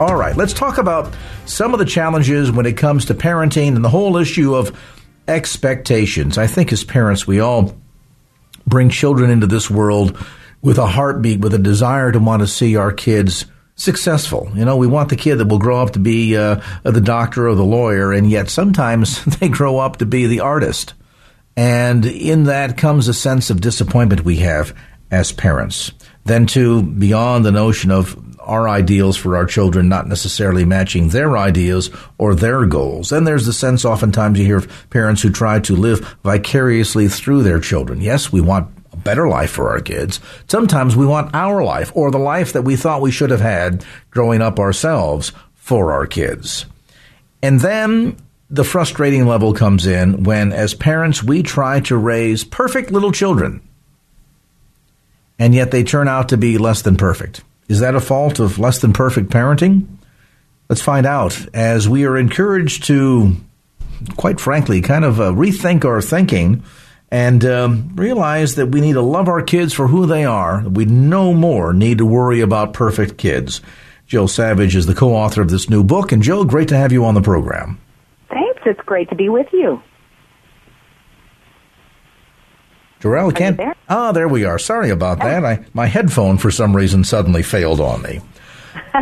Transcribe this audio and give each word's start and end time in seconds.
All 0.00 0.16
right, 0.16 0.36
let's 0.36 0.52
talk 0.52 0.78
about 0.78 1.14
some 1.46 1.72
of 1.72 1.78
the 1.78 1.84
challenges 1.84 2.50
when 2.50 2.66
it 2.66 2.76
comes 2.76 3.04
to 3.04 3.14
parenting 3.14 3.76
and 3.76 3.84
the 3.84 3.88
whole 3.88 4.16
issue 4.16 4.52
of 4.52 4.76
expectations. 5.28 6.36
I 6.36 6.48
think 6.48 6.72
as 6.72 6.82
parents, 6.82 7.28
we 7.28 7.38
all 7.38 7.76
bring 8.66 8.90
children 8.90 9.30
into 9.30 9.46
this 9.46 9.70
world 9.70 10.18
with 10.62 10.78
a 10.78 10.86
heartbeat, 10.86 11.38
with 11.38 11.54
a 11.54 11.58
desire 11.58 12.10
to 12.10 12.18
want 12.18 12.40
to 12.42 12.48
see 12.48 12.74
our 12.74 12.90
kids 12.90 13.46
successful. 13.76 14.50
You 14.56 14.64
know, 14.64 14.76
we 14.76 14.88
want 14.88 15.10
the 15.10 15.16
kid 15.16 15.36
that 15.36 15.46
will 15.46 15.60
grow 15.60 15.80
up 15.80 15.92
to 15.92 16.00
be 16.00 16.36
uh, 16.36 16.60
the 16.82 17.00
doctor 17.00 17.48
or 17.48 17.54
the 17.54 17.64
lawyer, 17.64 18.12
and 18.12 18.28
yet 18.28 18.50
sometimes 18.50 19.24
they 19.38 19.48
grow 19.48 19.78
up 19.78 19.98
to 19.98 20.06
be 20.06 20.26
the 20.26 20.40
artist. 20.40 20.94
And 21.56 22.04
in 22.04 22.44
that 22.44 22.76
comes 22.76 23.06
a 23.06 23.14
sense 23.14 23.48
of 23.48 23.60
disappointment 23.60 24.24
we 24.24 24.38
have 24.38 24.76
as 25.12 25.30
parents. 25.30 25.92
Then, 26.24 26.46
too, 26.46 26.82
beyond 26.82 27.44
the 27.44 27.52
notion 27.52 27.92
of 27.92 28.23
our 28.46 28.68
ideals 28.68 29.16
for 29.16 29.36
our 29.36 29.46
children 29.46 29.88
not 29.88 30.08
necessarily 30.08 30.64
matching 30.64 31.08
their 31.08 31.36
ideas 31.36 31.90
or 32.18 32.34
their 32.34 32.66
goals. 32.66 33.12
And 33.12 33.26
there's 33.26 33.46
the 33.46 33.52
sense 33.52 33.84
oftentimes 33.84 34.38
you 34.38 34.44
hear 34.44 34.58
of 34.58 34.90
parents 34.90 35.22
who 35.22 35.30
try 35.30 35.60
to 35.60 35.76
live 35.76 36.16
vicariously 36.22 37.08
through 37.08 37.42
their 37.42 37.60
children. 37.60 38.00
Yes, 38.00 38.32
we 38.32 38.40
want 38.40 38.70
a 38.92 38.96
better 38.96 39.28
life 39.28 39.50
for 39.50 39.70
our 39.70 39.80
kids. 39.80 40.20
Sometimes 40.48 40.96
we 40.96 41.06
want 41.06 41.34
our 41.34 41.64
life 41.64 41.90
or 41.94 42.10
the 42.10 42.18
life 42.18 42.52
that 42.52 42.62
we 42.62 42.76
thought 42.76 43.02
we 43.02 43.10
should 43.10 43.30
have 43.30 43.40
had 43.40 43.84
growing 44.10 44.40
up 44.40 44.58
ourselves 44.58 45.32
for 45.54 45.92
our 45.92 46.06
kids. 46.06 46.66
And 47.42 47.60
then 47.60 48.16
the 48.50 48.64
frustrating 48.64 49.26
level 49.26 49.52
comes 49.52 49.86
in 49.86 50.22
when, 50.22 50.52
as 50.52 50.74
parents, 50.74 51.22
we 51.22 51.42
try 51.42 51.80
to 51.80 51.96
raise 51.96 52.44
perfect 52.44 52.90
little 52.90 53.12
children, 53.12 53.60
and 55.38 55.54
yet 55.54 55.70
they 55.70 55.82
turn 55.82 56.06
out 56.06 56.28
to 56.28 56.36
be 56.36 56.56
less 56.58 56.82
than 56.82 56.96
perfect. 56.96 57.42
Is 57.68 57.80
that 57.80 57.94
a 57.94 58.00
fault 58.00 58.40
of 58.40 58.58
less 58.58 58.80
than 58.80 58.92
perfect 58.92 59.30
parenting? 59.30 59.86
Let's 60.68 60.82
find 60.82 61.06
out 61.06 61.46
as 61.54 61.88
we 61.88 62.04
are 62.04 62.16
encouraged 62.16 62.84
to, 62.84 63.36
quite 64.16 64.40
frankly, 64.40 64.80
kind 64.80 65.04
of 65.04 65.20
uh, 65.20 65.32
rethink 65.32 65.84
our 65.84 66.00
thinking 66.00 66.62
and 67.10 67.44
um, 67.44 67.92
realize 67.94 68.56
that 68.56 68.66
we 68.66 68.80
need 68.80 68.94
to 68.94 69.02
love 69.02 69.28
our 69.28 69.42
kids 69.42 69.72
for 69.72 69.86
who 69.86 70.06
they 70.06 70.24
are. 70.24 70.66
We 70.66 70.84
no 70.84 71.32
more 71.32 71.72
need 71.72 71.98
to 71.98 72.06
worry 72.06 72.40
about 72.40 72.72
perfect 72.72 73.18
kids. 73.18 73.60
Jill 74.06 74.28
Savage 74.28 74.76
is 74.76 74.86
the 74.86 74.94
co 74.94 75.14
author 75.14 75.40
of 75.40 75.50
this 75.50 75.70
new 75.70 75.84
book. 75.84 76.12
And 76.12 76.22
Jill, 76.22 76.44
great 76.44 76.68
to 76.68 76.76
have 76.76 76.92
you 76.92 77.04
on 77.04 77.14
the 77.14 77.22
program. 77.22 77.80
Thanks. 78.28 78.62
It's 78.66 78.80
great 78.80 79.08
to 79.10 79.14
be 79.14 79.28
with 79.28 79.46
you. 79.52 79.82
Jarrell, 83.04 83.36
can't. 83.36 83.58
There? 83.58 83.74
Ah, 83.86 84.12
there 84.12 84.28
we 84.28 84.46
are. 84.46 84.58
Sorry 84.58 84.88
about 84.88 85.18
yeah. 85.18 85.40
that. 85.40 85.44
I, 85.44 85.64
my 85.74 85.86
headphone, 85.86 86.38
for 86.38 86.50
some 86.50 86.74
reason, 86.74 87.04
suddenly 87.04 87.42
failed 87.42 87.78
on 87.78 88.00
me. 88.00 88.20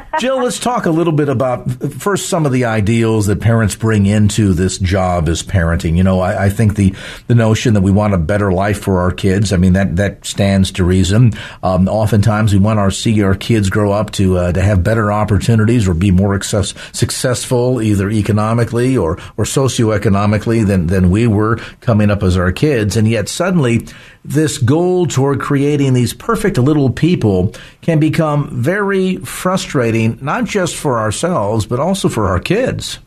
Jill, 0.19 0.43
let's 0.43 0.59
talk 0.59 0.87
a 0.87 0.91
little 0.91 1.13
bit 1.13 1.29
about 1.29 1.71
first 1.93 2.29
some 2.29 2.47
of 2.47 2.53
the 2.53 2.65
ideals 2.65 3.27
that 3.27 3.41
parents 3.41 3.75
bring 3.75 4.07
into 4.07 4.55
this 4.55 4.79
job 4.79 5.29
as 5.29 5.43
parenting. 5.43 5.97
You 5.97 6.03
know, 6.03 6.21
I, 6.21 6.45
I, 6.45 6.49
think 6.51 6.77
the 6.77 6.95
the 7.27 7.35
notion 7.35 7.75
that 7.75 7.83
we 7.83 7.91
want 7.91 8.15
a 8.15 8.19
better 8.19 8.53
life 8.53 8.81
for 8.81 9.01
our 9.01 9.11
kids. 9.11 9.53
I 9.53 9.57
mean, 9.57 9.75
that 9.75 9.97
that 9.97 10.25
stands 10.25 10.73
to 10.73 10.85
reason. 10.85 11.33
Um, 11.63 11.89
oftentimes, 11.89 12.53
we 12.53 12.59
want 12.59 12.79
our 12.79 12.91
see 12.91 13.23
our 13.23 13.35
kids 13.35 13.71
grow 13.71 13.93
up 13.93 14.11
to 14.13 14.39
uh, 14.39 14.53
to 14.53 14.63
have 14.63 14.83
better 14.83 15.13
opportunities 15.13 15.87
or 15.89 15.95
be 15.95 16.11
more 16.11 16.35
success, 16.35 16.75
successful, 16.93 17.83
either 17.83 18.11
economically 18.11 18.97
or 18.97 19.19
or 19.37 19.45
socioeconomically 19.45 20.67
than 20.67 20.87
than 20.87 21.11
we 21.11 21.27
were 21.27 21.57
coming 21.81 22.11
up 22.11 22.23
as 22.23 22.37
our 22.37 22.53
kids. 22.53 22.97
And 22.97 23.09
yet, 23.09 23.29
suddenly, 23.29 23.87
this 24.25 24.59
goal 24.59 25.07
toward 25.07 25.41
creating 25.41 25.95
these 25.95 26.15
perfect 26.15 26.57
little 26.59 26.91
people 26.91 27.53
can 27.81 27.99
become 27.99 28.49
very 28.51 29.17
frustrating, 29.17 30.19
not 30.23 30.45
just 30.45 30.77
for 30.77 30.99
ourselves, 30.99 31.67
but 31.67 31.81
also 31.81 32.09
for 32.09 32.29
our 32.29 32.39
kids. 32.39 33.01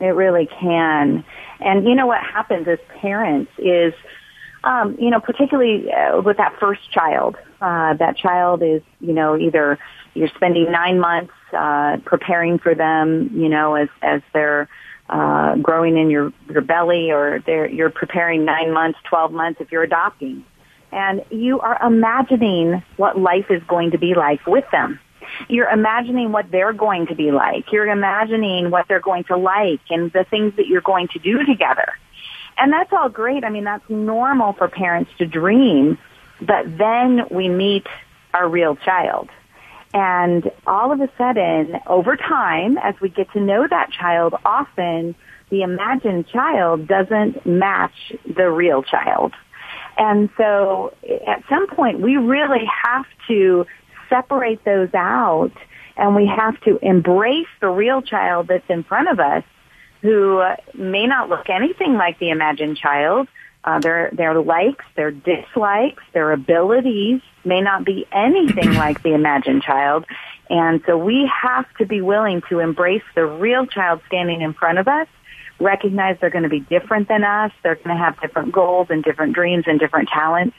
It 0.00 0.06
really 0.06 0.48
can. 0.60 1.24
And 1.60 1.84
you 1.84 1.94
know 1.94 2.06
what 2.06 2.20
happens 2.20 2.66
as 2.68 2.78
parents 3.00 3.50
is, 3.58 3.94
um, 4.64 4.96
you 4.98 5.10
know, 5.10 5.20
particularly 5.20 5.90
uh, 5.90 6.20
with 6.20 6.36
that 6.38 6.58
first 6.58 6.90
child, 6.90 7.36
uh, 7.60 7.94
that 7.94 8.16
child 8.16 8.62
is, 8.62 8.82
you 9.00 9.12
know, 9.12 9.36
either 9.36 9.78
you're 10.14 10.28
spending 10.34 10.70
nine 10.70 10.98
months 10.98 11.32
uh, 11.52 11.98
preparing 12.04 12.58
for 12.58 12.74
them, 12.74 13.30
you 13.34 13.48
know, 13.48 13.76
as 13.76 13.88
as 14.02 14.20
they're 14.34 14.68
uh, 15.08 15.54
growing 15.56 15.96
in 15.96 16.10
your 16.10 16.32
your 16.50 16.62
belly, 16.62 17.12
or 17.12 17.40
they're, 17.46 17.70
you're 17.70 17.90
preparing 17.90 18.44
nine 18.44 18.72
months, 18.72 18.98
twelve 19.04 19.32
months 19.32 19.60
if 19.60 19.70
you're 19.70 19.84
adopting 19.84 20.44
and 20.92 21.24
you 21.30 21.60
are 21.60 21.78
imagining 21.84 22.82
what 22.96 23.18
life 23.18 23.50
is 23.50 23.62
going 23.64 23.90
to 23.92 23.98
be 23.98 24.14
like 24.14 24.46
with 24.46 24.64
them. 24.70 25.00
You're 25.48 25.68
imagining 25.68 26.32
what 26.32 26.50
they're 26.50 26.72
going 26.72 27.06
to 27.08 27.14
be 27.14 27.30
like. 27.30 27.72
You're 27.72 27.88
imagining 27.88 28.70
what 28.70 28.86
they're 28.88 29.00
going 29.00 29.24
to 29.24 29.36
like 29.36 29.80
and 29.90 30.12
the 30.12 30.24
things 30.24 30.54
that 30.56 30.66
you're 30.66 30.80
going 30.80 31.08
to 31.08 31.18
do 31.18 31.44
together. 31.46 31.94
And 32.58 32.72
that's 32.72 32.92
all 32.92 33.08
great. 33.08 33.44
I 33.44 33.50
mean, 33.50 33.64
that's 33.64 33.88
normal 33.90 34.54
for 34.54 34.68
parents 34.68 35.10
to 35.18 35.26
dream, 35.26 35.98
but 36.40 36.78
then 36.78 37.26
we 37.30 37.48
meet 37.48 37.86
our 38.32 38.48
real 38.48 38.76
child. 38.76 39.28
And 39.92 40.50
all 40.66 40.92
of 40.92 41.00
a 41.00 41.08
sudden, 41.16 41.80
over 41.86 42.16
time, 42.16 42.76
as 42.78 42.94
we 43.00 43.08
get 43.08 43.30
to 43.32 43.40
know 43.40 43.66
that 43.68 43.90
child, 43.92 44.34
often 44.44 45.14
the 45.50 45.62
imagined 45.62 46.28
child 46.28 46.86
doesn't 46.86 47.46
match 47.46 48.12
the 48.26 48.50
real 48.50 48.82
child. 48.82 49.32
And 49.96 50.28
so 50.36 50.94
at 51.26 51.42
some 51.48 51.66
point 51.68 52.00
we 52.00 52.16
really 52.16 52.64
have 52.84 53.06
to 53.28 53.66
separate 54.08 54.64
those 54.64 54.92
out 54.94 55.52
and 55.96 56.14
we 56.14 56.26
have 56.26 56.60
to 56.62 56.78
embrace 56.82 57.48
the 57.60 57.68
real 57.68 58.02
child 58.02 58.48
that's 58.48 58.68
in 58.68 58.84
front 58.84 59.08
of 59.08 59.18
us 59.18 59.44
who 60.02 60.42
may 60.74 61.06
not 61.06 61.28
look 61.28 61.48
anything 61.48 61.94
like 61.94 62.18
the 62.18 62.30
imagined 62.30 62.76
child. 62.76 63.28
Uh, 63.64 63.80
their 63.80 64.10
their 64.12 64.40
likes, 64.40 64.84
their 64.94 65.10
dislikes, 65.10 66.02
their 66.12 66.30
abilities 66.30 67.20
may 67.44 67.60
not 67.60 67.84
be 67.84 68.06
anything 68.12 68.74
like 68.74 69.02
the 69.02 69.12
imagined 69.12 69.62
child. 69.62 70.04
And 70.48 70.82
so 70.86 70.96
we 70.96 71.28
have 71.42 71.66
to 71.78 71.86
be 71.86 72.00
willing 72.00 72.42
to 72.48 72.60
embrace 72.60 73.02
the 73.16 73.26
real 73.26 73.66
child 73.66 74.02
standing 74.06 74.42
in 74.42 74.54
front 74.54 74.78
of 74.78 74.86
us 74.86 75.08
recognize 75.60 76.16
they're 76.20 76.30
going 76.30 76.44
to 76.44 76.50
be 76.50 76.60
different 76.60 77.08
than 77.08 77.24
us. 77.24 77.52
They're 77.62 77.76
going 77.76 77.96
to 77.96 78.02
have 78.02 78.20
different 78.20 78.52
goals 78.52 78.88
and 78.90 79.02
different 79.02 79.34
dreams 79.34 79.64
and 79.66 79.78
different 79.78 80.08
talents, 80.08 80.56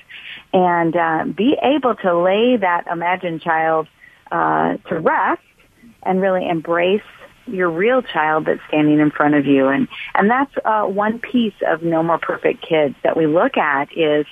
and 0.53 0.95
uh, 0.95 1.25
be 1.25 1.57
able 1.61 1.95
to 1.95 2.17
lay 2.17 2.57
that 2.57 2.87
imagined 2.87 3.41
child 3.41 3.87
uh, 4.31 4.77
to 4.89 4.99
rest 4.99 5.41
and 6.03 6.21
really 6.21 6.47
embrace 6.47 7.01
your 7.47 7.69
real 7.69 8.01
child 8.01 8.45
that's 8.45 8.59
standing 8.67 8.99
in 8.99 9.09
front 9.11 9.35
of 9.35 9.45
you. 9.45 9.67
And 9.67 9.87
and 10.15 10.29
that's 10.29 10.51
uh, 10.65 10.83
one 10.83 11.19
piece 11.19 11.55
of 11.65 11.81
No 11.83 12.03
More 12.03 12.17
Perfect 12.17 12.65
Kids 12.67 12.95
that 13.03 13.15
we 13.15 13.27
look 13.27 13.57
at 13.57 13.89
is 13.95 14.25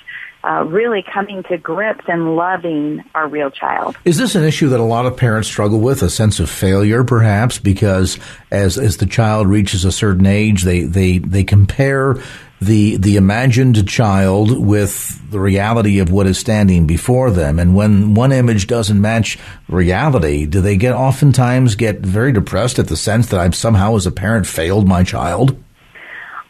uh, 0.44 0.64
really 0.64 1.02
coming 1.02 1.42
to 1.44 1.58
grips 1.58 2.04
and 2.06 2.36
loving 2.36 3.02
our 3.14 3.28
real 3.28 3.50
child. 3.50 3.96
Is 4.04 4.18
this 4.18 4.34
an 4.34 4.44
issue 4.44 4.68
that 4.68 4.80
a 4.80 4.84
lot 4.84 5.06
of 5.06 5.16
parents 5.16 5.48
struggle 5.48 5.80
with, 5.80 6.02
a 6.02 6.10
sense 6.10 6.40
of 6.40 6.48
failure, 6.48 7.04
perhaps, 7.04 7.58
because 7.58 8.18
as 8.50 8.78
as 8.78 8.98
the 8.98 9.06
child 9.06 9.48
reaches 9.48 9.84
a 9.84 9.92
certain 9.92 10.26
age, 10.26 10.62
they 10.62 10.82
they 10.82 11.18
they 11.18 11.44
compare 11.44 12.16
the 12.60 12.96
the 12.96 13.16
imagined 13.16 13.86
child 13.86 14.58
with 14.64 15.30
the 15.30 15.40
reality 15.40 15.98
of 15.98 16.10
what 16.10 16.26
is 16.26 16.38
standing 16.38 16.86
before 16.86 17.30
them 17.30 17.58
and 17.58 17.74
when 17.74 18.14
one 18.14 18.32
image 18.32 18.66
doesn't 18.66 18.98
match 18.98 19.38
reality 19.68 20.46
do 20.46 20.62
they 20.62 20.76
get 20.76 20.94
oftentimes 20.94 21.74
get 21.74 21.98
very 21.98 22.32
depressed 22.32 22.78
at 22.78 22.88
the 22.88 22.96
sense 22.96 23.28
that 23.28 23.38
I've 23.38 23.54
somehow 23.54 23.96
as 23.96 24.06
a 24.06 24.10
parent 24.10 24.46
failed 24.46 24.88
my 24.88 25.04
child 25.04 25.62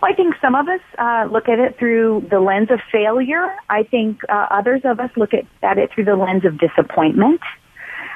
I 0.07 0.13
think 0.13 0.37
some 0.41 0.55
of 0.55 0.69
us 0.69 0.81
uh, 0.99 1.27
look 1.33 1.49
at 1.49 1.59
it 1.59 1.79
through 1.81 2.29
the 2.31 2.39
lens 2.39 2.71
of 2.71 2.79
failure. 2.93 3.57
I 3.69 3.83
think 3.83 4.21
uh, 4.29 4.47
others 4.53 4.83
of 4.85 5.01
us 5.01 5.11
look 5.17 5.35
at, 5.35 5.47
at 5.65 5.79
it 5.79 5.91
through 5.93 6.05
the 6.05 6.15
lens 6.15 6.45
of 6.45 6.59
disappointment. 6.59 7.41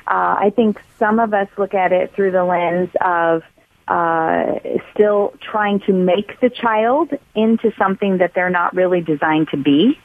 Uh, 0.06 0.38
I 0.38 0.52
think 0.54 0.80
some 1.00 1.18
of 1.18 1.34
us 1.34 1.48
look 1.58 1.74
at 1.74 1.90
it 1.90 2.14
through 2.14 2.30
the 2.30 2.44
lens 2.44 2.90
of 3.00 3.42
uh, 3.88 4.60
still 4.94 5.34
trying 5.40 5.80
to 5.80 5.92
make 5.92 6.38
the 6.38 6.48
child 6.48 7.10
into 7.34 7.72
something 7.76 8.18
that 8.18 8.34
they're 8.34 8.50
not 8.50 8.72
really 8.72 9.00
designed 9.00 9.48
to 9.48 9.56
be. 9.56 9.98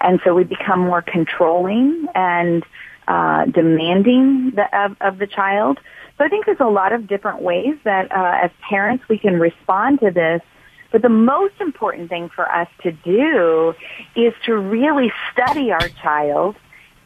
And 0.00 0.20
so 0.24 0.34
we 0.34 0.44
become 0.44 0.80
more 0.80 1.00
controlling 1.00 2.08
and 2.14 2.62
uh, 3.08 3.46
demanding 3.46 4.50
the, 4.50 4.66
of, 4.78 4.96
of 5.00 5.16
the 5.16 5.26
child. 5.26 5.80
So 6.18 6.26
I 6.26 6.28
think 6.28 6.44
there's 6.44 6.60
a 6.60 6.68
lot 6.68 6.92
of 6.92 7.06
different 7.06 7.40
ways 7.40 7.76
that 7.84 8.12
uh, 8.12 8.40
as 8.44 8.50
parents 8.68 9.08
we 9.08 9.16
can 9.16 9.40
respond 9.40 10.00
to 10.00 10.10
this 10.10 10.42
but 10.92 11.02
the 11.02 11.08
most 11.08 11.54
important 11.60 12.10
thing 12.10 12.28
for 12.28 12.50
us 12.50 12.68
to 12.82 12.92
do 12.92 13.74
is 14.14 14.34
to 14.44 14.56
really 14.56 15.10
study 15.32 15.72
our 15.72 15.88
child, 15.88 16.54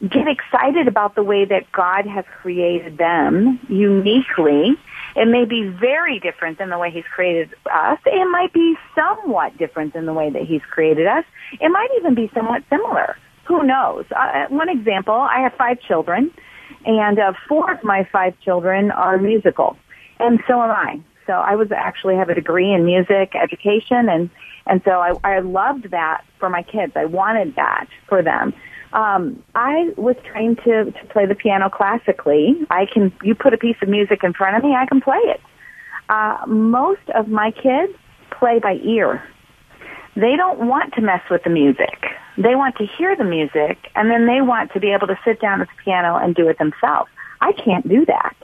get 0.06 0.26
excited 0.28 0.88
about 0.88 1.14
the 1.14 1.22
way 1.22 1.44
that 1.44 1.70
God 1.72 2.04
has 2.06 2.24
created 2.42 2.98
them 2.98 3.60
uniquely. 3.68 4.76
It 5.14 5.28
may 5.28 5.46
be 5.46 5.68
very 5.68 6.18
different 6.18 6.58
than 6.58 6.68
the 6.68 6.78
way 6.78 6.90
He's 6.90 7.04
created 7.04 7.54
us. 7.72 7.98
It 8.04 8.30
might 8.30 8.52
be 8.52 8.76
somewhat 8.94 9.56
different 9.56 9.94
than 9.94 10.04
the 10.04 10.12
way 10.12 10.28
that 10.28 10.42
He's 10.42 10.62
created 10.62 11.06
us. 11.06 11.24
It 11.60 11.70
might 11.70 11.88
even 11.96 12.14
be 12.14 12.30
somewhat 12.34 12.64
similar. 12.68 13.16
Who 13.44 13.62
knows? 13.62 14.04
Uh, 14.14 14.46
one 14.48 14.68
example, 14.68 15.14
I 15.14 15.40
have 15.40 15.54
five 15.54 15.80
children, 15.80 16.32
and 16.84 17.18
uh, 17.18 17.32
four 17.48 17.72
of 17.72 17.84
my 17.84 18.06
five 18.12 18.34
children 18.40 18.90
are 18.90 19.16
musical, 19.18 19.78
and 20.18 20.40
so 20.48 20.60
am 20.60 20.70
I. 20.70 21.00
So 21.26 21.32
I 21.32 21.56
was 21.56 21.72
actually 21.72 22.16
have 22.16 22.28
a 22.28 22.34
degree 22.34 22.72
in 22.72 22.84
music 22.84 23.34
education 23.34 24.08
and 24.08 24.30
and 24.66 24.82
so 24.84 24.92
I, 25.00 25.14
I 25.22 25.38
loved 25.40 25.90
that 25.92 26.24
for 26.38 26.50
my 26.50 26.62
kids. 26.62 26.92
I 26.96 27.04
wanted 27.04 27.54
that 27.54 27.86
for 28.08 28.22
them. 28.22 28.52
Um, 28.92 29.42
I 29.54 29.92
was 29.96 30.16
trained 30.24 30.58
to, 30.64 30.90
to 30.90 31.06
play 31.10 31.26
the 31.26 31.34
piano 31.34 31.70
classically. 31.70 32.56
I 32.70 32.86
can, 32.86 33.12
you 33.22 33.34
put 33.34 33.54
a 33.54 33.58
piece 33.58 33.76
of 33.82 33.88
music 33.88 34.24
in 34.24 34.32
front 34.32 34.56
of 34.56 34.64
me, 34.64 34.74
I 34.74 34.86
can 34.86 35.00
play 35.00 35.18
it. 35.18 35.40
Uh, 36.08 36.38
most 36.46 37.08
of 37.14 37.28
my 37.28 37.50
kids 37.50 37.92
play 38.30 38.58
by 38.58 38.78
ear. 38.82 39.22
They 40.14 40.34
don't 40.36 40.66
want 40.66 40.94
to 40.94 41.00
mess 41.00 41.22
with 41.30 41.44
the 41.44 41.50
music. 41.50 42.06
They 42.38 42.54
want 42.54 42.76
to 42.76 42.86
hear 42.86 43.14
the 43.16 43.24
music 43.24 43.90
and 43.94 44.10
then 44.10 44.26
they 44.26 44.40
want 44.40 44.72
to 44.72 44.80
be 44.80 44.92
able 44.92 45.06
to 45.08 45.18
sit 45.24 45.40
down 45.40 45.60
at 45.60 45.68
the 45.68 45.82
piano 45.84 46.16
and 46.16 46.34
do 46.34 46.48
it 46.48 46.58
themselves. 46.58 47.10
I 47.40 47.52
can't 47.52 47.86
do 47.86 48.06
that. 48.06 48.36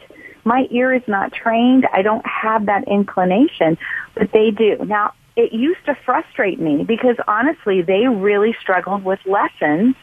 My 0.44 0.66
ear 0.70 0.92
is 0.92 1.02
not 1.06 1.32
trained. 1.32 1.86
I 1.92 2.02
don't 2.02 2.24
have 2.26 2.66
that 2.66 2.88
inclination, 2.88 3.78
but 4.14 4.32
they 4.32 4.50
do. 4.50 4.84
Now, 4.84 5.14
it 5.36 5.52
used 5.52 5.84
to 5.86 5.96
frustrate 6.04 6.60
me 6.60 6.84
because 6.84 7.16
honestly, 7.26 7.82
they 7.82 8.06
really 8.06 8.54
struggled 8.60 9.04
with 9.04 9.20
lessons 9.24 9.94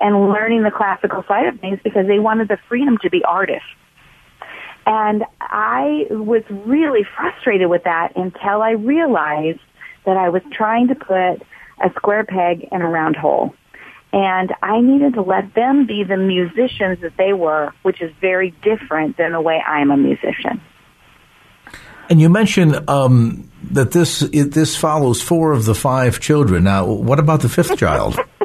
and 0.00 0.28
learning 0.30 0.62
the 0.62 0.70
classical 0.70 1.24
side 1.26 1.46
of 1.46 1.60
things 1.60 1.78
because 1.82 2.06
they 2.06 2.18
wanted 2.18 2.48
the 2.48 2.58
freedom 2.68 2.98
to 2.98 3.10
be 3.10 3.24
artists. 3.24 3.68
And 4.86 5.24
I 5.40 6.06
was 6.10 6.42
really 6.50 7.06
frustrated 7.16 7.70
with 7.70 7.84
that 7.84 8.16
until 8.16 8.60
I 8.60 8.72
realized 8.72 9.60
that 10.04 10.16
I 10.16 10.28
was 10.28 10.42
trying 10.52 10.88
to 10.88 10.94
put 10.94 11.42
a 11.82 11.90
square 11.96 12.24
peg 12.24 12.68
in 12.70 12.82
a 12.82 12.88
round 12.88 13.16
hole. 13.16 13.54
And 14.14 14.54
I 14.62 14.80
needed 14.80 15.14
to 15.14 15.22
let 15.22 15.54
them 15.54 15.86
be 15.86 16.04
the 16.04 16.16
musicians 16.16 17.00
that 17.00 17.16
they 17.18 17.32
were, 17.32 17.72
which 17.82 18.00
is 18.00 18.12
very 18.20 18.54
different 18.62 19.16
than 19.16 19.32
the 19.32 19.40
way 19.40 19.60
I'm 19.60 19.90
a 19.90 19.96
musician. 19.96 20.60
And 22.08 22.20
you 22.20 22.28
mentioned 22.28 22.88
um, 22.88 23.50
that 23.72 23.90
this 23.90 24.22
it, 24.22 24.52
this 24.52 24.76
follows 24.76 25.20
four 25.20 25.50
of 25.50 25.64
the 25.64 25.74
five 25.74 26.20
children. 26.20 26.62
Now, 26.62 26.86
what 26.86 27.18
about 27.18 27.40
the 27.40 27.48
fifth 27.48 27.76
child? 27.76 28.14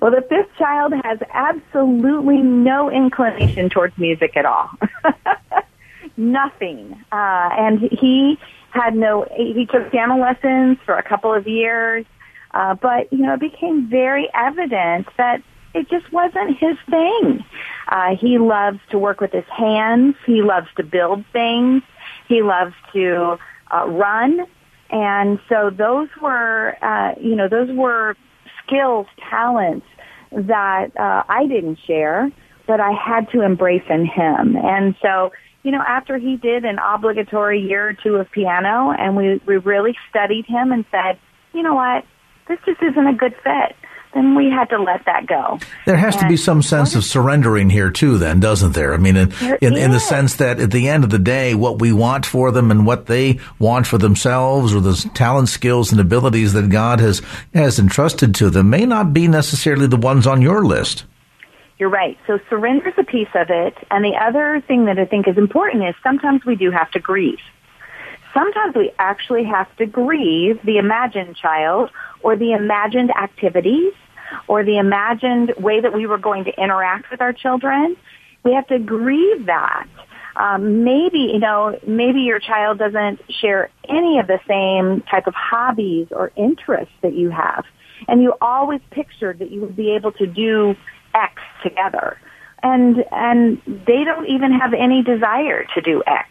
well, 0.00 0.10
the 0.10 0.26
fifth 0.28 0.52
child 0.58 0.94
has 1.04 1.20
absolutely 1.32 2.38
no 2.38 2.90
inclination 2.90 3.70
towards 3.70 3.96
music 3.98 4.36
at 4.36 4.46
all. 4.46 4.68
Nothing. 6.16 7.00
Uh, 7.12 7.50
and 7.52 7.78
he 7.78 8.36
had 8.70 8.96
no. 8.96 9.26
He 9.36 9.64
took 9.70 9.92
piano 9.92 10.18
lessons 10.18 10.78
for 10.84 10.96
a 10.96 11.08
couple 11.08 11.32
of 11.32 11.46
years. 11.46 12.04
Uh, 12.54 12.74
but, 12.74 13.12
you 13.12 13.18
know, 13.18 13.34
it 13.34 13.40
became 13.40 13.88
very 13.88 14.28
evident 14.34 15.06
that 15.16 15.42
it 15.74 15.88
just 15.88 16.12
wasn't 16.12 16.56
his 16.58 16.76
thing. 16.90 17.44
Uh, 17.88 18.14
he 18.16 18.38
loves 18.38 18.78
to 18.90 18.98
work 18.98 19.20
with 19.20 19.32
his 19.32 19.44
hands. 19.56 20.14
He 20.26 20.42
loves 20.42 20.68
to 20.76 20.82
build 20.82 21.24
things. 21.32 21.82
He 22.28 22.42
loves 22.42 22.74
to 22.92 23.38
uh, 23.72 23.88
run. 23.88 24.46
And 24.90 25.40
so 25.48 25.70
those 25.70 26.08
were, 26.20 26.76
uh, 26.82 27.14
you 27.20 27.34
know, 27.34 27.48
those 27.48 27.70
were 27.70 28.16
skills, 28.64 29.06
talents 29.30 29.86
that 30.30 30.96
uh, 30.98 31.22
I 31.28 31.46
didn't 31.46 31.78
share, 31.86 32.30
but 32.66 32.80
I 32.80 32.92
had 32.92 33.30
to 33.30 33.40
embrace 33.40 33.84
in 33.88 34.06
him. 34.06 34.56
And 34.56 34.94
so, 35.00 35.32
you 35.62 35.70
know, 35.70 35.82
after 35.86 36.18
he 36.18 36.36
did 36.36 36.64
an 36.64 36.78
obligatory 36.78 37.60
year 37.60 37.88
or 37.88 37.92
two 37.94 38.16
of 38.16 38.30
piano 38.30 38.90
and 38.90 39.16
we, 39.16 39.40
we 39.46 39.56
really 39.56 39.96
studied 40.10 40.44
him 40.46 40.72
and 40.72 40.84
said, 40.90 41.18
you 41.54 41.62
know 41.62 41.74
what, 41.74 42.04
this 42.52 42.60
just 42.66 42.82
isn't 42.82 43.06
a 43.06 43.14
good 43.14 43.34
fit, 43.42 43.76
then 44.12 44.34
we 44.34 44.50
had 44.50 44.68
to 44.68 44.82
let 44.82 45.06
that 45.06 45.26
go. 45.26 45.58
There 45.86 45.96
has 45.96 46.14
and 46.16 46.22
to 46.22 46.28
be 46.28 46.36
some 46.36 46.60
sense 46.60 46.94
of 46.94 47.04
surrendering 47.04 47.70
here 47.70 47.90
too, 47.90 48.18
then, 48.18 48.40
doesn't 48.40 48.72
there? 48.72 48.92
I 48.92 48.98
mean, 48.98 49.16
in, 49.16 49.32
in, 49.62 49.76
in, 49.76 49.90
the 49.90 50.00
sense 50.00 50.36
that 50.36 50.60
at 50.60 50.70
the 50.70 50.88
end 50.88 51.04
of 51.04 51.10
the 51.10 51.18
day, 51.18 51.54
what 51.54 51.80
we 51.80 51.92
want 51.92 52.26
for 52.26 52.50
them 52.50 52.70
and 52.70 52.84
what 52.84 53.06
they 53.06 53.40
want 53.58 53.86
for 53.86 53.96
themselves, 53.96 54.74
or 54.74 54.80
the 54.80 54.94
talent, 55.14 55.48
skills, 55.48 55.92
and 55.92 56.00
abilities 56.00 56.52
that 56.52 56.68
God 56.68 57.00
has 57.00 57.22
has 57.54 57.78
entrusted 57.78 58.34
to 58.36 58.50
them, 58.50 58.68
may 58.68 58.84
not 58.84 59.14
be 59.14 59.28
necessarily 59.28 59.86
the 59.86 59.96
ones 59.96 60.26
on 60.26 60.42
your 60.42 60.64
list. 60.64 61.04
You're 61.78 61.88
right. 61.88 62.18
So 62.26 62.38
surrender 62.50 62.88
is 62.88 62.94
a 62.98 63.04
piece 63.04 63.32
of 63.34 63.48
it, 63.48 63.74
and 63.90 64.04
the 64.04 64.16
other 64.20 64.62
thing 64.68 64.84
that 64.84 64.98
I 64.98 65.06
think 65.06 65.26
is 65.26 65.38
important 65.38 65.84
is 65.84 65.94
sometimes 66.02 66.44
we 66.44 66.54
do 66.54 66.70
have 66.70 66.90
to 66.90 67.00
grieve 67.00 67.40
sometimes 68.34 68.74
we 68.74 68.92
actually 68.98 69.44
have 69.44 69.74
to 69.76 69.86
grieve 69.86 70.60
the 70.64 70.78
imagined 70.78 71.36
child 71.36 71.90
or 72.22 72.36
the 72.36 72.52
imagined 72.52 73.10
activities 73.10 73.92
or 74.48 74.64
the 74.64 74.78
imagined 74.78 75.54
way 75.58 75.80
that 75.80 75.92
we 75.92 76.06
were 76.06 76.18
going 76.18 76.44
to 76.44 76.62
interact 76.62 77.10
with 77.10 77.20
our 77.20 77.32
children. 77.32 77.96
We 78.44 78.52
have 78.54 78.66
to 78.68 78.78
grieve 78.78 79.46
that. 79.46 79.86
Um, 80.34 80.82
maybe, 80.82 81.30
you 81.32 81.38
know, 81.38 81.78
maybe 81.86 82.20
your 82.20 82.38
child 82.38 82.78
doesn't 82.78 83.20
share 83.40 83.70
any 83.88 84.18
of 84.18 84.26
the 84.26 84.40
same 84.48 85.02
type 85.02 85.26
of 85.26 85.34
hobbies 85.34 86.08
or 86.10 86.32
interests 86.36 86.94
that 87.02 87.14
you 87.14 87.30
have. 87.30 87.64
And 88.08 88.22
you 88.22 88.34
always 88.40 88.80
pictured 88.90 89.40
that 89.40 89.50
you 89.50 89.60
would 89.60 89.76
be 89.76 89.90
able 89.90 90.12
to 90.12 90.26
do 90.26 90.74
X 91.14 91.34
together. 91.62 92.18
And, 92.62 93.04
and 93.12 93.60
they 93.66 94.04
don't 94.04 94.26
even 94.26 94.52
have 94.52 94.72
any 94.72 95.02
desire 95.02 95.66
to 95.74 95.80
do 95.80 96.02
X. 96.06 96.28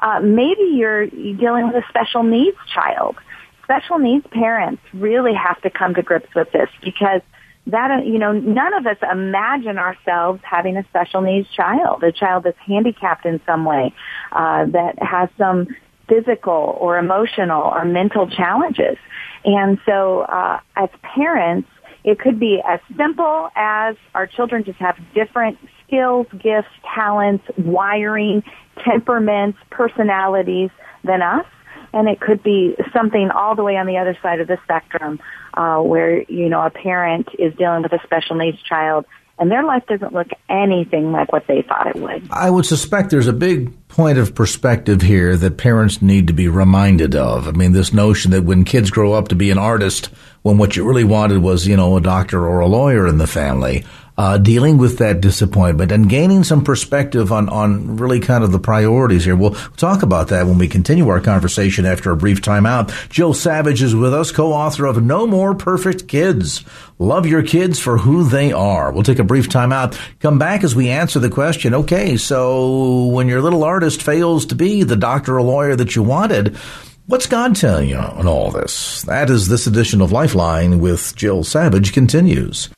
Uh, 0.00 0.20
maybe 0.20 0.62
you're 0.74 1.06
dealing 1.06 1.66
with 1.66 1.76
a 1.76 1.84
special 1.88 2.22
needs 2.22 2.56
child. 2.74 3.16
Special 3.64 3.98
needs 3.98 4.26
parents 4.30 4.82
really 4.92 5.34
have 5.34 5.60
to 5.62 5.70
come 5.70 5.94
to 5.94 6.02
grips 6.02 6.34
with 6.34 6.50
this 6.52 6.68
because 6.82 7.20
that, 7.66 8.04
you 8.06 8.18
know, 8.18 8.32
none 8.32 8.74
of 8.74 8.86
us 8.86 8.96
imagine 9.12 9.78
ourselves 9.78 10.40
having 10.42 10.76
a 10.76 10.84
special 10.84 11.20
needs 11.20 11.48
child, 11.50 12.02
a 12.02 12.10
child 12.10 12.44
that's 12.44 12.58
handicapped 12.66 13.26
in 13.26 13.40
some 13.46 13.64
way, 13.64 13.94
uh, 14.32 14.64
that 14.66 15.00
has 15.00 15.28
some 15.38 15.68
physical 16.08 16.76
or 16.80 16.98
emotional 16.98 17.62
or 17.62 17.84
mental 17.84 18.28
challenges. 18.28 18.96
And 19.44 19.78
so, 19.86 20.22
uh, 20.22 20.60
as 20.74 20.88
parents, 21.02 21.68
it 22.02 22.18
could 22.18 22.40
be 22.40 22.60
as 22.66 22.80
simple 22.96 23.50
as 23.54 23.96
our 24.14 24.26
children 24.26 24.64
just 24.64 24.78
have 24.78 24.96
different 25.14 25.58
skills, 25.90 26.26
gifts, 26.32 26.68
talents, 26.94 27.44
wiring, 27.58 28.44
temperaments, 28.84 29.58
personalities 29.70 30.70
than 31.02 31.20
us. 31.20 31.46
And 31.92 32.08
it 32.08 32.20
could 32.20 32.42
be 32.44 32.76
something 32.92 33.30
all 33.30 33.56
the 33.56 33.64
way 33.64 33.76
on 33.76 33.86
the 33.86 33.98
other 33.98 34.16
side 34.22 34.40
of 34.40 34.46
the 34.46 34.58
spectrum, 34.62 35.18
uh, 35.54 35.78
where, 35.78 36.22
you 36.22 36.48
know, 36.48 36.64
a 36.64 36.70
parent 36.70 37.28
is 37.36 37.52
dealing 37.56 37.82
with 37.82 37.92
a 37.92 38.00
special 38.04 38.36
needs 38.36 38.62
child 38.62 39.06
and 39.40 39.50
their 39.50 39.64
life 39.64 39.86
doesn't 39.86 40.12
look 40.12 40.28
anything 40.50 41.12
like 41.12 41.32
what 41.32 41.46
they 41.48 41.62
thought 41.62 41.86
it 41.86 41.96
would. 41.96 42.28
I 42.30 42.50
would 42.50 42.66
suspect 42.66 43.08
there's 43.08 43.26
a 43.26 43.32
big 43.32 43.88
point 43.88 44.18
of 44.18 44.34
perspective 44.34 45.00
here 45.00 45.34
that 45.34 45.56
parents 45.56 46.02
need 46.02 46.26
to 46.26 46.34
be 46.34 46.46
reminded 46.46 47.16
of. 47.16 47.48
I 47.48 47.52
mean, 47.52 47.72
this 47.72 47.94
notion 47.94 48.32
that 48.32 48.44
when 48.44 48.64
kids 48.64 48.90
grow 48.90 49.14
up 49.14 49.28
to 49.28 49.34
be 49.34 49.50
an 49.50 49.56
artist, 49.56 50.10
when 50.42 50.58
what 50.58 50.76
you 50.76 50.86
really 50.86 51.04
wanted 51.04 51.38
was, 51.38 51.66
you 51.66 51.74
know, 51.74 51.96
a 51.96 52.02
doctor 52.02 52.46
or 52.46 52.60
a 52.60 52.66
lawyer 52.66 53.06
in 53.06 53.16
the 53.16 53.26
family, 53.26 53.86
uh, 54.20 54.36
dealing 54.36 54.76
with 54.76 54.98
that 54.98 55.22
disappointment 55.22 55.90
and 55.90 56.10
gaining 56.10 56.44
some 56.44 56.62
perspective 56.62 57.32
on, 57.32 57.48
on 57.48 57.96
really 57.96 58.20
kind 58.20 58.44
of 58.44 58.52
the 58.52 58.58
priorities 58.58 59.24
here. 59.24 59.34
We'll 59.34 59.54
talk 59.78 60.02
about 60.02 60.28
that 60.28 60.44
when 60.44 60.58
we 60.58 60.68
continue 60.68 61.08
our 61.08 61.22
conversation 61.22 61.86
after 61.86 62.10
a 62.10 62.18
brief 62.18 62.42
timeout. 62.42 63.08
Jill 63.08 63.32
Savage 63.32 63.80
is 63.80 63.94
with 63.94 64.12
us, 64.12 64.30
co-author 64.30 64.84
of 64.84 65.02
No 65.02 65.26
More 65.26 65.54
Perfect 65.54 66.06
Kids. 66.06 66.62
Love 66.98 67.24
your 67.24 67.42
kids 67.42 67.78
for 67.78 67.96
who 67.96 68.22
they 68.24 68.52
are. 68.52 68.92
We'll 68.92 69.04
take 69.04 69.20
a 69.20 69.24
brief 69.24 69.48
timeout. 69.48 69.98
Come 70.18 70.38
back 70.38 70.64
as 70.64 70.76
we 70.76 70.90
answer 70.90 71.18
the 71.18 71.30
question. 71.30 71.72
Okay, 71.72 72.18
so 72.18 73.06
when 73.06 73.26
your 73.26 73.40
little 73.40 73.64
artist 73.64 74.02
fails 74.02 74.44
to 74.46 74.54
be 74.54 74.82
the 74.82 74.96
doctor 74.96 75.38
or 75.38 75.42
lawyer 75.42 75.76
that 75.76 75.96
you 75.96 76.02
wanted, 76.02 76.58
What's 77.06 77.26
God 77.26 77.56
telling 77.56 77.88
you 77.88 77.96
on 77.96 78.28
all 78.28 78.52
this? 78.52 79.02
That 79.02 79.30
is 79.30 79.48
this 79.48 79.66
edition 79.66 80.00
of 80.00 80.12
Lifeline 80.12 80.78
with 80.78 81.16
Jill 81.16 81.42
Savage 81.42 81.92
continues. 81.92 82.68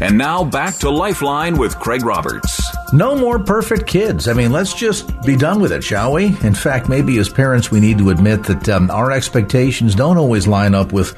And 0.00 0.16
now 0.16 0.44
back 0.44 0.76
to 0.76 0.90
Lifeline 0.90 1.58
with 1.58 1.78
Craig 1.78 2.04
Roberts. 2.04 2.60
No 2.92 3.14
more 3.14 3.38
perfect 3.38 3.86
kids. 3.86 4.28
I 4.28 4.32
mean, 4.32 4.50
let's 4.50 4.72
just 4.72 5.20
be 5.22 5.36
done 5.36 5.60
with 5.60 5.72
it, 5.72 5.84
shall 5.84 6.14
we? 6.14 6.26
In 6.42 6.54
fact, 6.54 6.88
maybe 6.88 7.18
as 7.18 7.28
parents, 7.28 7.70
we 7.70 7.80
need 7.80 7.98
to 7.98 8.08
admit 8.08 8.44
that 8.44 8.68
um, 8.70 8.90
our 8.90 9.12
expectations 9.12 9.94
don't 9.94 10.16
always 10.16 10.46
line 10.46 10.74
up 10.74 10.92
with 10.92 11.14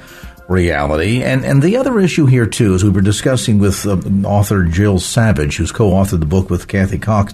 reality. 0.49 1.23
And 1.23 1.45
and 1.45 1.63
the 1.63 1.77
other 1.77 2.01
issue 2.01 2.27
here 2.27 2.47
too, 2.47 2.75
as 2.75 2.83
we 2.85 2.91
were 2.91 3.01
discussing 3.01 3.59
with 3.59 3.87
uh, 3.87 3.97
author 4.27 4.65
Jill 4.65 4.99
Savage, 4.99 5.57
who's 5.57 5.73
co-authored 5.73 6.21
the 6.21 6.27
book 6.27 6.51
with 6.51 6.69
Kathy 6.69 6.99
Koch, 6.99 7.33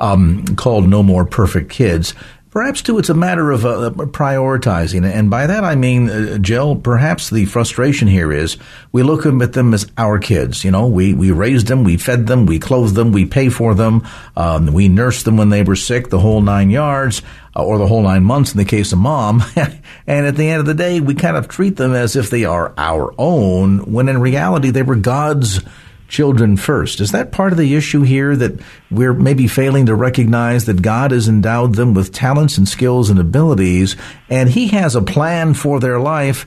um, 0.00 0.44
called 0.56 0.88
"No 0.88 1.02
More 1.02 1.24
Perfect 1.24 1.70
Kids." 1.70 2.14
Perhaps, 2.56 2.80
too, 2.80 2.96
it's 2.98 3.10
a 3.10 3.14
matter 3.14 3.50
of 3.50 3.66
uh, 3.66 3.90
prioritizing. 3.90 5.04
And 5.04 5.28
by 5.28 5.46
that 5.46 5.62
I 5.62 5.74
mean, 5.74 6.08
uh, 6.08 6.38
Jill, 6.38 6.74
perhaps 6.74 7.28
the 7.28 7.44
frustration 7.44 8.08
here 8.08 8.32
is 8.32 8.56
we 8.92 9.02
look 9.02 9.26
at 9.26 9.52
them 9.52 9.74
as 9.74 9.86
our 9.98 10.18
kids. 10.18 10.64
You 10.64 10.70
know, 10.70 10.86
we, 10.86 11.12
we 11.12 11.32
raised 11.32 11.66
them, 11.66 11.84
we 11.84 11.98
fed 11.98 12.26
them, 12.26 12.46
we 12.46 12.58
clothed 12.58 12.94
them, 12.94 13.12
we 13.12 13.26
pay 13.26 13.50
for 13.50 13.74
them, 13.74 14.08
um, 14.38 14.72
we 14.72 14.88
nursed 14.88 15.26
them 15.26 15.36
when 15.36 15.50
they 15.50 15.64
were 15.64 15.76
sick, 15.76 16.08
the 16.08 16.18
whole 16.18 16.40
nine 16.40 16.70
yards, 16.70 17.20
uh, 17.54 17.62
or 17.62 17.76
the 17.76 17.86
whole 17.86 18.02
nine 18.02 18.24
months 18.24 18.52
in 18.52 18.56
the 18.56 18.64
case 18.64 18.90
of 18.90 19.00
mom. 19.00 19.42
and 20.06 20.26
at 20.26 20.36
the 20.36 20.48
end 20.48 20.60
of 20.60 20.64
the 20.64 20.72
day, 20.72 20.98
we 20.98 21.14
kind 21.14 21.36
of 21.36 21.48
treat 21.48 21.76
them 21.76 21.92
as 21.92 22.16
if 22.16 22.30
they 22.30 22.46
are 22.46 22.72
our 22.78 23.14
own, 23.18 23.80
when 23.92 24.08
in 24.08 24.18
reality 24.18 24.70
they 24.70 24.82
were 24.82 24.96
God's 24.96 25.60
children 26.08 26.56
first. 26.56 27.00
Is 27.00 27.12
that 27.12 27.32
part 27.32 27.52
of 27.52 27.58
the 27.58 27.74
issue 27.74 28.02
here 28.02 28.36
that 28.36 28.60
we're 28.90 29.14
maybe 29.14 29.46
failing 29.46 29.86
to 29.86 29.94
recognize 29.94 30.66
that 30.66 30.82
God 30.82 31.10
has 31.10 31.28
endowed 31.28 31.74
them 31.74 31.94
with 31.94 32.12
talents 32.12 32.58
and 32.58 32.68
skills 32.68 33.10
and 33.10 33.18
abilities, 33.18 33.96
and 34.28 34.48
He 34.48 34.68
has 34.68 34.94
a 34.94 35.02
plan 35.02 35.54
for 35.54 35.80
their 35.80 36.00
life 36.00 36.46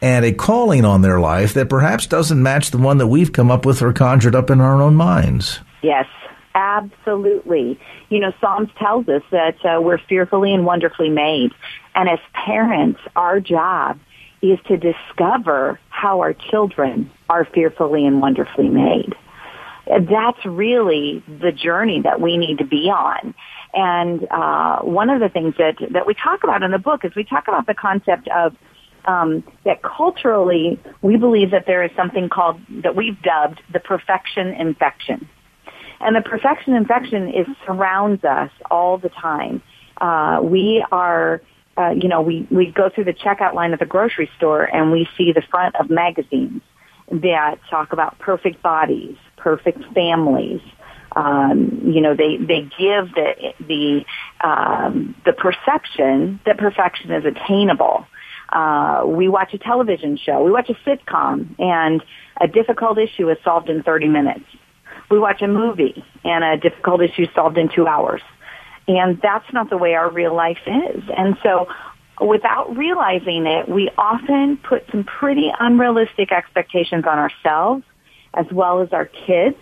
and 0.00 0.24
a 0.24 0.32
calling 0.32 0.84
on 0.84 1.02
their 1.02 1.20
life 1.20 1.54
that 1.54 1.68
perhaps 1.68 2.06
doesn't 2.06 2.42
match 2.42 2.70
the 2.70 2.78
one 2.78 2.98
that 2.98 3.06
we've 3.06 3.32
come 3.32 3.50
up 3.50 3.64
with 3.64 3.82
or 3.82 3.92
conjured 3.92 4.34
up 4.34 4.50
in 4.50 4.60
our 4.60 4.80
own 4.82 4.94
minds? 4.94 5.60
Yes. 5.82 6.06
Absolutely. 6.56 7.78
You 8.08 8.18
know, 8.18 8.32
Psalms 8.40 8.70
tells 8.78 9.06
us 9.10 9.20
that 9.30 9.56
uh, 9.62 9.78
we're 9.78 9.98
fearfully 10.08 10.54
and 10.54 10.64
wonderfully 10.64 11.10
made. 11.10 11.50
And 11.94 12.08
as 12.08 12.18
parents, 12.32 12.98
our 13.14 13.40
job 13.40 13.98
is 14.42 14.58
to 14.68 14.76
discover 14.76 15.80
how 15.88 16.20
our 16.20 16.34
children 16.34 17.10
are 17.28 17.44
fearfully 17.44 18.06
and 18.06 18.20
wonderfully 18.20 18.68
made. 18.68 19.14
That's 19.86 20.44
really 20.44 21.22
the 21.26 21.52
journey 21.52 22.02
that 22.02 22.20
we 22.20 22.36
need 22.36 22.58
to 22.58 22.64
be 22.64 22.90
on. 22.90 23.34
And 23.72 24.26
uh, 24.30 24.80
one 24.80 25.10
of 25.10 25.20
the 25.20 25.28
things 25.28 25.54
that 25.58 25.76
that 25.92 26.06
we 26.06 26.14
talk 26.14 26.44
about 26.44 26.62
in 26.62 26.70
the 26.70 26.78
book 26.78 27.04
is 27.04 27.14
we 27.14 27.24
talk 27.24 27.46
about 27.46 27.66
the 27.66 27.74
concept 27.74 28.28
of 28.28 28.56
um, 29.04 29.44
that 29.64 29.82
culturally 29.82 30.80
we 31.02 31.16
believe 31.16 31.52
that 31.52 31.66
there 31.66 31.84
is 31.84 31.90
something 31.94 32.28
called 32.28 32.60
that 32.82 32.96
we've 32.96 33.20
dubbed 33.22 33.62
the 33.72 33.78
perfection 33.78 34.48
infection, 34.48 35.28
and 36.00 36.16
the 36.16 36.22
perfection 36.22 36.74
infection 36.74 37.28
is 37.28 37.46
surrounds 37.64 38.24
us 38.24 38.50
all 38.70 38.98
the 38.98 39.10
time. 39.10 39.62
Uh, 40.00 40.40
we 40.42 40.84
are 40.90 41.40
uh, 41.78 41.90
you 41.90 42.08
know, 42.08 42.22
we, 42.22 42.46
we 42.50 42.70
go 42.70 42.88
through 42.88 43.04
the 43.04 43.12
checkout 43.12 43.54
line 43.54 43.72
at 43.72 43.78
the 43.78 43.86
grocery 43.86 44.30
store 44.36 44.64
and 44.64 44.90
we 44.90 45.08
see 45.16 45.32
the 45.32 45.42
front 45.42 45.76
of 45.76 45.90
magazines 45.90 46.62
that 47.10 47.58
talk 47.70 47.92
about 47.92 48.18
perfect 48.18 48.62
bodies, 48.62 49.16
perfect 49.36 49.82
families. 49.94 50.60
Um, 51.14 51.80
you 51.84 52.00
know, 52.00 52.14
they, 52.14 52.36
they 52.36 52.62
give 52.62 53.14
the, 53.14 53.52
the, 53.60 54.04
um, 54.46 55.14
the 55.24 55.32
perception 55.32 56.40
that 56.46 56.58
perfection 56.58 57.10
is 57.12 57.24
attainable. 57.24 58.06
Uh, 58.50 59.02
we 59.06 59.28
watch 59.28 59.54
a 59.54 59.58
television 59.58 60.16
show, 60.16 60.42
we 60.42 60.50
watch 60.50 60.70
a 60.70 60.74
sitcom, 60.88 61.58
and 61.58 62.02
a 62.40 62.46
difficult 62.46 62.98
issue 62.98 63.28
is 63.30 63.38
solved 63.42 63.68
in 63.68 63.82
30 63.82 64.08
minutes. 64.08 64.44
We 65.10 65.18
watch 65.18 65.42
a 65.42 65.48
movie, 65.48 66.04
and 66.24 66.44
a 66.44 66.56
difficult 66.56 67.02
issue 67.02 67.22
is 67.22 67.28
solved 67.34 67.58
in 67.58 67.68
two 67.68 67.86
hours. 67.86 68.22
And 68.88 69.20
that's 69.20 69.52
not 69.52 69.70
the 69.70 69.76
way 69.76 69.94
our 69.94 70.10
real 70.10 70.34
life 70.34 70.60
is. 70.66 71.02
And 71.16 71.36
so 71.42 71.68
without 72.20 72.76
realizing 72.76 73.46
it, 73.46 73.68
we 73.68 73.90
often 73.98 74.56
put 74.58 74.84
some 74.90 75.04
pretty 75.04 75.50
unrealistic 75.58 76.32
expectations 76.32 77.04
on 77.06 77.18
ourselves 77.18 77.84
as 78.34 78.46
well 78.52 78.80
as 78.80 78.92
our 78.92 79.06
kids. 79.06 79.56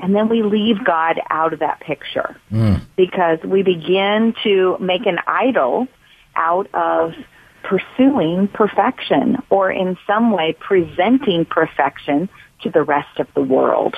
And 0.00 0.14
then 0.14 0.28
we 0.28 0.42
leave 0.42 0.84
God 0.84 1.20
out 1.30 1.52
of 1.52 1.60
that 1.60 1.80
picture 1.80 2.36
mm. 2.52 2.80
because 2.96 3.38
we 3.44 3.62
begin 3.62 4.34
to 4.44 4.76
make 4.80 5.06
an 5.06 5.18
idol 5.26 5.88
out 6.36 6.72
of 6.72 7.14
pursuing 7.64 8.48
perfection 8.48 9.36
or 9.50 9.70
in 9.70 9.96
some 10.06 10.30
way 10.30 10.56
presenting 10.58 11.44
perfection 11.44 12.28
to 12.62 12.70
the 12.70 12.82
rest 12.82 13.18
of 13.18 13.26
the 13.34 13.42
world. 13.42 13.96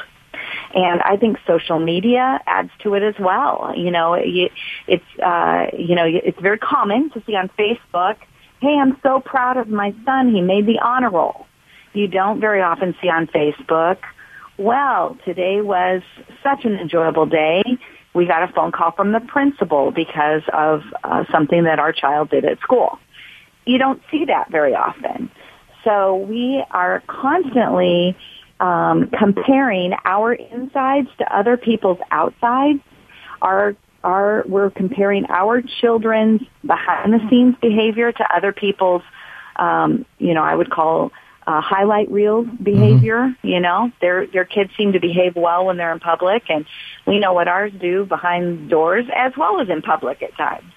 And 0.75 1.01
I 1.03 1.17
think 1.17 1.39
social 1.47 1.79
media 1.79 2.41
adds 2.47 2.71
to 2.81 2.95
it 2.95 3.03
as 3.03 3.15
well. 3.19 3.73
You 3.77 3.91
know, 3.91 4.15
it's, 4.15 5.05
uh, 5.23 5.67
you 5.77 5.95
know, 5.95 6.05
it's 6.07 6.41
very 6.41 6.59
common 6.59 7.11
to 7.11 7.23
see 7.27 7.35
on 7.35 7.49
Facebook, 7.59 8.17
hey, 8.61 8.77
I'm 8.79 8.99
so 9.03 9.21
proud 9.21 9.57
of 9.57 9.69
my 9.69 9.95
son. 10.05 10.35
He 10.35 10.41
made 10.41 10.67
the 10.67 10.79
honor 10.81 11.11
roll. 11.11 11.47
You 11.93 12.07
don't 12.07 12.41
very 12.41 12.61
often 12.61 12.95
see 13.01 13.09
on 13.09 13.27
Facebook, 13.27 13.99
well, 14.61 15.17
today 15.25 15.63
was 15.63 16.03
such 16.43 16.67
an 16.67 16.75
enjoyable 16.75 17.25
day. 17.25 17.63
We 18.13 18.27
got 18.27 18.43
a 18.43 18.53
phone 18.53 18.73
call 18.73 18.93
from 18.93 19.13
the 19.13 19.21
principal 19.21 19.91
because 19.91 20.43
of 20.53 20.83
uh, 21.03 21.25
something 21.33 21.65
that 21.65 21.79
our 21.79 21.93
child 21.93 22.29
did 22.29 22.45
at 22.45 22.61
school. 22.61 22.99
You 23.65 23.79
don't 23.79 24.03
see 24.11 24.27
that 24.27 24.51
very 24.51 24.75
often. 24.75 25.31
So 25.83 26.17
we 26.17 26.63
are 26.71 27.03
constantly 27.07 28.19
um, 28.61 29.11
comparing 29.19 29.93
our 30.05 30.33
insides 30.33 31.09
to 31.19 31.37
other 31.37 31.57
people's 31.57 31.99
outsides. 32.11 32.81
Our 33.43 33.75
our 34.05 34.45
we're 34.47 34.71
comparing 34.71 35.27
our 35.29 35.63
children's 35.81 36.43
behind 36.65 37.13
the 37.13 37.21
scenes 37.29 37.57
behavior 37.61 38.13
to 38.13 38.37
other 38.37 38.53
people's 38.53 39.03
um, 39.57 40.05
you 40.19 40.35
know 40.35 40.43
I 40.43 40.55
would 40.55 40.71
call 40.71 41.11
uh, 41.47 41.61
highlight 41.61 42.11
reel 42.11 42.45
behavior. 42.45 43.19
Mm-hmm. 43.19 43.47
You 43.47 43.61
know, 43.61 43.91
their 44.01 44.27
their 44.27 44.45
kids 44.45 44.71
seem 44.77 44.93
to 44.93 45.01
behave 45.01 45.37
well 45.37 45.67
when 45.67 45.77
they're 45.77 45.93
in 45.93 46.01
public, 46.01 46.45
and 46.49 46.67
we 47.07 47.19
know 47.19 47.33
what 47.33 47.49
ours 47.49 47.73
do 47.81 48.05
behind 48.05 48.69
doors 48.69 49.07
as 49.15 49.33
well 49.37 49.61
as 49.61 49.69
in 49.69 49.83
public 49.83 50.23
at 50.23 50.37
times. 50.37 50.71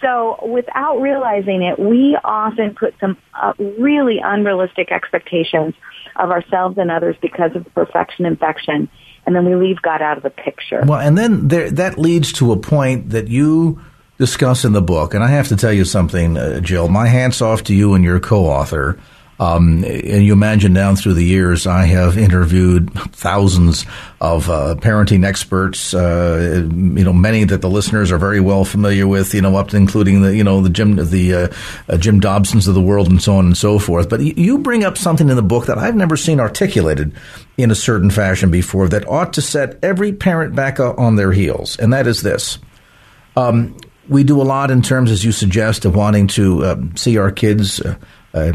So, 0.00 0.38
without 0.46 1.00
realizing 1.00 1.62
it, 1.62 1.78
we 1.78 2.18
often 2.22 2.74
put 2.74 2.94
some 3.00 3.16
uh, 3.34 3.54
really 3.58 4.18
unrealistic 4.22 4.92
expectations 4.92 5.74
of 6.16 6.30
ourselves 6.30 6.76
and 6.78 6.90
others 6.90 7.16
because 7.22 7.54
of 7.54 7.66
perfection 7.74 8.26
infection. 8.26 8.88
And 9.24 9.34
then 9.34 9.44
we 9.44 9.56
leave 9.56 9.82
God 9.82 10.02
out 10.02 10.18
of 10.18 10.22
the 10.22 10.30
picture. 10.30 10.82
Well, 10.86 11.00
and 11.00 11.16
then 11.18 11.48
there, 11.48 11.70
that 11.72 11.98
leads 11.98 12.32
to 12.34 12.52
a 12.52 12.56
point 12.56 13.10
that 13.10 13.28
you 13.28 13.80
discuss 14.18 14.64
in 14.64 14.72
the 14.72 14.82
book. 14.82 15.14
And 15.14 15.24
I 15.24 15.28
have 15.28 15.48
to 15.48 15.56
tell 15.56 15.72
you 15.72 15.84
something, 15.84 16.36
uh, 16.36 16.60
Jill. 16.60 16.88
My 16.88 17.06
hats 17.06 17.42
off 17.42 17.64
to 17.64 17.74
you 17.74 17.94
and 17.94 18.04
your 18.04 18.20
co 18.20 18.46
author 18.46 18.98
um, 19.38 19.84
and 19.84 20.24
you 20.24 20.32
imagine 20.32 20.72
down 20.72 20.96
through 20.96 21.14
the 21.14 21.24
years, 21.24 21.66
I 21.66 21.84
have 21.84 22.16
interviewed 22.16 22.90
thousands 23.12 23.84
of 24.18 24.48
uh, 24.48 24.76
parenting 24.78 25.26
experts. 25.26 25.92
Uh, 25.92 26.66
you 26.72 27.04
know, 27.04 27.12
many 27.12 27.44
that 27.44 27.60
the 27.60 27.68
listeners 27.68 28.10
are 28.10 28.18
very 28.18 28.40
well 28.40 28.64
familiar 28.64 29.06
with. 29.06 29.34
You 29.34 29.42
know, 29.42 29.56
up 29.56 29.68
to 29.68 29.76
including 29.76 30.22
the 30.22 30.34
you 30.34 30.42
know 30.42 30.62
the 30.62 30.70
Jim 30.70 30.96
the 30.96 31.34
uh, 31.34 31.48
uh 31.88 31.98
Jim 31.98 32.18
Dobsons 32.18 32.66
of 32.66 32.74
the 32.74 32.80
world 32.80 33.08
and 33.08 33.22
so 33.22 33.36
on 33.36 33.46
and 33.46 33.56
so 33.56 33.78
forth. 33.78 34.08
But 34.08 34.20
you 34.20 34.58
bring 34.58 34.84
up 34.84 34.96
something 34.96 35.28
in 35.28 35.36
the 35.36 35.42
book 35.42 35.66
that 35.66 35.76
I've 35.76 35.96
never 35.96 36.16
seen 36.16 36.40
articulated 36.40 37.12
in 37.58 37.70
a 37.70 37.74
certain 37.74 38.10
fashion 38.10 38.50
before 38.50 38.88
that 38.88 39.06
ought 39.06 39.34
to 39.34 39.42
set 39.42 39.78
every 39.82 40.12
parent 40.12 40.54
back 40.54 40.80
on 40.80 41.16
their 41.16 41.32
heels, 41.32 41.78
and 41.78 41.92
that 41.92 42.06
is 42.06 42.22
this. 42.22 42.58
Um, 43.36 43.76
we 44.08 44.24
do 44.24 44.40
a 44.40 44.44
lot 44.44 44.70
in 44.70 44.82
terms, 44.82 45.10
as 45.10 45.24
you 45.24 45.32
suggest, 45.32 45.84
of 45.84 45.94
wanting 45.94 46.28
to 46.28 46.64
um, 46.64 46.96
see 46.96 47.18
our 47.18 47.30
kids 47.30 47.82
uh, 48.36 48.52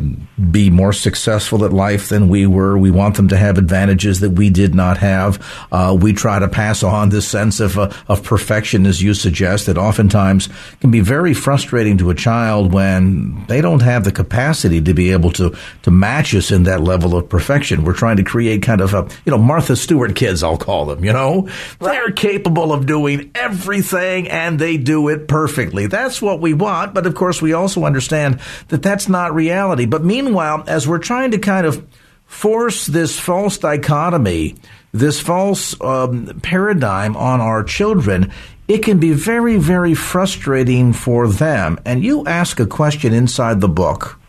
be 0.51 0.69
more 0.69 0.93
successful 0.93 1.65
at 1.65 1.73
life 1.73 2.09
than 2.09 2.29
we 2.29 2.45
were. 2.45 2.77
We 2.77 2.91
want 2.91 3.15
them 3.15 3.29
to 3.29 3.38
have 3.38 3.57
advantages 3.57 4.19
that 4.19 4.29
we 4.29 4.51
did 4.51 4.75
not 4.75 5.00
have. 5.00 5.43
Uh, 5.71 5.97
we 6.00 6.13
try 6.13 6.38
to 6.38 6.47
pass 6.47 6.83
on 6.83 7.09
this 7.09 7.27
sense 7.27 7.59
of 7.59 7.79
uh, 7.79 7.91
of 8.07 8.21
perfection, 8.23 8.85
as 8.85 9.01
you 9.01 9.15
suggest, 9.15 9.65
that 9.65 9.79
oftentimes 9.79 10.50
can 10.81 10.91
be 10.91 11.00
very 11.00 11.33
frustrating 11.33 11.97
to 11.97 12.11
a 12.11 12.15
child 12.15 12.71
when 12.71 13.43
they 13.47 13.59
don't 13.59 13.81
have 13.81 14.03
the 14.03 14.11
capacity 14.11 14.81
to 14.81 14.93
be 14.93 15.11
able 15.11 15.31
to 15.31 15.57
to 15.81 15.89
match 15.89 16.35
us 16.35 16.51
in 16.51 16.63
that 16.63 16.81
level 16.81 17.15
of 17.15 17.27
perfection. 17.27 17.83
We're 17.83 17.93
trying 17.93 18.17
to 18.17 18.23
create 18.23 18.61
kind 18.61 18.81
of 18.81 18.93
a 18.93 19.09
you 19.25 19.31
know 19.31 19.39
Martha 19.39 19.75
Stewart 19.75 20.15
kids, 20.15 20.43
I'll 20.43 20.57
call 20.57 20.85
them. 20.85 21.03
You 21.03 21.13
know, 21.13 21.47
right. 21.79 21.93
they're 21.93 22.11
capable 22.11 22.71
of 22.71 22.85
doing 22.85 23.31
everything 23.33 24.27
and 24.27 24.59
they 24.59 24.77
do 24.77 25.07
it 25.07 25.27
perfectly. 25.27 25.88
That's 25.88 26.21
what 26.21 26.39
we 26.39 26.53
want, 26.53 26.93
but 26.93 27.07
of 27.07 27.15
course 27.15 27.41
we 27.41 27.53
also 27.53 27.85
understand 27.85 28.39
that 28.67 28.83
that's 28.83 29.09
not 29.09 29.33
reality 29.33 29.70
reality. 29.71 29.85
But 29.85 30.03
meanwhile, 30.03 30.63
as 30.67 30.87
we're 30.87 30.99
trying 30.99 31.31
to 31.31 31.37
kind 31.37 31.65
of 31.65 31.85
force 32.25 32.87
this 32.87 33.19
false 33.19 33.57
dichotomy, 33.57 34.55
this 34.93 35.19
false 35.19 35.79
um, 35.81 36.39
paradigm 36.41 37.15
on 37.15 37.41
our 37.41 37.63
children, 37.63 38.31
it 38.67 38.83
can 38.83 38.99
be 38.99 39.13
very, 39.13 39.57
very 39.57 39.93
frustrating 39.93 40.93
for 40.93 41.27
them. 41.27 41.79
And 41.85 42.03
you 42.03 42.25
ask 42.25 42.59
a 42.59 42.65
question 42.65 43.13
inside 43.13 43.61
the 43.61 43.69
book 43.69 44.19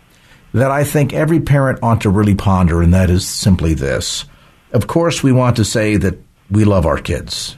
that 0.55 0.71
I 0.71 0.85
think 0.85 1.13
every 1.13 1.41
parent 1.41 1.79
ought 1.83 2.03
to 2.03 2.11
really 2.11 2.35
ponder, 2.35 2.83
and 2.83 2.93
that 2.93 3.11
is 3.11 3.27
simply 3.27 3.75
this. 3.75 4.27
Of 4.73 4.87
course, 4.87 5.23
we 5.23 5.33
want 5.33 5.57
to 5.57 5.65
say 5.65 5.97
that 5.97 6.19
we 6.51 6.65
love 6.65 6.87
our 6.87 6.99
kids. 6.99 7.57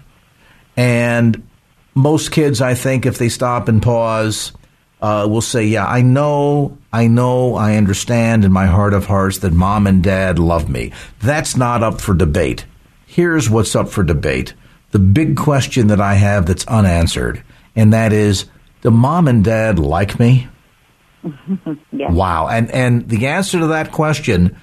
And 0.77 1.47
most 1.95 2.33
kids, 2.33 2.61
I 2.61 2.75
think, 2.75 3.07
if 3.07 3.19
they 3.19 3.29
stop 3.29 3.69
and 3.69 3.83
pause, 3.83 4.53
uh, 5.05 5.27
will 5.29 5.43
say, 5.43 5.67
Yeah, 5.67 5.87
I 5.87 6.01
know, 6.01 6.79
I 6.91 7.09
know, 7.09 7.57
I 7.57 7.77
understand 7.77 8.43
in 8.43 8.53
my 8.53 8.65
heart 8.65 8.95
of 8.95 9.05
hearts 9.05 9.39
that 9.41 9.53
mom 9.53 9.87
and 9.87 10.03
dad 10.03 10.39
love 10.39 10.71
me. 10.71 10.93
That's 11.21 11.59
not 11.59 11.83
up 11.83 12.01
for 12.01 12.15
debate. 12.15 12.65
Here's 13.05 13.51
what's 13.51 13.77
up 13.77 13.91
for 13.91 14.03
debate 14.03 14.55
the 14.93 14.99
big 14.99 15.37
question 15.37 15.89
that 15.89 16.01
I 16.01 16.15
have 16.15 16.47
that's 16.47 16.67
unanswered, 16.67 17.43
and 17.77 17.93
that 17.93 18.15
is 18.15 18.47
Do 18.81 18.91
mom 18.91 19.29
and 19.29 19.45
dad 19.45 19.79
like 19.79 20.19
me? 20.19 20.49
yes. 21.93 22.11
Wow. 22.11 22.49
And, 22.49 22.71
and 22.71 23.07
the 23.07 23.27
answer 23.27 23.59
to 23.59 23.67
that 23.69 23.93
question 23.93 24.57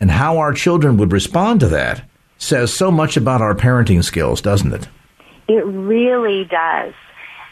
and 0.00 0.10
how 0.10 0.38
our 0.38 0.52
children 0.52 0.98
would 0.98 1.12
respond 1.12 1.60
to 1.60 1.68
that 1.68 2.02
says 2.36 2.74
so 2.74 2.90
much 2.90 3.16
about 3.16 3.40
our 3.40 3.54
parenting 3.54 4.04
skills, 4.04 4.42
doesn't 4.42 4.74
it? 4.74 4.86
It 5.48 5.64
really 5.64 6.44
does 6.44 6.92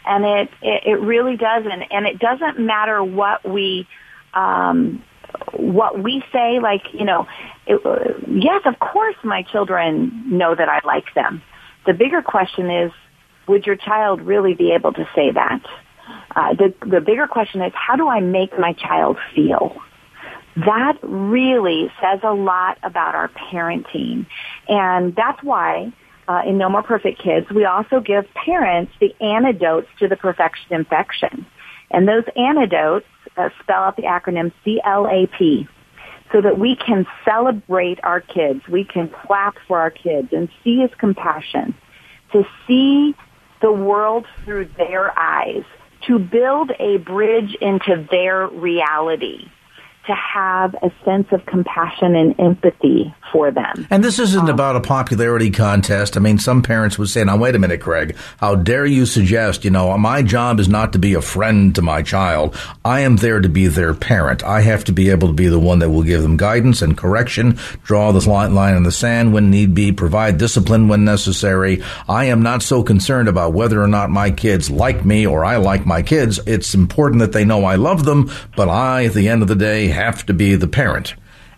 and 0.07 0.25
it, 0.25 0.49
it, 0.61 0.83
it 0.85 0.99
really 1.01 1.37
doesn't. 1.37 1.81
And 1.91 2.05
it 2.05 2.19
doesn't 2.19 2.59
matter 2.59 3.03
what 3.03 3.47
we, 3.47 3.87
um, 4.33 5.03
what 5.53 6.01
we 6.01 6.23
say, 6.31 6.59
like, 6.59 6.83
you 6.93 7.05
know, 7.05 7.27
it, 7.65 7.85
uh, 7.85 8.13
yes, 8.27 8.61
of 8.65 8.79
course 8.79 9.15
my 9.23 9.43
children 9.43 10.23
know 10.37 10.55
that 10.55 10.69
I 10.69 10.79
like 10.85 11.13
them. 11.13 11.41
The 11.85 11.93
bigger 11.93 12.21
question 12.21 12.69
is, 12.69 12.91
would 13.47 13.65
your 13.65 13.75
child 13.75 14.21
really 14.21 14.53
be 14.53 14.71
able 14.71 14.93
to 14.93 15.07
say 15.15 15.31
that? 15.31 15.61
Uh, 16.35 16.53
the, 16.53 16.73
the 16.85 17.01
bigger 17.01 17.27
question 17.27 17.61
is, 17.61 17.73
how 17.75 17.95
do 17.95 18.07
I 18.07 18.19
make 18.19 18.57
my 18.59 18.73
child 18.73 19.17
feel? 19.35 19.75
That 20.55 20.97
really 21.01 21.91
says 22.01 22.19
a 22.23 22.33
lot 22.33 22.77
about 22.83 23.15
our 23.15 23.29
parenting. 23.29 24.25
And 24.67 25.15
that's 25.15 25.41
why 25.43 25.93
uh, 26.27 26.41
in 26.45 26.57
No 26.57 26.69
More 26.69 26.83
Perfect 26.83 27.21
Kids, 27.21 27.47
we 27.49 27.65
also 27.65 27.99
give 27.99 28.25
parents 28.33 28.91
the 28.99 29.15
antidotes 29.21 29.87
to 29.99 30.07
the 30.07 30.15
perfection 30.15 30.73
infection. 30.73 31.45
And 31.89 32.07
those 32.07 32.23
antidotes 32.35 33.07
uh, 33.37 33.49
spell 33.61 33.83
out 33.83 33.95
the 33.95 34.03
acronym 34.03 34.51
CLAP 34.63 35.67
so 36.31 36.41
that 36.41 36.59
we 36.59 36.75
can 36.75 37.05
celebrate 37.23 37.99
our 38.03 38.19
kids. 38.19 38.61
We 38.69 38.83
can 38.83 39.09
clap 39.09 39.55
for 39.67 39.79
our 39.79 39.91
kids 39.91 40.29
and 40.33 40.49
see 40.63 40.79
his 40.79 40.91
compassion, 40.97 41.73
to 42.33 42.43
see 42.67 43.15
the 43.61 43.71
world 43.71 44.25
through 44.43 44.69
their 44.77 45.17
eyes, 45.17 45.63
to 46.07 46.19
build 46.19 46.71
a 46.79 46.97
bridge 46.97 47.55
into 47.61 48.05
their 48.11 48.47
reality 48.47 49.49
to 50.07 50.15
have 50.15 50.73
a 50.75 50.91
sense 51.05 51.27
of 51.31 51.45
compassion 51.45 52.15
and 52.15 52.39
empathy 52.39 53.13
for 53.31 53.51
them. 53.51 53.87
And 53.89 54.03
this 54.03 54.19
isn't 54.19 54.39
um, 54.39 54.49
about 54.49 54.75
a 54.75 54.81
popularity 54.81 55.51
contest. 55.51 56.17
I 56.17 56.19
mean, 56.19 56.39
some 56.39 56.63
parents 56.63 56.97
would 56.97 57.09
say, 57.09 57.23
now, 57.23 57.37
wait 57.37 57.55
a 57.55 57.59
minute, 57.59 57.81
Craig, 57.81 58.15
how 58.37 58.55
dare 58.55 58.85
you 58.85 59.05
suggest, 59.05 59.65
you 59.65 59.71
know, 59.71 59.97
my 59.97 60.21
job 60.21 60.59
is 60.59 60.69
not 60.69 60.93
to 60.93 60.99
be 60.99 61.13
a 61.13 61.21
friend 61.21 61.75
to 61.75 61.81
my 61.81 62.01
child. 62.01 62.57
I 62.85 63.01
am 63.01 63.17
there 63.17 63.41
to 63.41 63.49
be 63.49 63.67
their 63.67 63.93
parent. 63.93 64.43
I 64.43 64.61
have 64.61 64.83
to 64.85 64.91
be 64.91 65.09
able 65.09 65.27
to 65.27 65.33
be 65.33 65.47
the 65.47 65.59
one 65.59 65.79
that 65.79 65.89
will 65.89 66.03
give 66.03 66.21
them 66.21 66.37
guidance 66.37 66.81
and 66.81 66.97
correction, 66.97 67.59
draw 67.83 68.11
the 68.11 68.27
line 68.27 68.75
in 68.75 68.83
the 68.83 68.91
sand 68.91 69.33
when 69.33 69.49
need 69.49 69.75
be, 69.75 69.91
provide 69.91 70.37
discipline 70.37 70.87
when 70.87 71.03
necessary. 71.03 71.83
I 72.07 72.25
am 72.25 72.41
not 72.41 72.63
so 72.63 72.83
concerned 72.83 73.27
about 73.27 73.53
whether 73.53 73.81
or 73.81 73.87
not 73.87 74.09
my 74.09 74.31
kids 74.31 74.69
like 74.69 75.03
me 75.05 75.27
or 75.27 75.43
I 75.43 75.57
like 75.57 75.85
my 75.85 76.01
kids. 76.01 76.39
It's 76.45 76.73
important 76.73 77.19
that 77.19 77.33
they 77.33 77.45
know 77.45 77.65
I 77.65 77.75
love 77.75 78.05
them, 78.05 78.31
but 78.55 78.69
I, 78.69 79.05
at 79.05 79.13
the 79.13 79.27
end 79.27 79.41
of 79.41 79.47
the 79.47 79.55
day, 79.55 79.87
have 79.97 80.25
to 80.27 80.33
be 80.33 80.55
the 80.55 80.67
parent. 80.67 81.15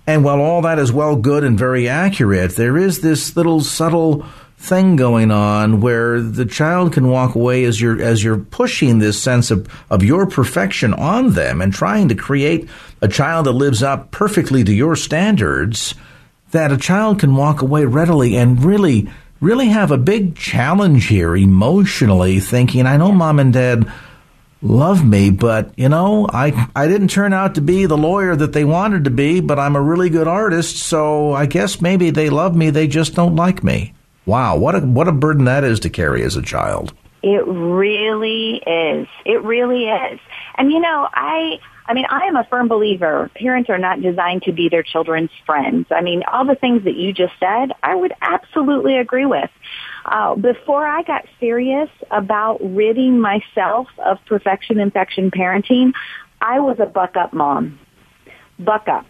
And 0.08 0.24
while 0.24 0.42
all 0.42 0.64
that 0.64 0.80
is 0.80 0.92
well 0.92 1.16
good 1.16 1.44
and 1.44 1.58
very 1.58 1.88
accurate, 1.88 2.56
there 2.56 2.78
is 2.78 3.02
this 3.02 3.36
little 3.38 3.62
subtle 3.62 4.26
thing 4.58 4.96
going 4.96 5.30
on 5.30 5.82
where 5.82 6.20
the 6.20 6.46
child 6.46 6.94
can 6.94 7.08
walk 7.08 7.36
away 7.36 7.64
as 7.64 7.80
you're 7.80 8.02
as 8.02 8.24
you're 8.24 8.40
pushing 8.40 9.00
this 9.00 9.22
sense 9.22 9.52
of, 9.52 9.68
of 9.90 10.04
your 10.04 10.26
perfection 10.26 10.94
on 10.94 11.34
them 11.34 11.62
and 11.62 11.72
trying 11.72 12.10
to 12.10 12.16
create 12.16 12.68
a 13.02 13.08
child 13.08 13.46
that 13.46 13.52
lives 13.52 13.84
up 13.84 14.12
perfectly 14.12 14.64
to 14.64 14.74
your 14.74 14.96
standards, 14.96 15.94
that 16.52 16.72
a 16.72 16.78
child 16.78 17.20
can 17.20 17.36
walk 17.36 17.62
away 17.62 17.86
readily 17.86 18.36
and 18.36 18.64
really 18.64 19.08
really 19.40 19.68
have 19.68 19.92
a 19.92 19.98
big 19.98 20.36
challenge 20.36 21.08
here 21.08 21.36
emotionally 21.36 22.40
thinking, 22.40 22.86
I 22.86 22.98
know 22.98 23.12
mom 23.12 23.40
and 23.40 23.54
dad 23.54 23.92
love 24.62 25.06
me, 25.06 25.30
but 25.30 25.72
you 25.78 25.90
know, 25.90 26.28
I 26.32 26.70
I 26.76 26.88
didn't 26.88 27.10
turn 27.10 27.34
out 27.34 27.56
to 27.56 27.62
be 27.62 27.86
the 27.86 27.98
lawyer 27.98 28.36
that 28.36 28.54
they 28.54 28.66
wanted 28.66 29.06
to 29.06 29.10
be, 29.10 29.40
but 29.40 29.60
I'm 29.60 29.76
a 29.76 29.82
really 29.82 30.10
good 30.10 30.28
artist, 30.28 30.78
so 30.78 31.34
I 31.34 31.46
guess 31.46 31.82
maybe 31.82 32.10
they 32.10 32.30
love 32.30 32.56
me, 32.56 32.70
they 32.70 32.88
just 32.88 33.16
don't 33.16 33.36
like 33.36 33.64
me. 33.64 33.94
Wow, 34.26 34.58
what 34.58 34.76
a 34.76 34.80
what 34.80 35.08
a 35.08 35.12
burden 35.12 35.46
that 35.46 35.64
is 35.64 35.80
to 35.82 35.90
carry 35.90 36.24
as 36.24 36.36
a 36.36 36.42
child. 36.42 36.94
It 37.22 37.46
really 37.46 38.62
is. 38.66 39.08
It 39.26 39.42
really 39.44 39.86
is. 39.86 40.20
And 40.56 40.72
you 40.72 40.80
know, 40.80 41.08
I 41.14 41.60
I 41.86 41.94
mean, 41.96 42.06
I 42.08 42.28
am 42.28 42.36
a 42.36 42.44
firm 42.44 42.68
believer 42.68 43.32
parents 43.36 43.70
are 43.70 43.80
not 43.80 44.02
designed 44.02 44.44
to 44.44 44.52
be 44.52 44.70
their 44.70 44.84
children's 44.84 45.32
friends. 45.46 45.88
I 45.90 46.02
mean, 46.02 46.22
all 46.32 46.46
the 46.46 46.56
things 46.56 46.84
that 46.84 46.96
you 46.96 47.12
just 47.12 47.34
said, 47.40 47.72
I 47.82 47.96
would 47.96 48.14
absolutely 48.22 48.98
agree 48.98 49.26
with. 49.26 49.50
Uh, 50.10 50.34
before 50.34 50.88
I 50.88 51.04
got 51.04 51.26
serious 51.40 51.90
about 52.10 52.58
ridding 52.62 53.20
myself 53.20 53.88
of 54.04 54.18
perfection 54.26 54.80
infection 54.80 55.30
parenting, 55.30 55.94
I 56.42 56.60
was 56.60 56.78
a 56.80 56.88
buck 56.88 57.16
up 57.16 57.32
mom. 57.32 57.80
Buck 58.58 58.88
up. 58.88 59.06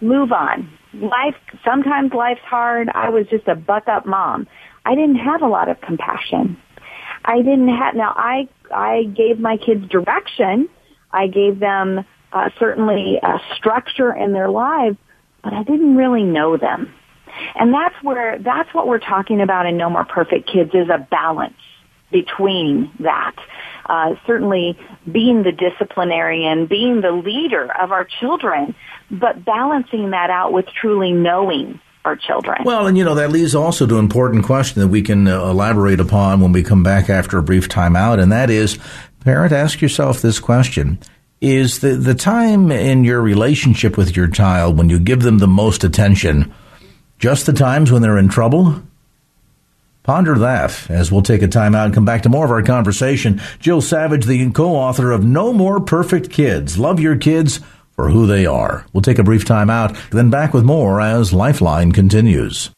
Move 0.00 0.32
on. 0.32 0.70
Life, 0.94 1.34
sometimes 1.62 2.14
life's 2.14 2.40
hard. 2.40 2.88
I 2.94 3.10
was 3.10 3.26
just 3.28 3.48
a 3.48 3.54
buck 3.54 3.86
up 3.86 4.06
mom. 4.06 4.46
I 4.86 4.94
didn't 4.94 5.16
have 5.16 5.42
a 5.42 5.46
lot 5.46 5.68
of 5.68 5.78
compassion. 5.82 6.56
I 7.22 7.42
didn't 7.42 7.68
have, 7.68 7.94
now 7.94 8.14
I, 8.16 8.48
I 8.74 9.04
gave 9.14 9.38
my 9.38 9.58
kids 9.58 9.86
direction. 9.90 10.70
I 11.12 11.26
gave 11.26 11.60
them 11.60 12.06
uh, 12.32 12.48
certainly 12.58 13.20
a 13.22 13.40
structure 13.56 14.10
in 14.10 14.32
their 14.32 14.48
lives, 14.48 14.96
but 15.44 15.52
I 15.52 15.64
didn't 15.64 15.96
really 15.96 16.22
know 16.22 16.56
them. 16.56 16.94
And 17.54 17.72
that's 17.72 17.94
where, 18.02 18.38
that's 18.38 18.72
what 18.74 18.86
we're 18.86 18.98
talking 18.98 19.40
about 19.40 19.66
in 19.66 19.76
No 19.76 19.90
More 19.90 20.04
Perfect 20.04 20.50
Kids 20.50 20.70
is 20.74 20.88
a 20.88 20.98
balance 20.98 21.54
between 22.10 22.90
that. 23.00 23.36
Uh, 23.86 24.14
certainly 24.26 24.78
being 25.10 25.42
the 25.42 25.50
disciplinarian, 25.50 26.66
being 26.66 27.00
the 27.00 27.10
leader 27.10 27.68
of 27.80 27.90
our 27.90 28.06
children, 28.20 28.74
but 29.10 29.44
balancing 29.44 30.10
that 30.10 30.30
out 30.30 30.52
with 30.52 30.66
truly 30.80 31.10
knowing 31.10 31.80
our 32.04 32.16
children. 32.16 32.62
Well, 32.64 32.86
and 32.86 32.96
you 32.96 33.04
know, 33.04 33.16
that 33.16 33.30
leads 33.30 33.54
also 33.54 33.86
to 33.86 33.94
an 33.94 34.04
important 34.04 34.44
question 34.44 34.80
that 34.80 34.88
we 34.88 35.02
can 35.02 35.26
uh, 35.26 35.44
elaborate 35.44 36.00
upon 36.00 36.40
when 36.40 36.52
we 36.52 36.62
come 36.62 36.82
back 36.82 37.10
after 37.10 37.38
a 37.38 37.42
brief 37.42 37.68
timeout, 37.68 38.22
and 38.22 38.32
that 38.32 38.48
is, 38.48 38.78
parent, 39.24 39.52
ask 39.52 39.80
yourself 39.80 40.22
this 40.22 40.38
question. 40.38 40.98
Is 41.40 41.80
the, 41.80 41.94
the 41.94 42.14
time 42.14 42.70
in 42.70 43.02
your 43.02 43.20
relationship 43.20 43.96
with 43.96 44.14
your 44.14 44.28
child 44.28 44.76
when 44.76 44.90
you 44.90 44.98
give 44.98 45.22
them 45.22 45.38
the 45.38 45.48
most 45.48 45.84
attention 45.84 46.52
just 47.20 47.44
the 47.44 47.52
times 47.52 47.92
when 47.92 48.00
they're 48.02 48.18
in 48.18 48.28
trouble? 48.30 48.82
Ponder 50.02 50.38
that 50.38 50.90
as 50.90 51.12
we'll 51.12 51.22
take 51.22 51.42
a 51.42 51.48
time 51.48 51.74
out 51.74 51.84
and 51.84 51.94
come 51.94 52.06
back 52.06 52.22
to 52.22 52.30
more 52.30 52.46
of 52.46 52.50
our 52.50 52.62
conversation. 52.62 53.40
Jill 53.60 53.82
Savage, 53.82 54.24
the 54.24 54.50
co 54.50 54.74
author 54.74 55.12
of 55.12 55.22
No 55.22 55.52
More 55.52 55.78
Perfect 55.80 56.30
Kids. 56.30 56.78
Love 56.78 56.98
your 56.98 57.16
kids 57.16 57.60
for 57.92 58.08
who 58.08 58.26
they 58.26 58.46
are. 58.46 58.86
We'll 58.94 59.02
take 59.02 59.18
a 59.18 59.22
brief 59.22 59.44
time 59.44 59.68
out, 59.68 59.94
then 60.10 60.30
back 60.30 60.54
with 60.54 60.64
more 60.64 61.00
as 61.00 61.34
Lifeline 61.34 61.92
continues. 61.92 62.70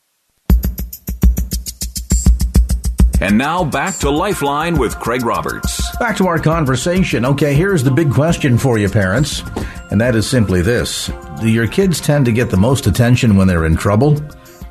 And 3.20 3.38
now 3.38 3.62
back 3.62 3.98
to 3.98 4.10
Lifeline 4.10 4.76
with 4.76 4.98
Craig 4.98 5.24
Roberts. 5.24 5.96
Back 5.98 6.16
to 6.16 6.26
our 6.26 6.40
conversation. 6.40 7.24
Okay, 7.24 7.54
here's 7.54 7.84
the 7.84 7.92
big 7.92 8.10
question 8.12 8.58
for 8.58 8.78
you, 8.78 8.88
parents. 8.88 9.44
and 9.92 10.00
that 10.00 10.16
is 10.16 10.28
simply 10.28 10.60
this. 10.60 11.08
Do 11.42 11.48
your 11.48 11.66
kids 11.66 12.00
tend 12.00 12.26
to 12.26 12.32
get 12.32 12.50
the 12.50 12.56
most 12.56 12.86
attention 12.86 13.34
when 13.34 13.48
they're 13.48 13.66
in 13.66 13.74
trouble? 13.74 14.20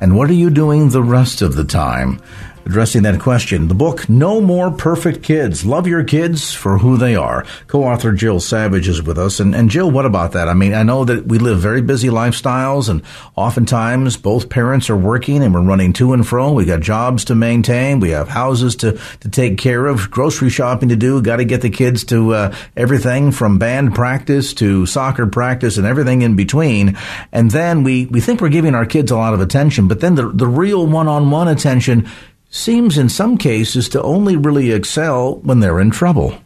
And 0.00 0.16
what 0.16 0.30
are 0.30 0.32
you 0.32 0.48
doing 0.48 0.88
the 0.88 1.02
rest 1.02 1.42
of 1.42 1.54
the 1.54 1.64
time? 1.64 2.18
Addressing 2.64 3.02
that 3.02 3.20
question. 3.20 3.68
The 3.68 3.74
book, 3.74 4.08
No 4.08 4.40
More 4.40 4.70
Perfect 4.70 5.22
Kids. 5.22 5.64
Love 5.64 5.86
your 5.86 6.04
kids 6.04 6.54
for 6.54 6.78
who 6.78 6.96
they 6.96 7.16
are. 7.16 7.44
Co-author 7.66 8.12
Jill 8.12 8.40
Savage 8.40 8.88
is 8.88 9.02
with 9.02 9.18
us. 9.18 9.40
And, 9.40 9.54
and 9.54 9.70
Jill, 9.70 9.90
what 9.90 10.06
about 10.06 10.32
that? 10.32 10.48
I 10.48 10.54
mean, 10.54 10.74
I 10.74 10.82
know 10.82 11.04
that 11.04 11.26
we 11.26 11.38
live 11.38 11.58
very 11.58 11.82
busy 11.82 12.08
lifestyles 12.08 12.88
and 12.88 13.02
oftentimes 13.36 14.16
both 14.16 14.48
parents 14.48 14.90
are 14.90 14.96
working 14.96 15.42
and 15.42 15.52
we're 15.54 15.62
running 15.62 15.92
to 15.94 16.12
and 16.12 16.26
fro. 16.26 16.52
We 16.52 16.64
got 16.64 16.80
jobs 16.80 17.24
to 17.26 17.34
maintain. 17.34 18.00
We 18.00 18.10
have 18.10 18.28
houses 18.28 18.76
to, 18.76 18.98
to 19.20 19.28
take 19.28 19.58
care 19.58 19.86
of, 19.86 20.10
grocery 20.10 20.50
shopping 20.50 20.88
to 20.90 20.96
do. 20.96 21.22
Got 21.22 21.36
to 21.36 21.44
get 21.44 21.62
the 21.62 21.70
kids 21.70 22.04
to 22.04 22.34
uh, 22.34 22.56
everything 22.76 23.32
from 23.32 23.58
band 23.58 23.94
practice 23.94 24.54
to 24.54 24.86
soccer 24.86 25.26
practice 25.26 25.76
and 25.76 25.86
everything 25.86 26.22
in 26.22 26.36
between. 26.36 26.96
And 27.32 27.50
then 27.50 27.82
we, 27.82 28.06
we 28.06 28.20
think 28.20 28.40
we're 28.40 28.48
giving 28.48 28.74
our 28.74 28.86
kids 28.86 29.10
a 29.10 29.16
lot 29.16 29.34
of 29.34 29.40
attention, 29.40 29.88
but 29.88 30.00
then 30.00 30.14
the, 30.14 30.28
the 30.28 30.46
real 30.46 30.86
one-on-one 30.86 31.48
attention 31.48 32.08
seems 32.52 32.98
in 32.98 33.08
some 33.08 33.36
cases 33.36 33.88
to 33.88 34.02
only 34.02 34.36
really 34.36 34.70
excel 34.70 35.36
when 35.36 35.58
they're 35.58 35.80
in 35.80 35.90
trouble. 35.90 36.36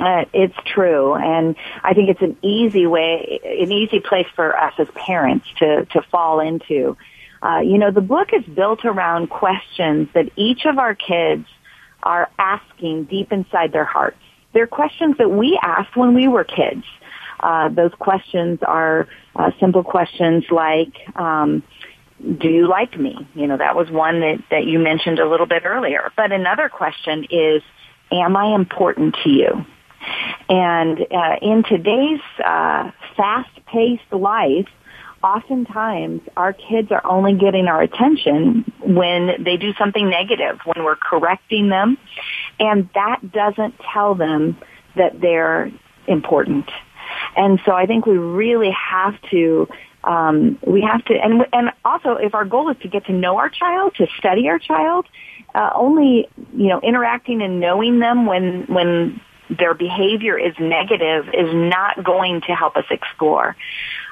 Uh, 0.00 0.24
it's 0.32 0.56
true, 0.64 1.14
and 1.14 1.54
I 1.84 1.92
think 1.92 2.08
it's 2.08 2.22
an 2.22 2.36
easy 2.40 2.86
way, 2.86 3.40
an 3.44 3.70
easy 3.70 4.00
place 4.00 4.26
for 4.34 4.56
us 4.56 4.72
as 4.78 4.88
parents 4.94 5.46
to 5.58 5.84
to 5.92 6.00
fall 6.10 6.40
into. 6.40 6.96
Uh, 7.42 7.58
you 7.58 7.76
know, 7.76 7.90
the 7.90 8.00
book 8.00 8.30
is 8.32 8.44
built 8.44 8.84
around 8.84 9.28
questions 9.28 10.08
that 10.14 10.30
each 10.36 10.64
of 10.64 10.78
our 10.78 10.94
kids 10.94 11.46
are 12.02 12.30
asking 12.38 13.04
deep 13.04 13.32
inside 13.32 13.72
their 13.72 13.84
hearts. 13.84 14.16
They're 14.54 14.66
questions 14.66 15.18
that 15.18 15.30
we 15.30 15.58
asked 15.62 15.96
when 15.96 16.14
we 16.14 16.28
were 16.28 16.44
kids. 16.44 16.84
Uh, 17.40 17.68
those 17.68 17.92
questions 17.98 18.60
are 18.62 19.08
uh, 19.34 19.50
simple 19.58 19.82
questions 19.82 20.44
like, 20.50 20.94
um, 21.16 21.62
do 22.22 22.48
you 22.48 22.68
like 22.68 22.98
me? 22.98 23.26
You 23.34 23.46
know, 23.46 23.56
that 23.56 23.74
was 23.74 23.90
one 23.90 24.20
that, 24.20 24.38
that 24.50 24.64
you 24.64 24.78
mentioned 24.78 25.18
a 25.18 25.28
little 25.28 25.46
bit 25.46 25.64
earlier. 25.64 26.12
But 26.16 26.32
another 26.32 26.68
question 26.68 27.26
is, 27.30 27.62
am 28.10 28.36
I 28.36 28.54
important 28.54 29.16
to 29.24 29.30
you? 29.30 29.66
And 30.48 31.00
uh, 31.00 31.36
in 31.40 31.64
today's 31.68 32.20
uh, 32.44 32.90
fast-paced 33.16 34.12
life, 34.12 34.68
oftentimes 35.22 36.20
our 36.36 36.52
kids 36.52 36.90
are 36.90 37.04
only 37.04 37.34
getting 37.34 37.66
our 37.66 37.82
attention 37.82 38.70
when 38.80 39.44
they 39.44 39.56
do 39.56 39.72
something 39.74 40.08
negative, 40.08 40.58
when 40.64 40.84
we're 40.84 40.96
correcting 40.96 41.68
them, 41.68 41.96
and 42.58 42.88
that 42.94 43.20
doesn't 43.32 43.74
tell 43.92 44.14
them 44.14 44.56
that 44.96 45.20
they're 45.20 45.70
important. 46.06 46.68
And 47.36 47.60
so 47.64 47.72
I 47.72 47.86
think 47.86 48.06
we 48.06 48.18
really 48.18 48.70
have 48.70 49.14
to 49.30 49.68
um, 50.04 50.58
we 50.66 50.82
have 50.82 51.04
to, 51.06 51.14
and 51.14 51.46
and 51.52 51.70
also 51.84 52.12
if 52.12 52.34
our 52.34 52.44
goal 52.44 52.70
is 52.70 52.76
to 52.82 52.88
get 52.88 53.06
to 53.06 53.12
know 53.12 53.38
our 53.38 53.48
child, 53.48 53.94
to 53.96 54.06
study 54.18 54.48
our 54.48 54.58
child, 54.58 55.06
uh, 55.54 55.70
only 55.74 56.28
you 56.54 56.68
know 56.68 56.80
interacting 56.80 57.42
and 57.42 57.60
knowing 57.60 57.98
them 58.00 58.26
when 58.26 58.64
when 58.66 59.20
their 59.58 59.74
behavior 59.74 60.38
is 60.38 60.54
negative 60.58 61.28
is 61.28 61.52
not 61.52 62.02
going 62.02 62.40
to 62.42 62.54
help 62.54 62.76
us 62.76 62.84
explore. 62.90 63.56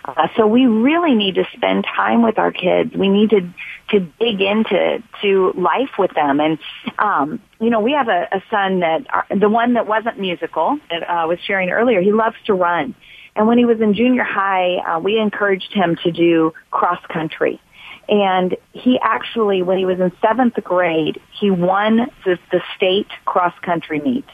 Uh, 0.05 0.29
so 0.37 0.47
we 0.47 0.67
really 0.67 1.15
need 1.15 1.35
to 1.37 1.45
spend 1.55 1.85
time 1.85 2.23
with 2.23 2.39
our 2.39 2.53
kids. 2.53 2.95
We 2.95 3.09
need 3.09 3.31
to 3.31 3.53
to 3.91 4.01
dig 4.21 4.41
into 4.41 5.03
to 5.23 5.53
life 5.57 5.99
with 5.99 6.13
them. 6.15 6.41
And 6.41 6.59
um, 6.99 7.41
you 7.61 7.71
know, 7.71 7.81
we 7.81 7.93
have 7.93 8.09
a, 8.09 8.29
a 8.33 8.43
son 8.51 8.81
that 8.81 9.07
uh, 9.13 9.23
the 9.35 9.49
one 9.49 9.75
that 9.75 9.87
wasn't 9.87 10.19
musical 10.19 10.79
that 10.91 11.03
uh, 11.03 11.13
I 11.13 11.25
was 11.27 11.39
sharing 11.41 11.71
earlier. 11.71 12.01
He 12.01 12.13
loves 12.13 12.37
to 12.47 12.55
run. 12.55 12.95
And 13.37 13.47
when 13.47 13.59
he 13.59 13.65
was 13.65 13.81
in 13.81 13.95
junior 13.95 14.25
high, 14.25 14.77
uh, 14.77 14.99
we 14.99 15.19
encouraged 15.19 15.73
him 15.73 15.97
to 16.03 16.11
do 16.11 16.53
cross 16.71 17.01
country. 17.07 17.61
And 18.09 18.57
he 18.73 18.99
actually, 19.01 19.63
when 19.63 19.79
he 19.79 19.85
was 19.85 20.01
in 20.01 20.11
seventh 20.21 20.55
grade, 20.65 21.21
he 21.39 21.51
won 21.51 22.11
the, 22.25 22.39
the 22.51 22.61
state 22.77 23.09
cross 23.25 23.55
country 23.63 24.01
meet. 24.01 24.25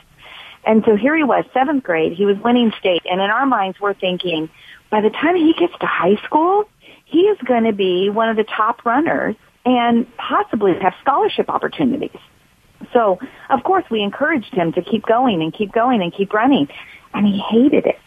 And 0.65 0.83
so 0.85 0.97
here 0.97 1.17
he 1.17 1.23
was, 1.23 1.45
seventh 1.53 1.85
grade, 1.85 2.13
he 2.13 2.25
was 2.25 2.37
winning 2.39 2.73
state. 2.79 3.03
And 3.05 3.21
in 3.21 3.31
our 3.31 3.47
minds, 3.47 3.79
we're 3.79 3.95
thinking, 3.95 4.49
by 4.91 5.01
the 5.01 5.11
time 5.11 5.37
he 5.37 5.53
gets 5.53 5.75
to 5.81 5.87
high 5.87 6.17
school, 6.25 6.69
he 7.05 7.21
is 7.23 7.39
going 7.47 7.65
to 7.65 7.73
be 7.73 8.11
one 8.11 8.29
of 8.29 8.37
the 8.37 8.45
top 8.45 8.85
runners 8.85 9.37
and 9.65 10.07
possibly 10.17 10.73
have 10.81 10.95
scholarship 11.03 11.49
opportunities. 11.49 12.19
So, 12.93 13.19
of 13.51 13.63
course, 13.63 13.85
we 13.91 14.03
encouraged 14.03 14.55
him 14.55 14.73
to 14.73 14.83
keep 14.83 15.05
going 15.05 15.43
and 15.43 15.53
keep 15.53 15.73
going 15.73 16.03
and 16.03 16.13
keep 16.13 16.33
running. 16.33 16.69
And 17.13 17.27
he 17.27 17.39
hated 17.39 17.87
it 17.87 17.99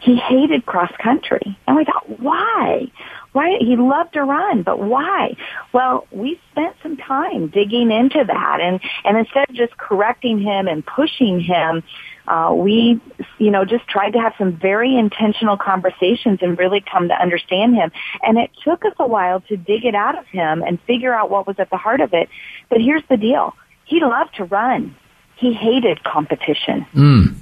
he 0.00 0.16
hated 0.16 0.66
cross 0.66 0.92
country. 1.02 1.58
And 1.66 1.76
we 1.76 1.84
thought, 1.84 2.20
why? 2.20 2.90
Why? 3.32 3.58
He 3.60 3.76
loved 3.76 4.12
to 4.14 4.22
run, 4.22 4.62
but 4.62 4.78
why? 4.78 5.36
Well, 5.72 6.06
we 6.12 6.40
spent 6.52 6.76
some 6.82 6.96
time 6.96 7.48
digging 7.48 7.90
into 7.90 8.22
that 8.24 8.58
and, 8.60 8.80
and 9.04 9.18
instead 9.18 9.50
of 9.50 9.56
just 9.56 9.76
correcting 9.76 10.38
him 10.38 10.68
and 10.68 10.86
pushing 10.86 11.40
him, 11.40 11.82
uh, 12.28 12.54
we, 12.56 13.00
you 13.38 13.50
know, 13.50 13.64
just 13.64 13.86
tried 13.88 14.12
to 14.12 14.20
have 14.20 14.32
some 14.38 14.56
very 14.56 14.96
intentional 14.96 15.56
conversations 15.56 16.38
and 16.42 16.58
really 16.58 16.80
come 16.80 17.08
to 17.08 17.14
understand 17.14 17.74
him. 17.74 17.90
And 18.22 18.38
it 18.38 18.50
took 18.62 18.84
us 18.84 18.94
a 18.98 19.06
while 19.06 19.40
to 19.42 19.56
dig 19.56 19.84
it 19.84 19.94
out 19.94 20.16
of 20.16 20.26
him 20.26 20.62
and 20.62 20.80
figure 20.82 21.12
out 21.12 21.28
what 21.28 21.46
was 21.46 21.56
at 21.58 21.70
the 21.70 21.76
heart 21.76 22.00
of 22.00 22.14
it. 22.14 22.28
But 22.70 22.80
here's 22.80 23.02
the 23.10 23.16
deal. 23.16 23.54
He 23.84 24.00
loved 24.00 24.36
to 24.36 24.44
run. 24.44 24.96
He 25.36 25.52
hated 25.52 26.02
competition. 26.04 26.86
Mm. 26.94 27.34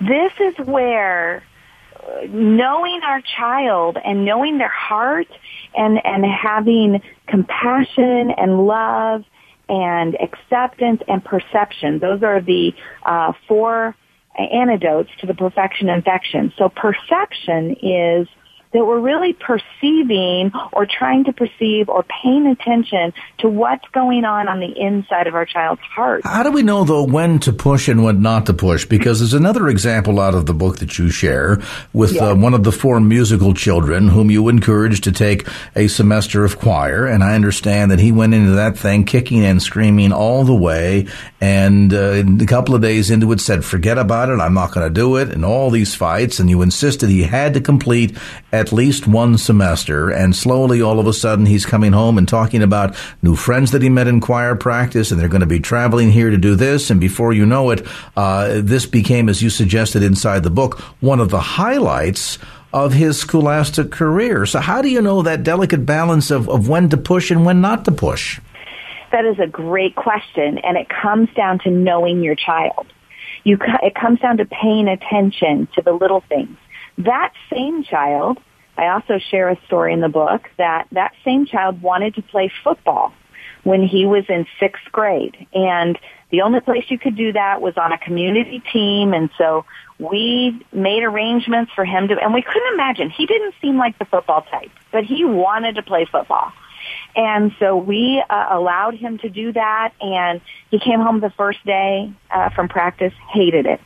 This 0.00 0.32
is 0.40 0.66
where 0.66 1.42
knowing 2.28 3.00
our 3.04 3.20
child 3.36 3.98
and 4.02 4.24
knowing 4.24 4.58
their 4.58 4.68
heart 4.68 5.28
and, 5.74 5.98
and 6.04 6.24
having 6.24 7.00
compassion 7.26 8.30
and 8.36 8.66
love 8.66 9.24
and 9.68 10.16
acceptance 10.20 11.02
and 11.08 11.24
perception. 11.24 11.98
Those 11.98 12.22
are 12.22 12.40
the 12.40 12.72
uh, 13.04 13.32
four 13.46 13.94
antidotes 14.38 15.10
to 15.20 15.26
the 15.26 15.34
perfection 15.34 15.88
infection. 15.88 16.52
So 16.56 16.68
perception 16.68 17.76
is 17.82 18.28
that 18.72 18.84
we're 18.84 19.00
really 19.00 19.32
perceiving 19.32 20.52
or 20.72 20.86
trying 20.86 21.24
to 21.24 21.32
perceive 21.32 21.88
or 21.88 22.04
paying 22.22 22.46
attention 22.46 23.14
to 23.38 23.48
what's 23.48 23.86
going 23.88 24.24
on 24.24 24.48
on 24.48 24.60
the 24.60 24.78
inside 24.78 25.26
of 25.26 25.34
our 25.34 25.46
child's 25.46 25.80
heart. 25.82 26.22
How 26.24 26.42
do 26.42 26.50
we 26.50 26.62
know 26.62 26.84
though 26.84 27.04
when 27.04 27.38
to 27.40 27.52
push 27.52 27.88
and 27.88 28.04
when 28.04 28.20
not 28.20 28.46
to 28.46 28.52
push? 28.52 28.84
Because 28.84 29.20
there's 29.20 29.34
another 29.34 29.68
example 29.68 30.20
out 30.20 30.34
of 30.34 30.46
the 30.46 30.54
book 30.54 30.78
that 30.78 30.98
you 30.98 31.10
share 31.10 31.62
with 31.92 32.16
uh, 32.20 32.34
one 32.34 32.54
of 32.54 32.64
the 32.64 32.72
four 32.72 33.00
musical 33.00 33.54
children 33.54 34.08
whom 34.08 34.30
you 34.30 34.48
encouraged 34.48 35.04
to 35.04 35.12
take 35.12 35.46
a 35.74 35.88
semester 35.88 36.44
of 36.44 36.58
choir, 36.58 37.06
and 37.06 37.24
I 37.24 37.34
understand 37.34 37.90
that 37.90 37.98
he 37.98 38.12
went 38.12 38.34
into 38.34 38.52
that 38.52 38.76
thing 38.76 39.04
kicking 39.04 39.44
and 39.44 39.62
screaming 39.62 40.12
all 40.12 40.44
the 40.44 40.54
way, 40.54 41.06
and 41.40 41.92
uh, 41.92 42.22
a 42.40 42.46
couple 42.46 42.74
of 42.74 42.82
days 42.82 43.10
into 43.10 43.32
it 43.32 43.40
said, 43.40 43.64
"Forget 43.64 43.98
about 43.98 44.28
it, 44.28 44.40
I'm 44.40 44.54
not 44.54 44.72
going 44.72 44.86
to 44.86 44.92
do 44.92 45.16
it," 45.16 45.30
and 45.30 45.44
all 45.44 45.70
these 45.70 45.94
fights, 45.94 46.38
and 46.38 46.50
you 46.50 46.62
insisted 46.62 47.08
he 47.08 47.22
had 47.22 47.54
to 47.54 47.60
complete 47.60 48.16
at 48.58 48.72
least 48.72 49.06
one 49.06 49.38
semester, 49.38 50.10
and 50.10 50.34
slowly, 50.34 50.82
all 50.82 50.98
of 50.98 51.06
a 51.06 51.12
sudden, 51.12 51.46
he's 51.46 51.64
coming 51.64 51.92
home 51.92 52.18
and 52.18 52.26
talking 52.26 52.60
about 52.60 52.96
new 53.22 53.36
friends 53.36 53.70
that 53.70 53.82
he 53.82 53.88
met 53.88 54.08
in 54.08 54.20
choir 54.20 54.56
practice, 54.56 55.12
and 55.12 55.20
they're 55.20 55.28
going 55.28 55.42
to 55.42 55.46
be 55.46 55.60
traveling 55.60 56.10
here 56.10 56.28
to 56.28 56.36
do 56.36 56.56
this. 56.56 56.90
And 56.90 57.00
before 57.00 57.32
you 57.32 57.46
know 57.46 57.70
it, 57.70 57.86
uh, 58.16 58.60
this 58.60 58.84
became, 58.84 59.28
as 59.28 59.42
you 59.42 59.48
suggested 59.48 60.02
inside 60.02 60.42
the 60.42 60.50
book, 60.50 60.80
one 61.00 61.20
of 61.20 61.30
the 61.30 61.40
highlights 61.40 62.38
of 62.72 62.92
his 62.92 63.20
scholastic 63.20 63.92
career. 63.92 64.44
So, 64.44 64.58
how 64.58 64.82
do 64.82 64.88
you 64.88 65.00
know 65.00 65.22
that 65.22 65.44
delicate 65.44 65.86
balance 65.86 66.32
of, 66.32 66.48
of 66.48 66.68
when 66.68 66.88
to 66.88 66.96
push 66.96 67.30
and 67.30 67.46
when 67.46 67.60
not 67.60 67.84
to 67.84 67.92
push? 67.92 68.40
That 69.12 69.24
is 69.24 69.38
a 69.38 69.46
great 69.46 69.94
question, 69.94 70.58
and 70.58 70.76
it 70.76 70.88
comes 70.88 71.28
down 71.36 71.60
to 71.60 71.70
knowing 71.70 72.24
your 72.24 72.34
child. 72.34 72.88
You, 73.44 73.56
it 73.84 73.94
comes 73.94 74.18
down 74.18 74.38
to 74.38 74.44
paying 74.44 74.88
attention 74.88 75.68
to 75.76 75.82
the 75.82 75.92
little 75.92 76.22
things. 76.28 76.56
That 76.98 77.32
same 77.52 77.84
child 77.84 78.38
I 78.78 78.88
also 78.88 79.18
share 79.18 79.48
a 79.48 79.58
story 79.66 79.92
in 79.92 80.00
the 80.00 80.08
book 80.08 80.48
that 80.56 80.86
that 80.92 81.12
same 81.24 81.46
child 81.46 81.82
wanted 81.82 82.14
to 82.14 82.22
play 82.22 82.50
football 82.62 83.12
when 83.64 83.82
he 83.82 84.06
was 84.06 84.24
in 84.28 84.46
sixth 84.60 84.84
grade. 84.92 85.36
And 85.52 85.98
the 86.30 86.42
only 86.42 86.60
place 86.60 86.84
you 86.88 86.98
could 86.98 87.16
do 87.16 87.32
that 87.32 87.60
was 87.60 87.74
on 87.76 87.92
a 87.92 87.98
community 87.98 88.62
team. 88.72 89.12
And 89.12 89.30
so 89.36 89.64
we 89.98 90.64
made 90.72 91.02
arrangements 91.02 91.72
for 91.74 91.84
him 91.84 92.06
to, 92.08 92.14
and 92.22 92.32
we 92.32 92.42
couldn't 92.42 92.74
imagine. 92.74 93.10
He 93.10 93.26
didn't 93.26 93.54
seem 93.60 93.78
like 93.78 93.98
the 93.98 94.04
football 94.04 94.42
type, 94.42 94.70
but 94.92 95.04
he 95.04 95.24
wanted 95.24 95.74
to 95.74 95.82
play 95.82 96.06
football. 96.10 96.52
And 97.16 97.52
so 97.58 97.76
we 97.76 98.22
uh, 98.30 98.46
allowed 98.50 98.94
him 98.94 99.18
to 99.18 99.28
do 99.28 99.52
that. 99.54 99.92
And 100.00 100.40
he 100.70 100.78
came 100.78 101.00
home 101.00 101.18
the 101.18 101.30
first 101.30 101.64
day 101.66 102.12
uh, 102.30 102.50
from 102.50 102.68
practice, 102.68 103.12
hated 103.32 103.66
it 103.66 103.80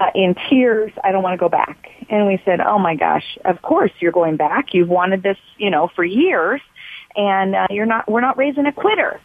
uh, 0.00 0.10
in 0.14 0.34
tears, 0.48 0.90
I 1.04 1.12
don't 1.12 1.22
want 1.22 1.34
to 1.34 1.38
go 1.38 1.50
back. 1.50 1.90
And 2.08 2.26
we 2.26 2.40
said, 2.44 2.60
oh 2.60 2.78
my 2.78 2.96
gosh, 2.96 3.38
of 3.44 3.60
course 3.60 3.92
you're 4.00 4.12
going 4.12 4.36
back. 4.36 4.72
You've 4.72 4.88
wanted 4.88 5.22
this, 5.22 5.36
you 5.58 5.70
know, 5.70 5.90
for 5.94 6.02
years 6.02 6.60
and 7.14 7.54
uh, 7.54 7.66
you're 7.70 7.86
not, 7.86 8.10
we're 8.10 8.22
not 8.22 8.38
raising 8.38 8.66
a 8.66 8.72
quitter. 8.72 9.20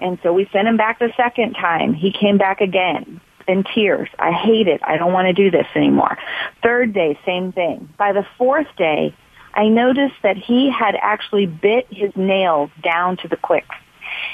And 0.00 0.18
so 0.22 0.32
we 0.32 0.48
sent 0.52 0.68
him 0.68 0.76
back 0.76 0.98
the 0.98 1.12
second 1.16 1.54
time. 1.54 1.94
He 1.94 2.12
came 2.12 2.36
back 2.38 2.60
again. 2.60 3.20
in 3.48 3.64
tears. 3.64 4.08
I 4.18 4.30
hate 4.32 4.68
it. 4.68 4.80
I 4.84 4.98
don't 4.98 5.12
want 5.12 5.26
to 5.26 5.32
do 5.32 5.50
this 5.50 5.66
anymore. 5.74 6.18
Third 6.62 6.92
day, 6.92 7.18
same 7.24 7.50
thing. 7.50 7.88
By 7.96 8.12
the 8.12 8.26
fourth 8.36 8.68
day, 8.76 9.14
I 9.54 9.68
noticed 9.68 10.16
that 10.22 10.36
he 10.36 10.70
had 10.70 10.94
actually 11.00 11.46
bit 11.46 11.86
his 11.90 12.12
nails 12.14 12.70
down 12.82 13.16
to 13.18 13.28
the 13.28 13.36
quick. 13.36 13.64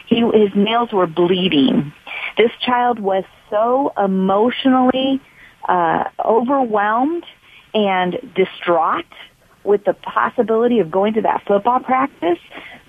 He, 0.06 0.20
his 0.20 0.50
nails 0.54 0.92
were 0.92 1.06
bleeding. 1.06 1.92
This 2.36 2.50
child 2.60 2.98
was 2.98 3.24
so 3.48 3.92
emotionally 3.96 5.20
uh, 5.64 6.04
overwhelmed 6.24 7.24
and 7.74 8.16
distraught 8.34 9.06
with 9.64 9.84
the 9.84 9.94
possibility 9.94 10.80
of 10.80 10.90
going 10.90 11.14
to 11.14 11.22
that 11.22 11.42
football 11.46 11.80
practice 11.80 12.38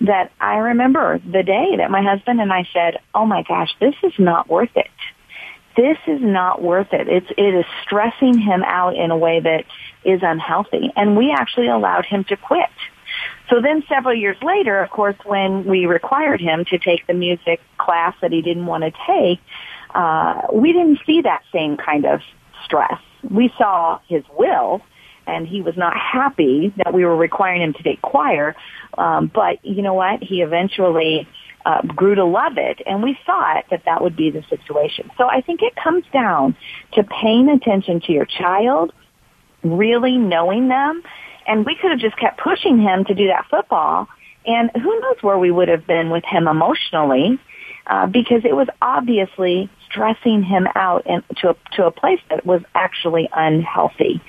that 0.02 0.30
I 0.40 0.56
remember 0.56 1.18
the 1.18 1.42
day 1.42 1.76
that 1.78 1.90
my 1.90 2.02
husband 2.02 2.40
and 2.40 2.52
I 2.52 2.68
said, 2.72 2.98
"Oh 3.14 3.24
my 3.26 3.42
gosh, 3.42 3.74
this 3.80 3.94
is 4.02 4.12
not 4.18 4.48
worth 4.48 4.76
it. 4.76 4.90
This 5.76 5.98
is 6.06 6.20
not 6.20 6.62
worth 6.62 6.92
it. 6.92 7.08
It's 7.08 7.30
it 7.36 7.54
is 7.54 7.64
stressing 7.82 8.38
him 8.38 8.62
out 8.62 8.94
in 8.94 9.10
a 9.10 9.16
way 9.16 9.40
that 9.40 9.64
is 10.04 10.20
unhealthy." 10.22 10.92
And 10.94 11.16
we 11.16 11.32
actually 11.32 11.68
allowed 11.68 12.04
him 12.04 12.24
to 12.24 12.36
quit. 12.36 12.70
So 13.48 13.60
then 13.60 13.84
several 13.88 14.14
years 14.14 14.36
later, 14.42 14.82
of 14.82 14.90
course, 14.90 15.16
when 15.24 15.64
we 15.64 15.86
required 15.86 16.40
him 16.40 16.64
to 16.66 16.78
take 16.78 17.06
the 17.06 17.14
music 17.14 17.60
class 17.78 18.14
that 18.20 18.32
he 18.32 18.42
didn't 18.42 18.66
want 18.66 18.84
to 18.84 18.92
take, 19.06 19.40
uh, 19.94 20.42
we 20.52 20.72
didn't 20.72 21.00
see 21.06 21.22
that 21.22 21.42
same 21.52 21.76
kind 21.76 22.04
of 22.04 22.20
stress. 22.66 23.00
We 23.28 23.50
saw 23.56 24.00
his 24.08 24.24
will, 24.36 24.82
and 25.26 25.46
he 25.46 25.62
was 25.62 25.76
not 25.76 25.96
happy 25.96 26.72
that 26.76 26.92
we 26.92 27.04
were 27.04 27.16
requiring 27.16 27.62
him 27.62 27.72
to 27.72 27.82
take 27.82 28.02
choir. 28.02 28.54
Um, 28.98 29.30
but 29.32 29.64
you 29.64 29.82
know 29.82 29.94
what? 29.94 30.22
He 30.22 30.42
eventually 30.42 31.26
uh, 31.64 31.82
grew 31.82 32.14
to 32.14 32.24
love 32.24 32.58
it, 32.58 32.80
and 32.86 33.02
we 33.02 33.18
thought 33.26 33.64
that 33.70 33.84
that 33.86 34.02
would 34.02 34.16
be 34.16 34.30
the 34.30 34.44
situation. 34.50 35.10
So 35.16 35.28
I 35.28 35.40
think 35.40 35.62
it 35.62 35.74
comes 35.74 36.04
down 36.12 36.56
to 36.92 37.02
paying 37.02 37.48
attention 37.48 38.00
to 38.02 38.12
your 38.12 38.26
child, 38.26 38.92
really 39.62 40.16
knowing 40.18 40.68
them, 40.68 41.02
and 41.46 41.64
we 41.64 41.76
could 41.80 41.90
have 41.90 42.00
just 42.00 42.16
kept 42.18 42.38
pushing 42.40 42.78
him 42.78 43.04
to 43.06 43.14
do 43.14 43.28
that 43.28 43.46
football, 43.50 44.08
and 44.44 44.70
who 44.74 45.00
knows 45.00 45.16
where 45.22 45.38
we 45.38 45.50
would 45.50 45.68
have 45.68 45.86
been 45.86 46.10
with 46.10 46.24
him 46.24 46.46
emotionally. 46.46 47.38
Uh, 47.88 48.04
because 48.04 48.44
it 48.44 48.52
was 48.52 48.66
obviously 48.82 49.70
stressing 49.88 50.42
him 50.42 50.66
out 50.74 51.02
and 51.06 51.22
to 51.38 51.50
a, 51.50 51.56
to 51.76 51.86
a 51.86 51.90
place 51.90 52.20
that 52.30 52.44
was 52.44 52.62
actually 52.74 53.28
unhealthy. 53.32 54.20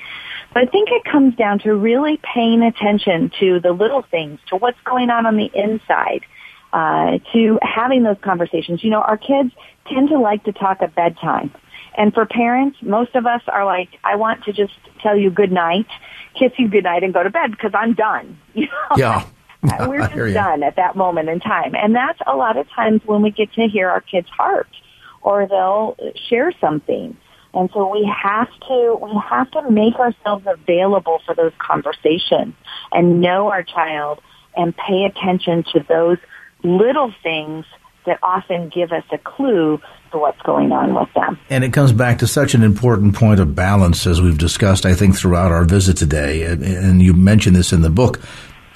But 0.54 0.64
I 0.64 0.66
think 0.72 0.90
it 0.92 1.04
comes 1.04 1.36
down 1.36 1.60
to 1.60 1.76
really 1.76 2.20
paying 2.34 2.64
attention 2.64 3.32
to 3.40 3.60
the 3.60 3.72
little 3.72 4.02
things, 4.02 4.40
to 4.50 4.56
what's 4.56 4.80
going 4.86 5.10
on 5.10 5.26
on 5.26 5.38
the 5.38 5.50
inside, 5.54 6.22
uh, 6.74 7.20
to 7.34 7.60
having 7.62 8.04
those 8.04 8.18
conversations. 8.22 8.84
You 8.84 8.92
know, 8.92 9.02
our 9.02 9.18
kids 9.18 9.52
tend 9.88 10.10
to 10.10 10.20
like 10.20 10.44
to 10.46 10.54
talk 10.54 10.82
at 10.82 10.96
bedtime. 10.96 11.54
And 11.96 12.14
for 12.14 12.26
parents, 12.26 12.78
most 12.82 13.16
of 13.16 13.26
us 13.26 13.42
are 13.48 13.66
like, 13.66 13.90
I 14.04 14.16
want 14.16 14.44
to 14.46 14.54
just 14.54 14.74
tell 15.02 15.18
you 15.18 15.32
good 15.32 15.52
night, 15.52 15.88
kiss 16.38 16.52
you 16.58 16.68
good 16.70 16.84
night, 16.84 17.04
and 17.04 17.14
go 17.14 17.24
to 17.24 17.30
bed 17.30 17.52
because 17.52 17.72
I'm 17.74 17.94
done. 17.94 18.40
You 18.54 18.68
know? 18.68 18.96
Yeah. 18.98 19.26
We're 19.88 20.08
just 20.08 20.34
done 20.34 20.64
at 20.64 20.76
that 20.76 20.96
moment 20.96 21.30
in 21.30 21.40
time. 21.40 21.76
And 21.76 21.96
that's 21.96 22.20
a 22.26 22.36
lot 22.36 22.58
of 22.58 22.70
times 22.70 23.02
when 23.06 23.22
we 23.22 23.32
get 23.32 23.52
to 23.54 23.68
hear 23.68 23.90
our 23.90 24.02
kids' 24.02 24.30
heart 24.30 24.68
or 25.28 25.46
they'll 25.46 25.98
share 26.30 26.54
something. 26.62 27.18
And 27.54 27.70
so 27.74 27.92
we 27.92 28.10
have 28.24 28.48
to, 28.70 29.00
we 29.02 29.12
have 29.30 29.52
to 29.52 29.70
make 29.70 29.96
ourselves 29.96 30.46
available 30.48 31.20
for 31.26 31.36
those 31.36 31.52
conversations 31.58 32.54
and 32.94 33.20
know 33.20 33.50
our 33.50 33.64
child 33.64 34.22
and 34.56 34.74
pay 34.76 35.04
attention 35.04 35.66
to 35.74 35.86
those 35.90 36.18
little 36.64 37.14
things 37.24 37.66
that 38.06 38.20
often 38.24 38.70
give 38.70 38.94
us 38.94 39.04
a 39.12 39.18
clue 39.18 39.82
to 40.12 40.18
what's 40.18 40.42
going 40.44 40.72
on 40.72 40.96
with 40.96 41.10
them. 41.14 41.38
And 41.50 41.66
it 41.66 41.74
comes 41.74 41.92
back 41.92 42.20
to 42.20 42.28
such 42.28 42.54
an 42.54 42.64
important 42.64 43.14
point 43.14 43.42
of 43.42 43.54
balance 43.54 44.08
as 44.08 44.22
we've 44.22 44.38
discussed, 44.38 44.86
I 44.86 44.94
think, 44.94 45.18
throughout 45.18 45.52
our 45.52 45.66
visit 45.66 45.98
today. 45.98 46.44
And 46.44 47.02
you 47.02 47.14
mentioned 47.14 47.58
this 47.58 47.74
in 47.74 47.82
the 47.82 47.90
book 47.90 48.22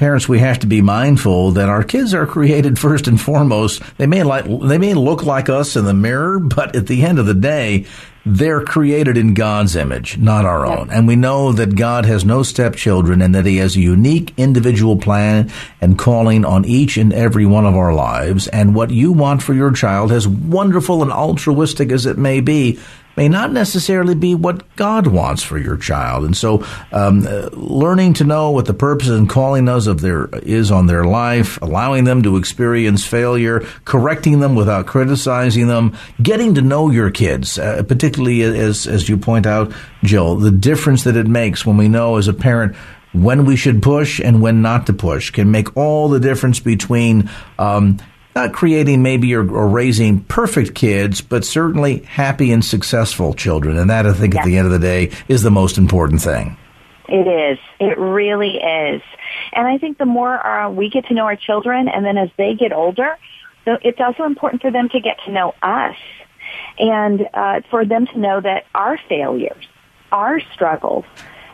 parents, 0.02 0.28
we 0.28 0.40
have 0.40 0.58
to 0.58 0.66
be 0.66 0.82
mindful 0.82 1.52
that 1.52 1.70
our 1.70 1.84
kids 1.84 2.16
are 2.16 2.26
created 2.26 2.80
first 2.80 3.08
and 3.08 3.22
foremost. 3.22 3.84
They 4.00 4.08
may 4.08 4.24
like, 4.24 4.46
they 4.46 4.80
may 4.80 4.96
look 4.96 5.22
like 5.22 5.48
us 5.48 5.76
in 5.76 5.86
the 5.86 5.94
mirror, 5.94 6.40
but 6.40 6.76
at 6.76 6.88
the 6.88 7.04
end 7.04 7.20
of 7.20 7.28
the 7.28 7.36
day, 7.36 7.86
they're 8.26 8.64
created 8.64 9.16
in 9.16 9.36
God's 9.36 9.76
image, 9.76 10.18
not 10.18 10.44
our 10.44 10.66
own. 10.66 10.90
And 10.90 11.08
we 11.08 11.16
know 11.16 11.52
that 11.52 11.76
God 11.76 12.08
has 12.08 12.26
no 12.26 12.42
stepchildren 12.42 13.22
and 13.22 13.36
that 13.36 13.46
He 13.46 13.58
has 13.58 13.76
a 13.76 13.80
unique 13.80 14.34
individual 14.38 14.98
plan 14.98 15.52
and 15.80 16.00
calling 16.00 16.46
on 16.46 16.66
each 16.66 16.98
and 16.98 17.14
every 17.14 17.46
one 17.46 17.68
of 17.68 17.76
our 17.76 17.94
lives. 17.94 18.48
And 18.48 18.74
what 18.74 18.90
you 18.90 19.12
want 19.12 19.44
for 19.44 19.54
your 19.54 19.72
child, 19.72 20.12
as 20.12 20.28
wonderful 20.28 21.04
and 21.04 21.12
altruistic 21.12 21.92
as 21.92 22.08
it 22.08 22.18
may 22.18 22.42
be, 22.42 22.80
may 23.18 23.28
not 23.28 23.52
necessarily 23.52 24.16
be 24.16 24.36
what 24.36 24.76
God 24.76 25.08
wants 25.08 25.44
for 25.44 25.58
your 25.58 25.78
child. 25.78 26.24
And 26.24 26.36
so, 26.36 26.66
um, 26.92 27.26
uh, 27.28 27.50
learning 27.54 28.14
to 28.16 28.24
know 28.24 28.52
what 28.52 28.66
the 28.66 28.74
purpose 28.74 29.10
and 29.10 29.30
calling 29.30 29.68
us 29.68 29.88
of 29.88 30.02
their 30.02 30.30
is 30.40 30.72
on 30.72 30.88
their 30.88 31.04
life, 31.04 31.62
allowing 31.62 32.04
them 32.06 32.24
to 32.24 32.38
experience 32.38 33.06
failure, 33.06 33.66
correcting 33.86 34.40
them 34.40 34.56
without 34.56 34.88
criticizing 34.88 35.68
them, 35.68 35.98
getting 36.22 36.56
to 36.56 36.62
know 36.62 36.90
your 36.90 37.12
kids, 37.12 37.60
uh, 37.60 37.84
particularly 37.84 38.42
as 38.42 38.88
as 38.88 39.10
you 39.10 39.18
point 39.18 39.46
out, 39.46 39.72
Jill, 40.04 40.36
the 40.36 40.52
difference 40.52 41.04
that 41.04 41.16
it 41.16 41.28
makes 41.28 41.66
when 41.66 41.78
we 41.78 41.88
know 41.88 42.18
as 42.18 42.28
a 42.28 42.34
parent 42.34 42.76
when 43.14 43.46
we 43.46 43.56
should 43.56 43.82
push 43.82 44.20
and 44.20 44.42
when 44.42 44.62
not 44.62 44.88
to 44.88 44.94
push 44.94 45.32
can 45.32 45.52
make 45.52 45.76
all 45.76 46.08
the 46.10 46.20
difference 46.20 46.60
between 46.60 47.30
um, 47.60 47.98
not 48.36 48.54
creating 48.54 49.04
maybe 49.04 49.34
or, 49.36 49.42
or, 49.50 49.68
raising 49.68 50.22
perfect 50.22 50.74
kids, 50.76 51.22
but 51.22 51.44
certainly 51.44 52.00
happy 52.00 52.52
and 52.52 52.64
successful 52.64 53.34
children. 53.34 53.78
And 53.78 53.90
that, 53.90 54.06
I 54.06 54.14
think, 54.14 54.34
yes. 54.34 54.42
at 54.42 54.46
the 54.46 54.58
end 54.58 54.68
of 54.68 54.72
the 54.72 54.80
day, 54.80 55.12
is 55.28 55.42
the 55.44 55.52
most 55.52 55.78
important 55.78 56.22
thing. 56.22 56.58
It 57.10 57.28
is. 57.28 57.60
It 57.80 57.98
really 57.98 58.58
is. 58.58 59.02
And 59.54 59.68
I 59.68 59.78
think 59.78 59.98
the 59.98 60.06
more 60.06 60.46
uh, 60.46 60.70
we 60.70 60.90
get 60.90 61.08
to 61.08 61.14
know 61.14 61.26
our 61.26 61.36
children, 61.36 61.90
and 61.90 62.06
then 62.06 62.18
as 62.18 62.30
they 62.38 62.54
get 62.54 62.72
older, 62.72 63.18
it's 63.66 64.00
also 64.00 64.24
important 64.24 64.62
for 64.62 64.72
them 64.72 64.90
to 64.90 65.00
get 65.00 65.18
to 65.26 65.32
know 65.32 65.54
us 65.62 65.98
and 66.80 67.28
uh, 67.34 67.62
for 67.70 67.86
them 67.86 68.08
to 68.08 68.18
know 68.18 68.42
that 68.42 68.66
our 68.74 68.98
failures, 69.10 69.68
our 70.12 70.40
struggles, 70.54 71.06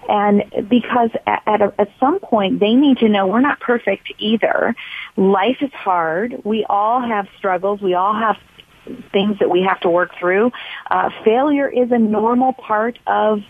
and 0.08 0.44
because 0.70 1.10
at, 1.26 1.44
at, 1.46 1.62
a, 1.62 1.74
at 1.80 1.90
some 2.00 2.20
point 2.20 2.60
they 2.60 2.74
need 2.74 2.98
to 3.00 3.10
know 3.10 3.28
we're 3.28 3.42
not 3.42 3.60
perfect 3.60 4.12
either. 4.20 4.76
Life 5.16 5.58
is 5.62 5.72
hard. 5.74 6.42
We 6.44 6.66
all 6.70 7.02
have 7.02 7.28
struggles. 7.38 7.82
We 7.82 7.94
all 7.94 8.14
have 8.14 8.38
things 9.12 9.40
that 9.40 9.50
we 9.50 9.64
have 9.64 9.80
to 9.82 9.90
work 9.90 10.12
through. 10.20 10.52
Uh, 10.90 11.10
failure 11.24 11.70
is 11.70 11.92
a 11.92 11.98
normal 11.98 12.54
part 12.54 12.98
of 13.06 13.42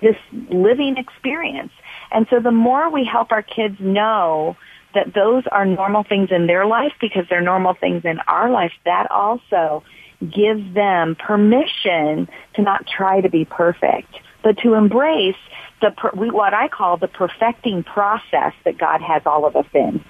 this 0.00 0.16
living 0.32 0.96
experience. 0.96 1.72
And 2.10 2.26
so 2.30 2.40
the 2.40 2.52
more 2.52 2.90
we 2.90 3.04
help 3.04 3.32
our 3.32 3.42
kids 3.42 3.76
know 3.80 4.56
that 4.94 5.12
those 5.14 5.44
are 5.50 5.66
normal 5.66 6.04
things 6.04 6.30
in 6.30 6.46
their 6.46 6.66
life 6.66 6.92
because 7.00 7.24
they're 7.28 7.42
normal 7.42 7.74
things 7.74 8.04
in 8.04 8.20
our 8.20 8.50
life, 8.50 8.72
that 8.84 9.10
also 9.10 9.82
gives 10.20 10.74
them 10.74 11.14
permission 11.14 12.28
to 12.54 12.62
not 12.62 12.86
try 12.86 13.20
to 13.20 13.28
be 13.28 13.44
perfect, 13.44 14.14
but 14.42 14.56
to 14.58 14.74
embrace 14.74 15.36
the 15.80 15.92
what 16.12 16.54
I 16.54 16.68
call 16.68 16.96
the 16.96 17.08
perfecting 17.08 17.82
process 17.82 18.52
that 18.64 18.78
God 18.78 19.00
has 19.00 19.22
all 19.26 19.46
of 19.46 19.56
us 19.56 19.66
in, 19.74 20.04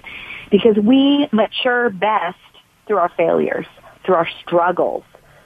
because 0.51 0.77
we 0.77 1.27
mature 1.31 1.89
best 1.89 2.37
through 2.87 2.97
our 2.97 3.11
failures, 3.15 3.67
through 4.05 4.15
our 4.15 4.27
struggles, 4.41 5.03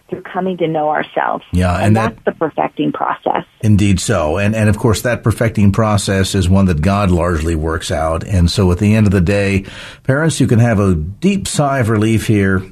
through 0.09 0.21
coming 0.21 0.57
to 0.57 0.67
know 0.67 0.89
ourselves. 0.89 1.43
Yeah, 1.51 1.75
and, 1.75 1.85
and 1.87 1.95
that's 1.95 2.23
the 2.25 2.31
perfecting 2.31 2.91
process. 2.91 3.45
Indeed, 3.61 3.99
so, 3.99 4.37
and 4.37 4.55
and 4.55 4.69
of 4.69 4.77
course 4.77 5.01
that 5.01 5.23
perfecting 5.23 5.71
process 5.71 6.35
is 6.35 6.49
one 6.49 6.65
that 6.65 6.81
God 6.81 7.11
largely 7.11 7.55
works 7.55 7.91
out. 7.91 8.23
And 8.23 8.49
so, 8.49 8.71
at 8.71 8.79
the 8.79 8.95
end 8.95 9.07
of 9.07 9.11
the 9.11 9.21
day, 9.21 9.65
parents, 10.03 10.39
you 10.39 10.47
can 10.47 10.59
have 10.59 10.79
a 10.79 10.95
deep 10.95 11.47
sigh 11.47 11.79
of 11.79 11.89
relief 11.89 12.27
here. 12.27 12.63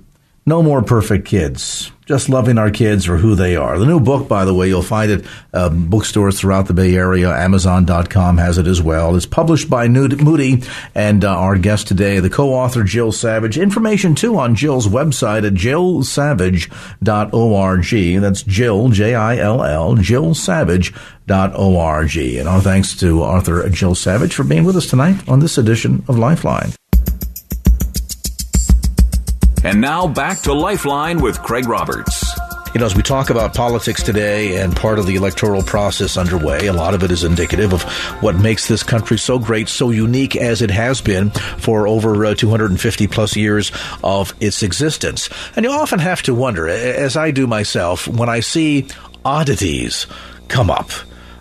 No 0.46 0.64
more 0.64 0.82
perfect 0.82 1.28
kids 1.28 1.92
just 2.12 2.28
loving 2.28 2.58
our 2.58 2.70
kids 2.70 3.06
for 3.06 3.16
who 3.16 3.36
they 3.36 3.56
are. 3.56 3.80
The 3.80 3.86
new 3.86 4.02
book, 4.02 4.28
by 4.28 4.44
the 4.44 4.54
way, 4.54 4.68
you'll 4.68 4.82
find 4.82 5.10
it 5.10 5.26
um, 5.54 5.90
bookstores 5.90 6.38
throughout 6.38 6.68
the 6.68 6.74
Bay 6.74 6.94
Area. 6.94 7.34
Amazon.com 7.34 8.38
has 8.38 8.58
it 8.58 8.68
as 8.68 8.82
well. 8.82 9.16
It's 9.16 9.26
published 9.26 9.70
by 9.70 9.88
Moody, 9.88 10.62
and 10.94 11.24
uh, 11.24 11.34
our 11.34 11.58
guest 11.58 11.88
today, 11.88 12.20
the 12.20 12.30
co-author 12.30 12.84
Jill 12.84 13.14
Savage. 13.14 13.58
Information 13.58 14.14
too 14.14 14.38
on 14.38 14.56
Jill's 14.56 14.90
website 14.90 15.48
at 15.48 15.54
jillsavage.org. 15.54 18.22
That's 18.22 18.44
Jill 18.44 18.90
J 18.90 19.16
I 19.16 19.38
L 19.38 19.64
L 19.64 19.96
Jill 19.96 20.34
jillsavage.org. 20.34 22.18
And 22.18 22.50
our 22.50 22.60
thanks 22.60 22.98
to 22.98 23.24
author 23.24 23.70
Jill 23.70 23.96
Savage 23.96 24.36
for 24.36 24.44
being 24.44 24.66
with 24.66 24.76
us 24.76 24.90
tonight 24.90 25.30
on 25.30 25.40
this 25.40 25.58
edition 25.58 26.04
of 26.10 26.20
Lifeline. 26.20 26.74
And 29.64 29.80
now 29.80 30.08
back 30.08 30.40
to 30.42 30.54
Lifeline 30.54 31.22
with 31.22 31.42
Craig 31.44 31.68
Roberts. 31.68 32.26
You 32.74 32.80
know, 32.80 32.86
as 32.86 32.96
we 32.96 33.04
talk 33.04 33.30
about 33.30 33.54
politics 33.54 34.02
today 34.02 34.58
and 34.60 34.76
part 34.76 34.98
of 34.98 35.06
the 35.06 35.16
electoral 35.16 35.62
process 35.62 36.18
underway, 36.18 36.66
a 36.66 36.74
lot 36.74 36.96
of 36.96 37.04
it 37.04 37.12
is 37.12 37.24
indicative 37.24 37.72
of 37.72 37.84
what 38.24 38.36
makes 38.38 38.68
this 38.68 38.82
country 38.82 39.20
so 39.20 39.38
great, 39.38 39.70
so 39.70 39.92
unique 39.92 40.36
as 40.36 40.64
it 40.64 40.72
has 40.72 41.00
been 41.00 41.30
for 41.30 41.88
over 41.88 42.26
uh, 42.26 42.34
250 42.34 43.08
plus 43.08 43.36
years 43.36 43.72
of 44.04 44.34
its 44.40 44.64
existence. 44.64 45.30
And 45.56 45.64
you 45.64 45.72
often 45.72 46.00
have 46.00 46.24
to 46.24 46.34
wonder, 46.34 46.68
as 46.68 47.16
I 47.16 47.30
do 47.30 47.46
myself, 47.46 48.08
when 48.08 48.30
I 48.30 48.40
see 48.40 48.88
oddities 49.26 50.08
come 50.48 50.72
up 50.72 50.90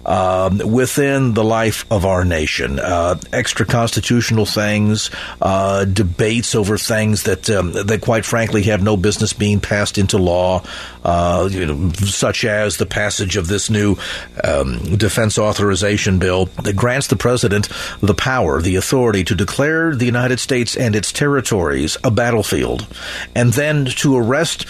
um, 0.04 0.58
within 0.58 1.34
the 1.34 1.44
life 1.44 1.84
of 1.90 2.04
our 2.04 2.24
nation. 2.24 2.78
Uh, 2.78 3.18
extra 3.32 3.66
constitutional 3.66 4.46
things, 4.46 5.10
uh, 5.42 5.84
debates 5.84 6.54
over 6.54 6.78
things 6.78 7.24
that 7.24 7.48
um, 7.50 7.72
that 7.72 8.00
quite 8.00 8.24
frankly 8.24 8.62
have 8.62 8.82
no 8.82 8.96
business 8.96 9.32
being 9.32 9.60
passed 9.60 9.98
into 9.98 10.18
law, 10.18 10.62
uh, 11.04 11.48
you 11.50 11.66
know, 11.66 11.90
such 11.92 12.44
as 12.44 12.76
the 12.76 12.86
passage 12.86 13.36
of 13.36 13.48
this 13.48 13.70
new 13.70 13.96
um, 14.44 14.96
defense 14.96 15.38
authorization 15.38 16.18
bill 16.18 16.46
that 16.62 16.76
grants 16.76 17.08
the 17.08 17.16
president 17.16 17.68
the 18.00 18.14
power, 18.14 18.60
the 18.60 18.76
authority 18.76 19.24
to 19.24 19.34
declare 19.34 19.94
the 19.94 20.06
United 20.06 20.40
States 20.40 20.76
and 20.76 20.96
its 20.96 21.12
territories 21.12 21.96
a 22.04 22.10
battlefield, 22.10 22.86
and 23.34 23.52
then 23.52 23.84
to 23.84 24.16
arrest 24.16 24.66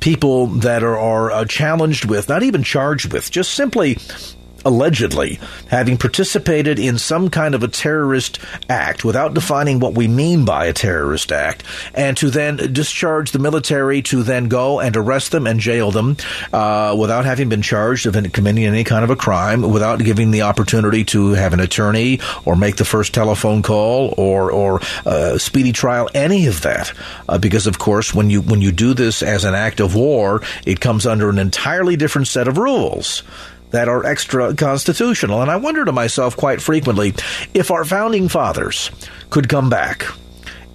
people 0.00 0.46
that 0.46 0.82
are, 0.82 0.98
are 0.98 1.30
uh, 1.30 1.44
challenged 1.46 2.04
with, 2.04 2.28
not 2.28 2.42
even 2.42 2.62
charged 2.62 3.12
with, 3.12 3.30
just 3.30 3.54
simply 3.54 3.96
allegedly 4.64 5.38
having 5.68 5.96
participated 5.96 6.78
in 6.78 6.98
some 6.98 7.30
kind 7.30 7.54
of 7.54 7.62
a 7.62 7.68
terrorist 7.68 8.38
act 8.68 9.04
without 9.04 9.34
defining 9.34 9.80
what 9.80 9.94
we 9.94 10.08
mean 10.08 10.44
by 10.44 10.66
a 10.66 10.72
terrorist 10.72 11.32
act, 11.32 11.62
and 11.94 12.16
to 12.16 12.30
then 12.30 12.56
discharge 12.72 13.32
the 13.32 13.38
military 13.38 14.02
to 14.02 14.22
then 14.22 14.48
go 14.48 14.80
and 14.80 14.96
arrest 14.96 15.32
them 15.32 15.46
and 15.46 15.60
jail 15.60 15.90
them 15.90 16.16
uh, 16.52 16.94
without 16.98 17.24
having 17.24 17.48
been 17.48 17.62
charged 17.62 18.06
of 18.06 18.14
committing 18.32 18.64
any 18.64 18.84
kind 18.84 19.04
of 19.04 19.10
a 19.10 19.16
crime, 19.16 19.62
without 19.62 19.98
giving 19.98 20.30
the 20.30 20.42
opportunity 20.42 21.04
to 21.04 21.30
have 21.30 21.52
an 21.52 21.60
attorney 21.60 22.20
or 22.44 22.56
make 22.56 22.76
the 22.76 22.84
first 22.84 23.12
telephone 23.14 23.62
call 23.62 24.14
or 24.16 24.50
or 24.50 24.80
uh, 25.06 25.38
speedy 25.38 25.72
trial, 25.72 26.08
any 26.14 26.46
of 26.46 26.62
that, 26.62 26.92
uh, 27.28 27.38
because 27.38 27.66
of 27.66 27.78
course 27.78 28.14
when 28.14 28.30
you 28.30 28.40
when 28.40 28.60
you 28.60 28.72
do 28.72 28.94
this 28.94 29.22
as 29.22 29.44
an 29.44 29.54
act 29.54 29.80
of 29.80 29.94
war, 29.94 30.42
it 30.66 30.80
comes 30.80 31.06
under 31.06 31.28
an 31.28 31.38
entirely 31.38 31.96
different 31.96 32.28
set 32.28 32.48
of 32.48 32.58
rules 32.58 33.22
that 33.74 33.88
are 33.88 34.06
extra 34.06 34.54
constitutional. 34.54 35.42
And 35.42 35.50
I 35.50 35.56
wonder 35.56 35.84
to 35.84 35.92
myself 35.92 36.36
quite 36.36 36.62
frequently 36.62 37.14
if 37.52 37.70
our 37.70 37.84
founding 37.84 38.28
fathers 38.28 38.90
could 39.30 39.48
come 39.48 39.68
back 39.68 40.06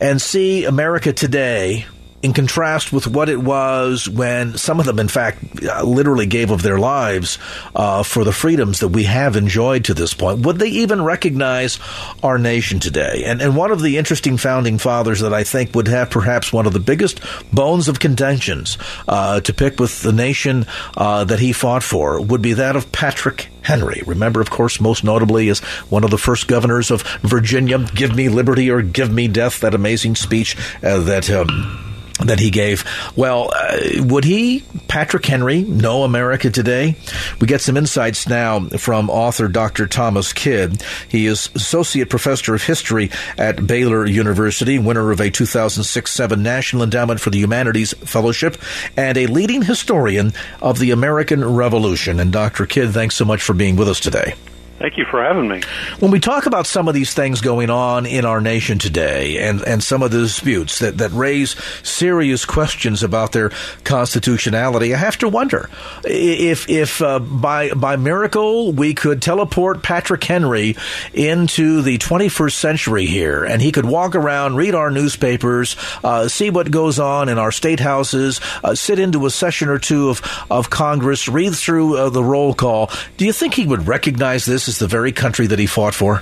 and 0.02 0.22
see 0.22 0.66
America 0.66 1.14
today 1.14 1.86
in 2.22 2.34
contrast 2.34 2.92
with 2.92 3.08
what 3.08 3.30
it 3.30 3.40
was 3.40 4.10
when 4.10 4.58
some 4.58 4.80
of 4.80 4.86
them, 4.86 5.00
in 5.00 5.08
fact, 5.08 5.62
literally 5.84 6.26
gave 6.26 6.52
of 6.52 6.62
their 6.62 6.78
lives 6.78 7.38
uh, 7.76 8.04
for 8.04 8.24
the 8.24 8.34
freedoms 8.34 8.82
that 8.82 8.90
we 8.90 9.04
have 9.06 9.38
enjoyed 9.38 9.86
to 9.86 9.94
this 9.94 10.14
point, 10.14 10.46
would 10.46 10.60
they 10.60 10.68
even 10.68 11.02
recognize 11.02 11.80
our 12.22 12.38
nation 12.38 12.80
today? 12.80 13.24
And, 13.26 13.42
and 13.42 13.56
one 13.56 13.72
of 13.72 13.82
the 13.82 13.98
interesting 13.98 14.38
founding 14.38 14.78
fathers 14.78 15.22
that 15.22 15.34
I 15.34 15.44
think 15.44 15.74
would 15.76 15.88
have 15.88 16.10
perhaps 16.10 16.52
one 16.52 16.66
of 16.66 16.74
the 16.74 16.80
biggest 16.80 17.22
bones 17.54 17.88
of 17.88 18.00
contentions 18.00 18.78
uh, 19.08 19.40
to 19.42 19.54
pick 19.54 19.80
with 19.80 20.02
the 20.02 20.12
nation 20.12 20.66
uh, 20.98 21.24
that 21.24 21.40
he 21.40 21.54
fought 21.54 21.84
for 21.84 22.22
would 22.22 22.42
be 22.42 22.54
that 22.54 22.76
of 22.76 22.92
Patrick 22.92 23.48
Henry. 23.62 24.02
Remember, 24.06 24.42
of 24.42 24.50
course, 24.50 24.82
most 24.82 25.04
notably 25.04 25.48
as 25.48 25.60
one 25.90 26.04
of 26.04 26.12
the 26.12 26.18
first 26.18 26.48
governors 26.48 26.92
of 26.92 27.04
Virginia, 27.22 27.80
Give 27.96 28.14
Me 28.14 28.28
Liberty 28.28 28.70
or 28.70 28.82
Give 28.82 29.12
Me 29.12 29.28
Death, 29.30 29.62
that 29.62 29.74
amazing 29.74 30.16
speech 30.16 30.58
uh, 30.84 31.00
that. 31.00 31.30
Um, 31.30 31.86
that 32.20 32.40
he 32.40 32.50
gave. 32.50 32.86
Well, 33.16 33.52
uh, 33.56 34.04
would 34.04 34.24
he, 34.24 34.64
Patrick 34.88 35.26
Henry, 35.26 35.64
know 35.64 36.04
America 36.04 36.50
today? 36.50 36.96
We 37.40 37.48
get 37.48 37.62
some 37.62 37.78
insights 37.78 38.28
now 38.28 38.62
from 38.62 39.10
author 39.10 39.48
Dr. 39.48 39.88
Thomas 39.88 40.34
Kidd. 40.34 40.84
He 41.08 41.26
is 41.26 41.50
Associate 41.56 42.10
Professor 42.10 42.54
of 42.54 42.64
History 42.64 43.12
at 43.38 43.66
Baylor 43.66 44.06
University, 44.06 44.80
winner 44.80 45.12
of 45.12 45.22
a 45.22 45.30
2006 45.30 46.12
7 46.12 46.44
National 46.44 46.84
Endowment 46.84 47.20
for 47.20 47.30
the 47.30 47.40
Humanities 47.40 47.94
Fellowship, 47.94 48.58
and 48.98 49.18
a 49.18 49.28
leading 49.28 49.62
historian 49.62 50.34
of 50.62 50.80
the 50.80 50.92
American 50.92 51.44
Revolution. 51.44 52.20
And 52.20 52.32
Dr. 52.32 52.66
Kidd, 52.66 52.92
thanks 52.92 53.16
so 53.16 53.26
much 53.26 53.42
for 53.42 53.54
being 53.54 53.76
with 53.76 53.90
us 53.90 54.00
today. 54.00 54.36
Thank 54.80 54.98
you 54.98 55.04
for 55.04 55.22
having 55.22 55.50
me. 55.50 55.62
When 56.00 56.10
we 56.10 56.22
talk 56.22 56.46
about 56.46 56.66
some 56.66 56.88
of 56.88 56.94
these 56.94 57.14
things 57.14 57.42
going 57.42 57.70
on 57.70 58.06
in 58.06 58.24
our 58.24 58.40
nation 58.40 58.80
today 58.80 59.40
and, 59.40 59.62
and 59.62 59.84
some 59.84 60.02
of 60.02 60.12
the 60.12 60.20
disputes 60.20 60.80
that, 60.80 61.00
that 61.00 61.12
raise 61.12 61.58
serious 61.86 62.46
questions 62.46 63.04
about 63.04 63.34
their 63.34 63.52
constitutionality, 63.84 64.94
I 64.94 64.98
have 64.98 65.18
to 65.18 65.28
wonder 65.28 65.70
if, 66.06 66.70
if 66.70 67.02
uh, 67.02 67.20
by, 67.20 67.74
by 67.74 67.98
miracle 67.98 68.72
we 68.72 68.94
could 68.94 69.22
teleport 69.22 69.84
Patrick 69.84 70.24
Henry 70.24 70.78
into 71.14 71.82
the 71.82 71.98
21st 71.98 72.54
century 72.54 73.06
here 73.06 73.44
and 73.44 73.62
he 73.62 73.74
could 73.74 73.86
walk 73.86 74.16
around, 74.16 74.56
read 74.56 74.76
our 74.76 74.90
newspapers, 74.90 75.76
uh, 76.06 76.30
see 76.30 76.50
what 76.50 76.72
goes 76.72 77.00
on 77.00 77.28
in 77.28 77.38
our 77.38 77.52
state 77.52 77.82
houses, 77.82 78.40
uh, 78.64 78.74
sit 78.76 78.98
into 78.98 79.26
a 79.26 79.30
session 79.30 79.68
or 79.68 79.78
two 79.78 80.08
of, 80.08 80.22
of 80.50 80.70
Congress, 80.70 81.28
read 81.28 81.54
through 81.54 81.98
uh, 81.98 82.10
the 82.10 82.24
roll 82.24 82.54
call. 82.54 82.90
Do 83.18 83.26
you 83.26 83.34
think 83.34 83.56
he 83.56 83.66
would 83.66 83.86
recognize 83.86 84.46
this 84.46 84.69
is 84.70 84.80
the 84.80 84.88
very 84.88 85.12
country 85.12 85.48
that 85.48 85.60
he 85.60 85.66
fought 85.66 85.94
for? 85.94 86.22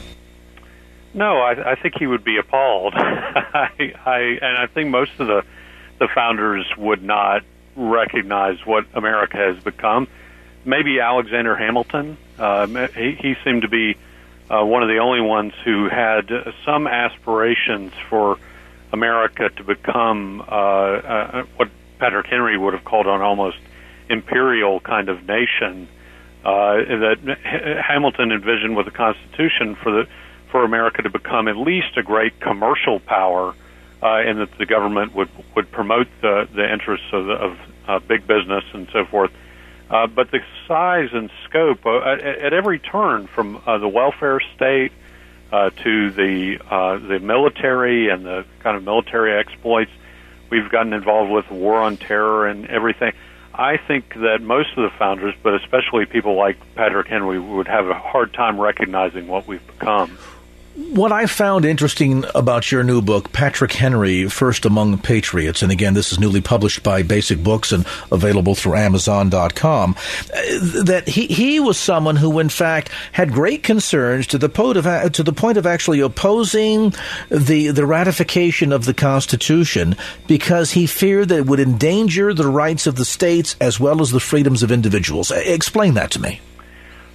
No, 1.14 1.38
I, 1.38 1.72
I 1.72 1.76
think 1.76 1.96
he 2.00 2.08
would 2.08 2.24
be 2.24 2.38
appalled. 2.38 2.94
I, 2.98 3.94
I, 4.06 4.20
and 4.42 4.58
I 4.58 4.68
think 4.68 4.90
most 4.90 5.12
of 5.20 5.28
the 5.28 5.44
the 6.00 6.08
founders 6.14 6.66
would 6.78 7.04
not 7.04 7.44
recognize 7.76 8.64
what 8.66 8.86
America 8.94 9.38
has 9.38 9.62
become. 9.64 10.08
Maybe 10.64 11.00
Alexander 11.00 11.56
Hamilton. 11.56 12.18
Uh, 12.38 12.88
he, 12.90 13.14
he 13.14 13.36
seemed 13.44 13.64
to 13.64 13.68
be 13.68 13.98
uh, 14.50 14.64
one 14.64 14.84
of 14.84 14.90
the 14.90 14.98
only 14.98 15.22
ones 15.22 15.54
who 15.66 15.90
had 15.90 16.30
some 16.66 16.88
aspirations 16.88 17.94
for 18.10 18.38
America 18.92 19.50
to 19.50 19.64
become 19.64 20.42
uh, 20.42 20.44
uh, 20.44 21.46
what 21.56 21.70
Patrick 22.00 22.28
Henry 22.28 22.58
would 22.58 22.74
have 22.74 22.86
called 22.86 23.08
an 23.08 23.22
almost 23.22 23.58
imperial 24.10 24.80
kind 24.80 25.10
of 25.10 25.28
nation 25.28 25.88
uh, 26.44 26.76
that 26.78 27.38
Hamilton 27.86 28.32
envisioned 28.32 28.76
with 28.76 28.86
the 28.86 28.92
Constitution 28.92 29.76
for 29.76 29.92
the 29.92 30.08
for 30.52 30.64
America 30.64 31.02
to 31.02 31.10
become 31.10 31.48
at 31.48 31.58
least 31.58 31.98
a 31.98 32.04
great 32.04 32.40
commercial 32.40 33.00
power, 33.02 33.54
uh, 34.02 34.16
and 34.16 34.40
that 34.40 34.58
the 34.58 34.66
government 34.66 35.14
would 35.14 35.30
would 35.56 35.72
promote 35.72 36.08
the 36.22 36.48
the 36.54 36.72
interests 36.72 37.08
of, 37.12 37.30
of 37.30 37.58
uh, 37.88 38.00
big 38.00 38.26
business 38.28 38.64
and 38.74 38.88
so 38.92 39.06
forth. 39.06 39.32
Uh, 39.90 40.06
but 40.08 40.32
the 40.32 40.40
size 40.68 41.10
and 41.14 41.30
scope 41.46 41.86
uh, 41.86 42.00
at, 42.00 42.20
at 42.20 42.54
every 42.54 42.80
turn, 42.80 43.28
from 43.28 43.62
uh, 43.66 43.78
the 43.78 43.88
welfare 43.88 44.42
state 44.56 44.92
uh, 45.52 45.70
to 45.70 46.12
the 46.12 46.60
uh, 46.70 46.98
the 46.98 47.20
military 47.20 48.10
and 48.10 48.26
the 48.26 48.46
kind 48.60 48.76
of 48.76 48.84
military 48.84 49.38
exploits, 49.38 49.92
we've 50.50 50.70
gotten 50.70 50.94
involved 50.94 51.32
with 51.32 51.50
war 51.50 51.78
on 51.78 51.98
terror 51.98 52.48
and 52.48 52.68
everything. 52.68 53.14
I 53.58 53.78
think 53.78 54.14
that 54.14 54.42
most 54.42 54.70
of 54.78 54.84
the 54.84 54.96
founders, 55.00 55.34
but 55.42 55.56
especially 55.56 56.06
people 56.06 56.36
like 56.36 56.58
Patrick 56.76 57.08
Henry, 57.08 57.40
would 57.40 57.68
have 57.68 57.88
a 57.88 57.96
hard 57.96 58.34
time 58.34 58.60
recognizing 58.60 59.28
what 59.28 59.48
we've 59.48 59.66
become. 59.66 60.18
What 60.78 61.12
I 61.12 61.26
found 61.26 61.66
interesting 61.66 62.24
about 62.36 62.72
your 62.72 62.84
new 62.84 63.02
book, 63.02 63.34
Patrick 63.34 63.72
Henry, 63.72 64.30
First 64.30 64.64
Among 64.64 65.00
Patriots, 65.00 65.64
and 65.64 65.72
again, 65.72 65.96
this 65.96 66.12
is 66.12 66.20
newly 66.20 66.40
published 66.40 66.84
by 66.84 67.02
Basic 67.02 67.44
Books 67.44 67.72
and 67.72 67.84
available 68.12 68.54
through 68.54 68.76
Amazon.com, 68.76 69.96
uh, 69.96 70.84
that 70.84 71.06
he, 71.08 71.26
he 71.26 71.60
was 71.60 71.80
someone 71.80 72.16
who, 72.16 72.38
in 72.38 72.50
fact, 72.50 72.92
had 73.12 73.34
great 73.34 73.64
concerns 73.64 74.28
to 74.28 74.38
the 74.38 74.50
point 74.50 74.78
of, 74.78 75.12
to 75.14 75.24
the 75.24 75.34
point 75.34 75.58
of 75.58 75.66
actually 75.66 76.00
opposing 76.00 76.94
the, 77.30 77.70
the 77.70 77.86
ratification 77.88 78.72
of 78.72 78.86
the 78.86 78.94
Constitution 78.94 79.96
because 80.28 80.74
he 80.74 80.86
feared 80.86 81.30
that 81.30 81.40
it 81.40 81.46
would 81.48 81.60
endanger 81.60 82.36
the 82.36 82.48
rights 82.48 82.86
of 82.86 82.98
the 82.98 83.06
states 83.06 83.56
as 83.60 83.80
well 83.80 84.00
as 84.00 84.12
the 84.12 84.20
freedoms 84.20 84.62
of 84.62 84.72
individuals. 84.72 85.32
Explain 85.32 85.96
that 85.96 86.12
to 86.12 86.22
me. 86.22 86.40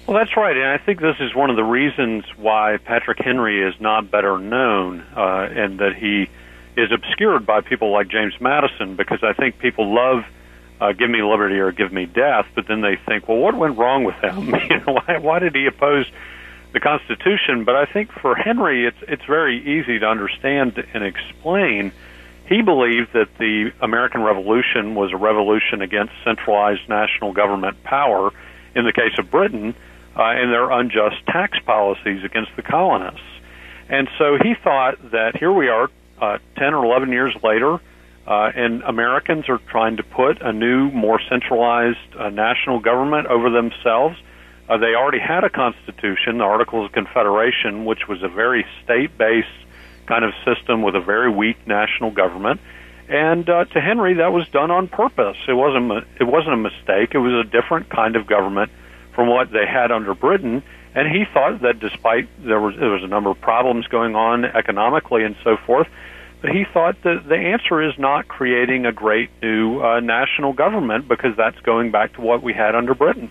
Well, 0.05 0.17
that's 0.17 0.35
right, 0.35 0.55
and 0.55 0.65
I 0.65 0.77
think 0.79 0.99
this 0.99 1.15
is 1.21 1.33
one 1.33 1.49
of 1.49 1.55
the 1.55 1.63
reasons 1.63 2.25
why 2.35 2.77
Patrick 2.77 3.19
Henry 3.19 3.65
is 3.65 3.73
not 3.79 4.11
better 4.11 4.37
known, 4.37 4.99
uh, 5.15 5.47
and 5.49 5.79
that 5.79 5.95
he 5.95 6.29
is 6.75 6.91
obscured 6.91 7.45
by 7.45 7.61
people 7.61 7.91
like 7.91 8.09
James 8.09 8.33
Madison, 8.41 8.97
because 8.97 9.23
I 9.23 9.31
think 9.31 9.59
people 9.59 9.95
love 9.95 10.25
uh, 10.81 10.91
"Give 10.91 11.09
Me 11.09 11.23
Liberty" 11.23 11.57
or 11.59 11.71
"Give 11.71 11.93
Me 11.93 12.05
Death," 12.05 12.47
but 12.53 12.67
then 12.67 12.81
they 12.81 12.97
think, 12.97 13.29
"Well, 13.29 13.37
what 13.37 13.55
went 13.55 13.77
wrong 13.77 14.03
with 14.03 14.15
him? 14.15 14.47
you 14.69 14.79
know, 14.79 14.99
why, 15.05 15.17
why 15.19 15.39
did 15.39 15.55
he 15.55 15.67
oppose 15.67 16.05
the 16.73 16.81
Constitution?" 16.81 17.63
But 17.63 17.77
I 17.77 17.85
think 17.85 18.11
for 18.11 18.35
Henry, 18.35 18.85
it's 18.85 19.01
it's 19.07 19.23
very 19.23 19.79
easy 19.79 19.99
to 19.99 20.05
understand 20.05 20.83
and 20.93 21.05
explain. 21.05 21.93
He 22.47 22.61
believed 22.61 23.13
that 23.13 23.29
the 23.37 23.71
American 23.79 24.21
Revolution 24.21 24.95
was 24.95 25.13
a 25.13 25.17
revolution 25.17 25.81
against 25.81 26.11
centralized 26.25 26.89
national 26.89 27.31
government 27.31 27.81
power. 27.83 28.31
In 28.75 28.85
the 28.85 28.91
case 28.91 29.17
of 29.19 29.29
Britain, 29.31 29.75
uh, 30.15 30.23
and 30.23 30.51
their 30.51 30.69
unjust 30.71 31.25
tax 31.27 31.57
policies 31.65 32.23
against 32.23 32.51
the 32.55 32.61
colonists. 32.61 33.21
And 33.89 34.07
so 34.17 34.37
he 34.41 34.55
thought 34.63 35.11
that 35.11 35.37
here 35.37 35.51
we 35.51 35.69
are, 35.69 35.89
uh, 36.21 36.37
10 36.57 36.73
or 36.73 36.85
11 36.85 37.11
years 37.11 37.35
later, 37.43 37.79
uh, 38.25 38.51
and 38.55 38.81
Americans 38.83 39.49
are 39.49 39.59
trying 39.69 39.97
to 39.97 40.03
put 40.03 40.41
a 40.41 40.53
new, 40.53 40.89
more 40.91 41.19
centralized 41.29 42.15
uh, 42.17 42.29
national 42.29 42.79
government 42.79 43.27
over 43.27 43.49
themselves. 43.49 44.17
Uh, 44.69 44.77
they 44.77 44.95
already 44.95 45.19
had 45.19 45.43
a 45.43 45.49
constitution, 45.49 46.37
the 46.37 46.43
Articles 46.43 46.85
of 46.85 46.91
Confederation, 46.93 47.83
which 47.83 48.07
was 48.07 48.23
a 48.23 48.29
very 48.29 48.65
state 48.83 49.17
based 49.17 49.47
kind 50.05 50.23
of 50.23 50.33
system 50.45 50.81
with 50.81 50.95
a 50.95 51.01
very 51.01 51.29
weak 51.29 51.67
national 51.67 52.11
government. 52.11 52.61
And 53.09 53.49
uh, 53.49 53.65
to 53.65 53.81
Henry, 53.81 54.15
that 54.15 54.31
was 54.31 54.47
done 54.49 54.71
on 54.71 54.87
purpose. 54.87 55.37
It 55.47 55.53
wasn't 55.53 56.07
it 56.19 56.23
wasn't 56.23 56.53
a 56.53 56.57
mistake. 56.57 57.13
It 57.13 57.19
was 57.19 57.45
a 57.45 57.49
different 57.49 57.89
kind 57.89 58.15
of 58.15 58.25
government 58.25 58.71
from 59.13 59.27
what 59.27 59.51
they 59.51 59.65
had 59.65 59.91
under 59.91 60.13
Britain. 60.13 60.63
And 60.95 61.07
he 61.07 61.25
thought 61.25 61.61
that 61.61 61.79
despite 61.79 62.27
there 62.43 62.59
was 62.59 62.75
there 62.75 62.89
was 62.89 63.03
a 63.03 63.07
number 63.07 63.29
of 63.29 63.41
problems 63.41 63.87
going 63.87 64.15
on 64.15 64.45
economically 64.45 65.23
and 65.23 65.35
so 65.43 65.57
forth, 65.57 65.87
but 66.41 66.51
he 66.51 66.65
thought 66.71 67.01
that 67.03 67.27
the 67.27 67.35
answer 67.35 67.81
is 67.81 67.97
not 67.97 68.27
creating 68.27 68.85
a 68.85 68.91
great 68.91 69.29
new 69.41 69.81
uh, 69.81 69.99
national 70.01 70.53
government 70.53 71.07
because 71.07 71.35
that's 71.35 71.59
going 71.61 71.91
back 71.91 72.13
to 72.13 72.21
what 72.21 72.43
we 72.43 72.53
had 72.53 72.75
under 72.75 72.93
Britain 72.93 73.29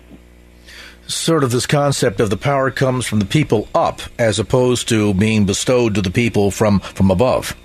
sort 1.07 1.43
of 1.43 1.51
this 1.51 1.65
concept 1.65 2.19
of 2.19 2.29
the 2.29 2.37
power 2.37 2.71
comes 2.71 3.05
from 3.05 3.19
the 3.19 3.25
people 3.25 3.67
up 3.75 4.01
as 4.17 4.39
opposed 4.39 4.87
to 4.89 5.13
being 5.13 5.45
bestowed 5.45 5.95
to 5.95 6.01
the 6.01 6.11
people 6.11 6.51
from, 6.51 6.79
from 6.79 7.11
above. 7.11 7.55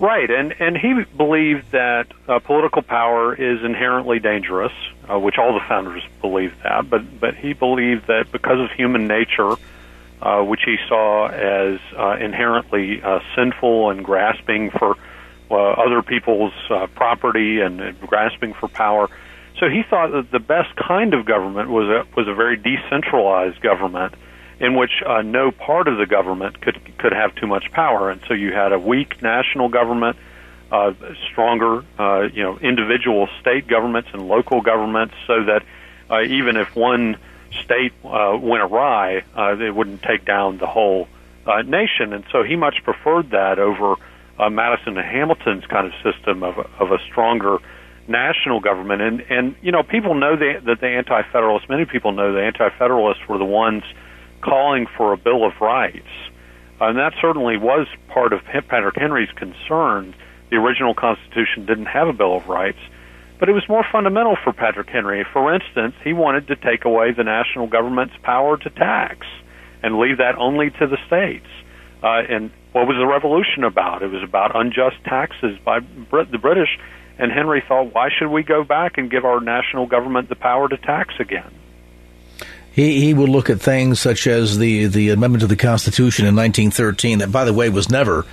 Right, 0.00 0.30
and 0.30 0.54
and 0.60 0.76
he 0.76 1.02
believed 1.16 1.72
that 1.72 2.06
uh, 2.28 2.38
political 2.38 2.82
power 2.82 3.34
is 3.34 3.64
inherently 3.64 4.20
dangerous, 4.20 4.72
uh, 5.10 5.18
which 5.18 5.36
all 5.38 5.54
the 5.54 5.64
founders 5.68 6.02
believed 6.20 6.56
that. 6.62 6.88
But 6.88 7.20
but 7.20 7.34
he 7.34 7.52
believed 7.52 8.06
that 8.06 8.30
because 8.32 8.60
of 8.60 8.70
human 8.76 9.06
nature, 9.06 9.56
uh, 10.20 10.42
which 10.42 10.62
he 10.64 10.76
saw 10.88 11.28
as 11.28 11.80
uh, 11.96 12.16
inherently 12.20 13.02
uh, 13.02 13.20
sinful 13.34 13.90
and 13.90 14.04
grasping 14.04 14.70
for 14.70 14.96
uh, 15.50 15.54
other 15.54 16.02
people's 16.02 16.52
uh, 16.70 16.86
property 16.88 17.60
and, 17.60 17.80
and 17.80 18.00
grasping 18.00 18.52
for 18.54 18.68
power, 18.68 19.08
so 19.58 19.68
he 19.68 19.82
thought 19.82 20.12
that 20.12 20.30
the 20.30 20.38
best 20.38 20.74
kind 20.76 21.14
of 21.14 21.24
government 21.24 21.70
was 21.70 21.88
a 21.88 22.06
was 22.16 22.28
a 22.28 22.34
very 22.34 22.56
decentralized 22.56 23.60
government 23.60 24.14
in 24.60 24.76
which 24.76 25.02
uh, 25.06 25.22
no 25.22 25.50
part 25.50 25.88
of 25.88 25.98
the 25.98 26.06
government 26.06 26.60
could 26.60 26.78
could 26.98 27.12
have 27.12 27.34
too 27.36 27.46
much 27.46 27.70
power, 27.72 28.10
and 28.10 28.20
so 28.28 28.34
you 28.34 28.52
had 28.52 28.72
a 28.72 28.78
weak 28.78 29.22
national 29.22 29.68
government, 29.68 30.16
uh, 30.70 30.92
stronger, 31.30 31.84
uh, 31.98 32.28
you 32.32 32.42
know, 32.42 32.58
individual 32.58 33.28
state 33.40 33.66
governments 33.66 34.10
and 34.12 34.28
local 34.28 34.60
governments, 34.60 35.14
so 35.26 35.44
that 35.44 35.62
uh, 36.10 36.22
even 36.22 36.56
if 36.56 36.74
one 36.76 37.16
state 37.64 37.92
uh, 38.04 38.36
went 38.40 38.62
awry, 38.62 39.22
uh, 39.36 39.56
it 39.58 39.74
wouldn't 39.74 40.02
take 40.02 40.24
down 40.24 40.58
the 40.58 40.66
whole 40.66 41.08
uh, 41.46 41.62
nation. 41.62 42.12
And 42.12 42.24
so 42.30 42.42
he 42.42 42.56
much 42.56 42.82
preferred 42.84 43.30
that 43.30 43.58
over 43.58 43.96
uh, 44.38 44.50
Madison 44.50 44.96
and 44.98 45.06
Hamilton's 45.06 45.66
kind 45.66 45.86
of 45.86 45.92
system 46.02 46.42
of 46.42 46.58
a, 46.58 46.68
of 46.78 46.92
a 46.92 46.98
stronger 47.10 47.58
national 48.06 48.60
government. 48.60 49.02
And 49.02 49.20
and 49.28 49.54
you 49.62 49.72
know, 49.72 49.82
people 49.82 50.14
know 50.14 50.36
the, 50.36 50.60
that 50.64 50.80
the 50.80 50.86
Anti-Federalists. 50.86 51.68
Many 51.68 51.84
people 51.84 52.12
know 52.12 52.32
the 52.32 52.42
Anti-Federalists 52.42 53.26
were 53.28 53.38
the 53.38 53.44
ones 53.44 53.82
calling 54.40 54.86
for 54.96 55.12
a 55.12 55.16
Bill 55.16 55.44
of 55.44 55.60
Rights, 55.60 56.08
and 56.80 56.98
that 56.98 57.14
certainly 57.20 57.56
was 57.56 57.86
part 58.08 58.32
of 58.32 58.44
Patrick 58.44 58.96
Henry's 58.96 59.30
concern. 59.32 60.14
The 60.50 60.56
original 60.56 60.94
Constitution 60.94 61.66
didn't 61.66 61.86
have 61.86 62.08
a 62.08 62.12
Bill 62.12 62.36
of 62.36 62.48
Rights, 62.48 62.78
but 63.38 63.48
it 63.48 63.52
was 63.52 63.68
more 63.68 63.84
fundamental 63.90 64.36
for 64.42 64.52
Patrick 64.52 64.88
Henry. 64.88 65.24
For 65.32 65.54
instance, 65.54 65.94
he 66.02 66.12
wanted 66.12 66.48
to 66.48 66.56
take 66.56 66.84
away 66.84 67.12
the 67.12 67.24
national 67.24 67.66
government's 67.66 68.14
power 68.22 68.56
to 68.56 68.70
tax 68.70 69.26
and 69.82 69.98
leave 69.98 70.18
that 70.18 70.36
only 70.36 70.70
to 70.70 70.86
the 70.86 70.98
states. 71.06 71.46
Uh, 72.02 72.22
and 72.28 72.50
what 72.72 72.86
was 72.86 72.96
the 72.96 73.06
revolution 73.06 73.64
about? 73.64 74.02
It 74.02 74.10
was 74.10 74.22
about 74.22 74.56
unjust 74.56 74.96
taxes 75.04 75.58
by 75.64 75.80
Brit- 75.80 76.30
the 76.30 76.38
British 76.38 76.78
and 77.18 77.32
Henry 77.32 77.62
thought, 77.66 77.92
why 77.94 78.08
should 78.16 78.28
we 78.28 78.42
go 78.42 78.62
back 78.62 78.96
and 78.96 79.10
give 79.10 79.24
our 79.24 79.40
national 79.40 79.86
government 79.86 80.28
the 80.28 80.36
power 80.36 80.68
to 80.68 80.76
tax 80.76 81.14
again? 81.18 81.50
He, 82.72 83.00
he 83.00 83.12
would 83.12 83.28
look 83.28 83.50
at 83.50 83.60
things 83.60 83.98
such 83.98 84.28
as 84.28 84.58
the, 84.58 84.86
the 84.86 85.10
amendment 85.10 85.40
to 85.40 85.48
the 85.48 85.56
Constitution 85.56 86.26
in 86.26 86.36
1913, 86.36 87.18
that, 87.18 87.32
by 87.32 87.44
the 87.44 87.52
way, 87.52 87.68
was 87.70 87.90
never 87.90 88.24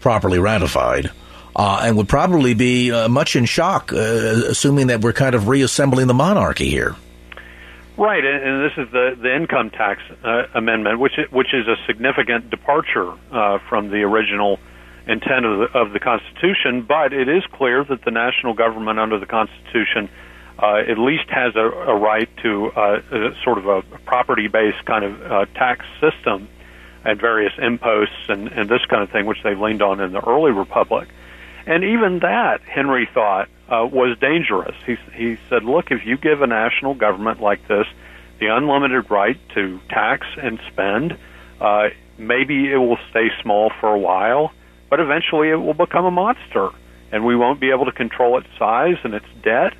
properly 0.00 0.38
ratified, 0.38 1.10
uh, 1.56 1.82
and 1.82 1.96
would 1.96 2.08
probably 2.08 2.54
be 2.54 2.90
uh, 2.90 3.08
much 3.08 3.36
in 3.36 3.44
shock, 3.44 3.92
uh, 3.92 3.96
assuming 3.96 4.88
that 4.88 5.00
we're 5.00 5.12
kind 5.12 5.34
of 5.34 5.48
reassembling 5.48 6.06
the 6.06 6.14
monarchy 6.14 6.68
here. 6.68 6.96
Right, 7.96 8.24
and, 8.24 8.42
and 8.42 8.64
this 8.64 8.76
is 8.76 8.92
the 8.92 9.16
the 9.20 9.34
income 9.34 9.70
tax 9.70 10.02
uh, 10.24 10.46
amendment, 10.54 10.98
which 10.98 11.14
which 11.30 11.54
is 11.54 11.68
a 11.68 11.76
significant 11.86 12.50
departure 12.50 13.12
uh, 13.30 13.58
from 13.68 13.90
the 13.90 14.02
original 14.02 14.58
intent 15.06 15.44
of 15.44 15.58
the, 15.58 15.78
of 15.78 15.92
the 15.92 16.00
Constitution, 16.00 16.82
but 16.82 17.12
it 17.12 17.28
is 17.28 17.44
clear 17.52 17.84
that 17.84 18.02
the 18.04 18.10
national 18.10 18.54
government 18.54 18.98
under 18.98 19.18
the 19.20 19.26
Constitution 19.26 20.08
uh, 20.58 20.76
at 20.76 20.98
least 20.98 21.28
has 21.28 21.54
a, 21.56 21.60
a 21.60 21.94
right 21.94 22.28
to 22.38 22.72
a, 22.74 23.34
sort 23.44 23.58
of 23.58 23.66
a 23.66 23.82
property-based 24.06 24.82
kind 24.86 25.04
of 25.04 25.52
tax 25.52 25.84
system 26.00 26.48
and 27.04 27.20
various 27.20 27.52
imposts 27.58 28.28
and, 28.28 28.48
and 28.48 28.68
this 28.68 28.84
kind 28.86 29.02
of 29.02 29.10
thing, 29.10 29.26
which 29.26 29.42
they 29.42 29.54
leaned 29.54 29.82
on 29.82 30.00
in 30.00 30.12
the 30.12 30.26
early 30.26 30.52
republic. 30.52 31.08
And 31.66 31.82
even 31.84 32.20
that, 32.20 32.60
Henry 32.62 33.08
thought, 33.12 33.48
uh, 33.68 33.86
was 33.90 34.18
dangerous. 34.18 34.76
He, 34.84 34.96
he 35.14 35.38
said, 35.48 35.64
look, 35.64 35.90
if 35.90 36.04
you 36.04 36.16
give 36.18 36.42
a 36.42 36.46
national 36.46 36.94
government 36.94 37.40
like 37.40 37.66
this 37.68 37.86
the 38.40 38.46
unlimited 38.46 39.10
right 39.10 39.38
to 39.54 39.80
tax 39.88 40.26
and 40.36 40.58
spend, 40.70 41.16
uh, 41.60 41.88
maybe 42.18 42.70
it 42.70 42.76
will 42.76 42.98
stay 43.10 43.28
small 43.40 43.70
for 43.80 43.94
a 43.94 43.98
while, 43.98 44.52
but 44.90 45.00
eventually 45.00 45.50
it 45.50 45.56
will 45.56 45.74
become 45.74 46.04
a 46.04 46.10
monster, 46.10 46.70
and 47.12 47.24
we 47.24 47.36
won't 47.36 47.60
be 47.60 47.70
able 47.70 47.84
to 47.84 47.92
control 47.92 48.36
its 48.38 48.48
size 48.58 48.96
and 49.04 49.14
its 49.14 49.26
debt. 49.42 49.72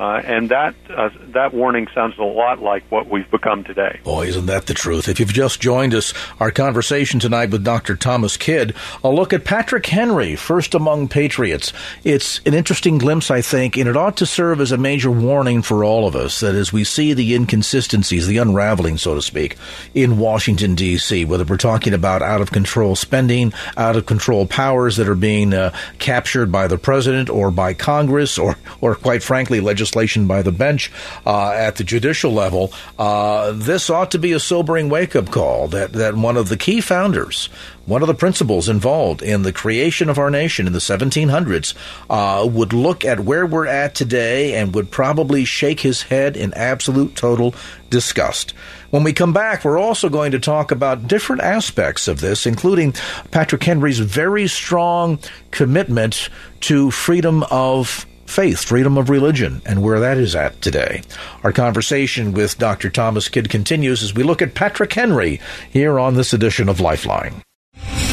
Uh, 0.00 0.22
and 0.24 0.48
that 0.48 0.74
uh, 0.88 1.10
that 1.28 1.52
warning 1.52 1.86
sounds 1.94 2.16
a 2.16 2.22
lot 2.22 2.58
like 2.58 2.82
what 2.90 3.06
we've 3.06 3.30
become 3.30 3.62
today. 3.64 4.00
Boy, 4.02 4.28
isn't 4.28 4.46
that 4.46 4.64
the 4.64 4.72
truth? 4.72 5.08
If 5.08 5.20
you've 5.20 5.32
just 5.32 5.60
joined 5.60 5.92
us, 5.92 6.14
our 6.38 6.50
conversation 6.50 7.20
tonight 7.20 7.50
with 7.50 7.64
Dr. 7.64 7.96
Thomas 7.96 8.38
Kidd, 8.38 8.74
a 9.04 9.10
look 9.10 9.34
at 9.34 9.44
Patrick 9.44 9.84
Henry, 9.84 10.36
first 10.36 10.74
among 10.74 11.08
patriots. 11.08 11.74
It's 12.02 12.40
an 12.46 12.54
interesting 12.54 12.96
glimpse, 12.96 13.30
I 13.30 13.42
think, 13.42 13.76
and 13.76 13.86
it 13.90 13.96
ought 13.96 14.16
to 14.18 14.26
serve 14.26 14.62
as 14.62 14.72
a 14.72 14.78
major 14.78 15.10
warning 15.10 15.60
for 15.60 15.84
all 15.84 16.06
of 16.06 16.16
us 16.16 16.40
that 16.40 16.54
as 16.54 16.72
we 16.72 16.82
see 16.82 17.12
the 17.12 17.34
inconsistencies, 17.34 18.26
the 18.26 18.38
unraveling, 18.38 18.96
so 18.96 19.14
to 19.14 19.20
speak, 19.20 19.58
in 19.92 20.16
Washington 20.16 20.76
D.C., 20.76 21.26
whether 21.26 21.44
we're 21.44 21.58
talking 21.58 21.92
about 21.92 22.22
out 22.22 22.40
of 22.40 22.52
control 22.52 22.96
spending, 22.96 23.52
out 23.76 23.96
of 23.96 24.06
control 24.06 24.46
powers 24.46 24.96
that 24.96 25.10
are 25.10 25.14
being 25.14 25.52
uh, 25.52 25.74
captured 25.98 26.50
by 26.50 26.66
the 26.66 26.78
president 26.78 27.28
or 27.28 27.50
by 27.50 27.74
Congress, 27.74 28.38
or 28.38 28.56
or 28.80 28.94
quite 28.94 29.22
frankly, 29.22 29.60
legislation 29.60 29.79
legislation 29.80 30.26
by 30.26 30.42
the 30.42 30.52
bench 30.52 30.92
uh, 31.24 31.52
at 31.52 31.76
the 31.76 31.84
judicial 31.84 32.32
level, 32.32 32.70
uh, 32.98 33.50
this 33.52 33.88
ought 33.88 34.10
to 34.10 34.18
be 34.18 34.32
a 34.32 34.38
sobering 34.38 34.90
wake 34.90 35.16
up 35.16 35.30
call 35.30 35.68
that, 35.68 35.94
that 35.94 36.14
one 36.14 36.36
of 36.36 36.50
the 36.50 36.56
key 36.56 36.82
founders, 36.82 37.48
one 37.86 38.02
of 38.02 38.08
the 38.08 38.14
principals 38.14 38.68
involved 38.68 39.22
in 39.22 39.42
the 39.42 39.52
creation 39.52 40.10
of 40.10 40.18
our 40.18 40.30
nation 40.30 40.66
in 40.66 40.74
the 40.74 40.78
1700s, 40.78 41.74
uh, 42.10 42.46
would 42.46 42.74
look 42.74 43.06
at 43.06 43.20
where 43.20 43.46
we're 43.46 43.66
at 43.66 43.94
today 43.94 44.54
and 44.54 44.74
would 44.74 44.90
probably 44.90 45.46
shake 45.46 45.80
his 45.80 46.02
head 46.02 46.36
in 46.36 46.52
absolute 46.52 47.16
total 47.16 47.54
disgust. 47.88 48.52
When 48.90 49.02
we 49.02 49.12
come 49.12 49.32
back, 49.32 49.64
we're 49.64 49.78
also 49.78 50.08
going 50.08 50.32
to 50.32 50.38
talk 50.38 50.70
about 50.70 51.08
different 51.08 51.42
aspects 51.42 52.06
of 52.06 52.20
this, 52.20 52.44
including 52.44 52.92
Patrick 53.30 53.62
Henry's 53.62 54.00
very 54.00 54.46
strong 54.46 55.18
commitment 55.50 56.28
to 56.60 56.90
freedom 56.90 57.44
of 57.50 58.04
faith, 58.30 58.64
freedom 58.64 58.96
of 58.96 59.10
religion, 59.10 59.60
and 59.66 59.82
where 59.82 60.00
that 60.00 60.16
is 60.16 60.34
at 60.34 60.62
today. 60.62 61.02
Our 61.42 61.52
conversation 61.52 62.32
with 62.32 62.58
Dr. 62.58 62.88
Thomas 62.88 63.28
Kidd 63.28 63.50
continues 63.50 64.02
as 64.02 64.14
we 64.14 64.22
look 64.22 64.40
at 64.40 64.54
Patrick 64.54 64.92
Henry 64.92 65.40
here 65.70 65.98
on 65.98 66.14
this 66.14 66.32
edition 66.32 66.68
of 66.68 66.80
Lifeline. 66.80 67.42